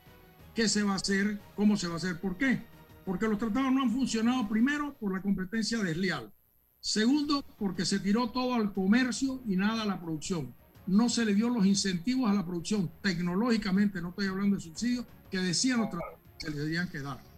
¿Qué 0.54 0.70
se 0.70 0.84
va 0.84 0.93
a 0.93 0.98
hacer? 0.98 1.39
¿Cómo 1.56 1.76
se 1.76 1.88
va 1.88 1.96
a 1.96 1.98
hacer? 1.98 2.20
¿Por 2.20 2.38
qué? 2.38 2.62
Porque 3.06 3.28
los 3.28 3.38
tratados 3.38 3.72
no 3.74 3.82
han 3.82 3.91
funcionado 3.91 4.48
primero 4.48 4.96
por 5.00 5.14
la 5.14 5.22
competencia 5.22 5.80
desleal. 5.80 6.32
Segundo, 6.80 7.43
porque 7.58 7.84
se 7.84 8.00
tiró 8.00 8.30
todo 8.30 8.54
al 8.54 8.72
comercio 8.74 9.41
y 9.48 9.56
nada 9.56 9.84
a 9.84 9.86
la 9.86 10.00
producción. 10.00 10.54
No 10.86 11.10
se 11.10 11.26
le 11.26 11.34
dio 11.34 11.50
los 11.50 11.66
incentivos 11.66 12.30
a 12.30 12.34
la 12.34 12.46
producción 12.46 12.91
tecnológicamente, 13.02 14.02
no 14.02 14.10
estoy 14.10 14.28
hablando 14.28 14.56
de 14.56 14.62
subsidios, 14.62 15.06
que 15.32 15.39
decían 15.39 15.80
los 15.80 15.89
tratados 15.89 16.20
que 16.39 16.52
le 16.52 16.58
debían 16.58 16.88
que 16.89 17.00
dar. 17.02 17.35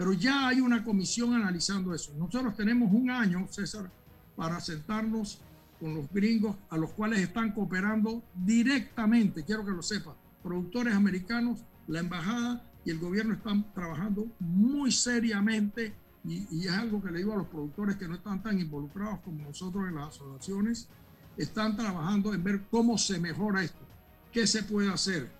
Pero 0.00 0.14
ya 0.14 0.48
hay 0.48 0.62
una 0.62 0.82
comisión 0.82 1.34
analizando 1.34 1.92
eso. 1.92 2.14
Nosotros 2.16 2.56
tenemos 2.56 2.90
un 2.90 3.10
año, 3.10 3.46
César, 3.50 3.90
para 4.34 4.58
sentarnos 4.58 5.42
con 5.78 5.94
los 5.94 6.10
gringos 6.10 6.56
a 6.70 6.78
los 6.78 6.92
cuales 6.92 7.20
están 7.20 7.52
cooperando 7.52 8.22
directamente, 8.34 9.44
quiero 9.44 9.62
que 9.62 9.72
lo 9.72 9.82
sepa, 9.82 10.16
productores 10.42 10.94
americanos, 10.94 11.58
la 11.86 12.00
embajada 12.00 12.64
y 12.82 12.92
el 12.92 12.98
gobierno 12.98 13.34
están 13.34 13.74
trabajando 13.74 14.26
muy 14.38 14.90
seriamente 14.90 15.92
y, 16.24 16.64
es 16.64 16.72
algo 16.72 17.02
que 17.02 17.10
le 17.10 17.18
digo 17.18 17.34
a 17.34 17.36
los 17.36 17.48
productores 17.48 17.96
que 17.96 18.08
no 18.08 18.14
están 18.14 18.42
tan 18.42 18.58
involucrados 18.58 19.20
como 19.20 19.42
nosotros 19.42 19.86
en 19.86 19.96
las 19.96 20.14
asociaciones, 20.14 20.88
están 21.36 21.76
trabajando 21.76 22.32
en 22.32 22.42
ver 22.42 22.62
cómo 22.70 22.96
se 22.96 23.20
mejora 23.20 23.62
esto, 23.62 23.86
qué 24.32 24.46
se 24.46 24.62
puede 24.62 24.90
hacer. 24.90 25.30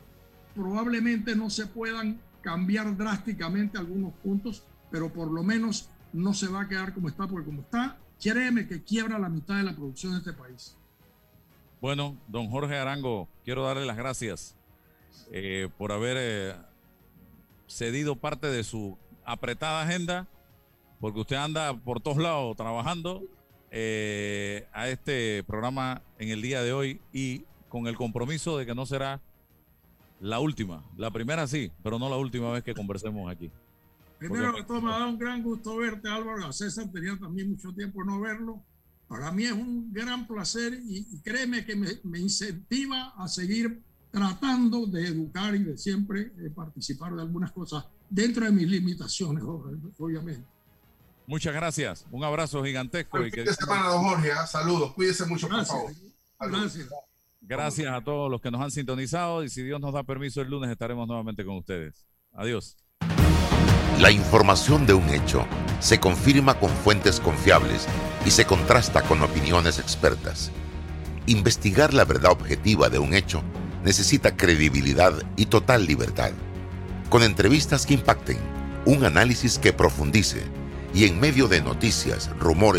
Probablemente 0.54 1.34
no 1.34 1.48
se 1.48 1.64
puedan 1.64 2.20
cambiar 2.40 2.96
drásticamente 2.96 3.78
algunos 3.78 4.12
puntos, 4.14 4.64
pero 4.90 5.12
por 5.12 5.30
lo 5.30 5.42
menos 5.42 5.90
no 6.12 6.34
se 6.34 6.48
va 6.48 6.62
a 6.62 6.68
quedar 6.68 6.94
como 6.94 7.08
está, 7.08 7.26
porque 7.26 7.46
como 7.46 7.62
está, 7.62 7.98
créeme 8.20 8.66
que 8.66 8.82
quiebra 8.82 9.18
la 9.18 9.28
mitad 9.28 9.56
de 9.56 9.62
la 9.62 9.74
producción 9.74 10.12
de 10.12 10.18
este 10.18 10.32
país. 10.32 10.76
Bueno, 11.80 12.16
don 12.28 12.50
Jorge 12.50 12.76
Arango, 12.76 13.28
quiero 13.44 13.64
darle 13.64 13.86
las 13.86 13.96
gracias 13.96 14.56
eh, 15.32 15.68
por 15.78 15.92
haber 15.92 16.16
eh, 16.18 16.54
cedido 17.66 18.16
parte 18.16 18.48
de 18.48 18.64
su 18.64 18.98
apretada 19.24 19.82
agenda, 19.82 20.28
porque 21.00 21.20
usted 21.20 21.36
anda 21.36 21.74
por 21.74 22.00
todos 22.00 22.18
lados 22.18 22.56
trabajando 22.56 23.22
eh, 23.70 24.66
a 24.72 24.88
este 24.88 25.42
programa 25.44 26.02
en 26.18 26.28
el 26.28 26.42
día 26.42 26.62
de 26.62 26.72
hoy 26.72 27.00
y 27.12 27.44
con 27.68 27.86
el 27.86 27.96
compromiso 27.96 28.58
de 28.58 28.66
que 28.66 28.74
no 28.74 28.84
será 28.84 29.20
la 30.20 30.38
última. 30.38 30.84
La 30.96 31.10
primera 31.10 31.46
sí, 31.46 31.72
pero 31.82 31.98
no 31.98 32.08
la 32.08 32.16
última 32.16 32.52
vez 32.52 32.62
que 32.62 32.74
conversemos 32.74 33.30
aquí. 33.30 33.50
Primero 34.18 34.52
de 34.52 34.62
todo, 34.64 34.82
me 34.82 34.90
da 34.90 35.06
un 35.06 35.18
gran 35.18 35.42
gusto 35.42 35.76
verte, 35.76 36.08
Álvaro. 36.08 36.46
A 36.46 36.52
César 36.52 36.90
tenía 36.92 37.18
también 37.18 37.50
mucho 37.50 37.72
tiempo 37.72 38.04
no 38.04 38.20
verlo. 38.20 38.62
Para 39.08 39.32
mí 39.32 39.44
es 39.44 39.52
un 39.52 39.92
gran 39.92 40.26
placer 40.26 40.78
y, 40.84 41.18
créeme 41.22 41.64
que 41.64 41.74
me, 41.74 42.18
incentiva 42.18 43.14
a 43.16 43.26
seguir 43.26 43.82
tratando 44.10 44.86
de 44.86 45.06
educar 45.06 45.54
y 45.54 45.64
de 45.64 45.78
siempre 45.78 46.32
eh, 46.38 46.50
participar 46.54 47.14
de 47.14 47.22
algunas 47.22 47.50
cosas 47.50 47.86
dentro 48.08 48.44
de 48.44 48.52
mis 48.52 48.68
limitaciones, 48.68 49.42
obviamente. 49.42 50.46
Muchas 51.26 51.54
gracias. 51.54 52.06
Un 52.10 52.22
abrazo 52.22 52.62
gigantesco. 52.62 53.24
y 53.24 53.30
que... 53.30 53.46
semana, 53.54 53.88
don 53.88 54.02
Jorge. 54.02 54.32
¿ah? 54.32 54.46
Saludos. 54.46 54.92
Cuídese 54.92 55.24
mucho, 55.26 55.48
por 55.48 55.64
favor. 55.64 55.92
Gracias. 56.38 56.88
Gracias 57.40 57.92
a 57.92 58.02
todos 58.02 58.30
los 58.30 58.40
que 58.40 58.50
nos 58.50 58.60
han 58.60 58.70
sintonizado 58.70 59.42
y 59.42 59.48
si 59.48 59.62
Dios 59.62 59.80
nos 59.80 59.94
da 59.94 60.02
permiso 60.02 60.40
el 60.40 60.48
lunes 60.48 60.70
estaremos 60.70 61.08
nuevamente 61.08 61.44
con 61.44 61.56
ustedes. 61.56 62.06
Adiós. 62.32 62.76
La 63.98 64.10
información 64.10 64.86
de 64.86 64.94
un 64.94 65.08
hecho 65.10 65.46
se 65.80 66.00
confirma 66.00 66.58
con 66.58 66.70
fuentes 66.70 67.20
confiables 67.20 67.86
y 68.24 68.30
se 68.30 68.44
contrasta 68.44 69.02
con 69.02 69.22
opiniones 69.22 69.78
expertas. 69.78 70.52
Investigar 71.26 71.92
la 71.92 72.04
verdad 72.04 72.32
objetiva 72.32 72.88
de 72.88 72.98
un 72.98 73.14
hecho 73.14 73.42
necesita 73.84 74.36
credibilidad 74.36 75.14
y 75.36 75.46
total 75.46 75.86
libertad. 75.86 76.32
Con 77.08 77.22
entrevistas 77.22 77.86
que 77.86 77.94
impacten, 77.94 78.38
un 78.86 79.04
análisis 79.04 79.58
que 79.58 79.72
profundice 79.72 80.42
y 80.94 81.04
en 81.04 81.20
medio 81.20 81.48
de 81.48 81.60
noticias, 81.60 82.30
rumores, 82.38 82.78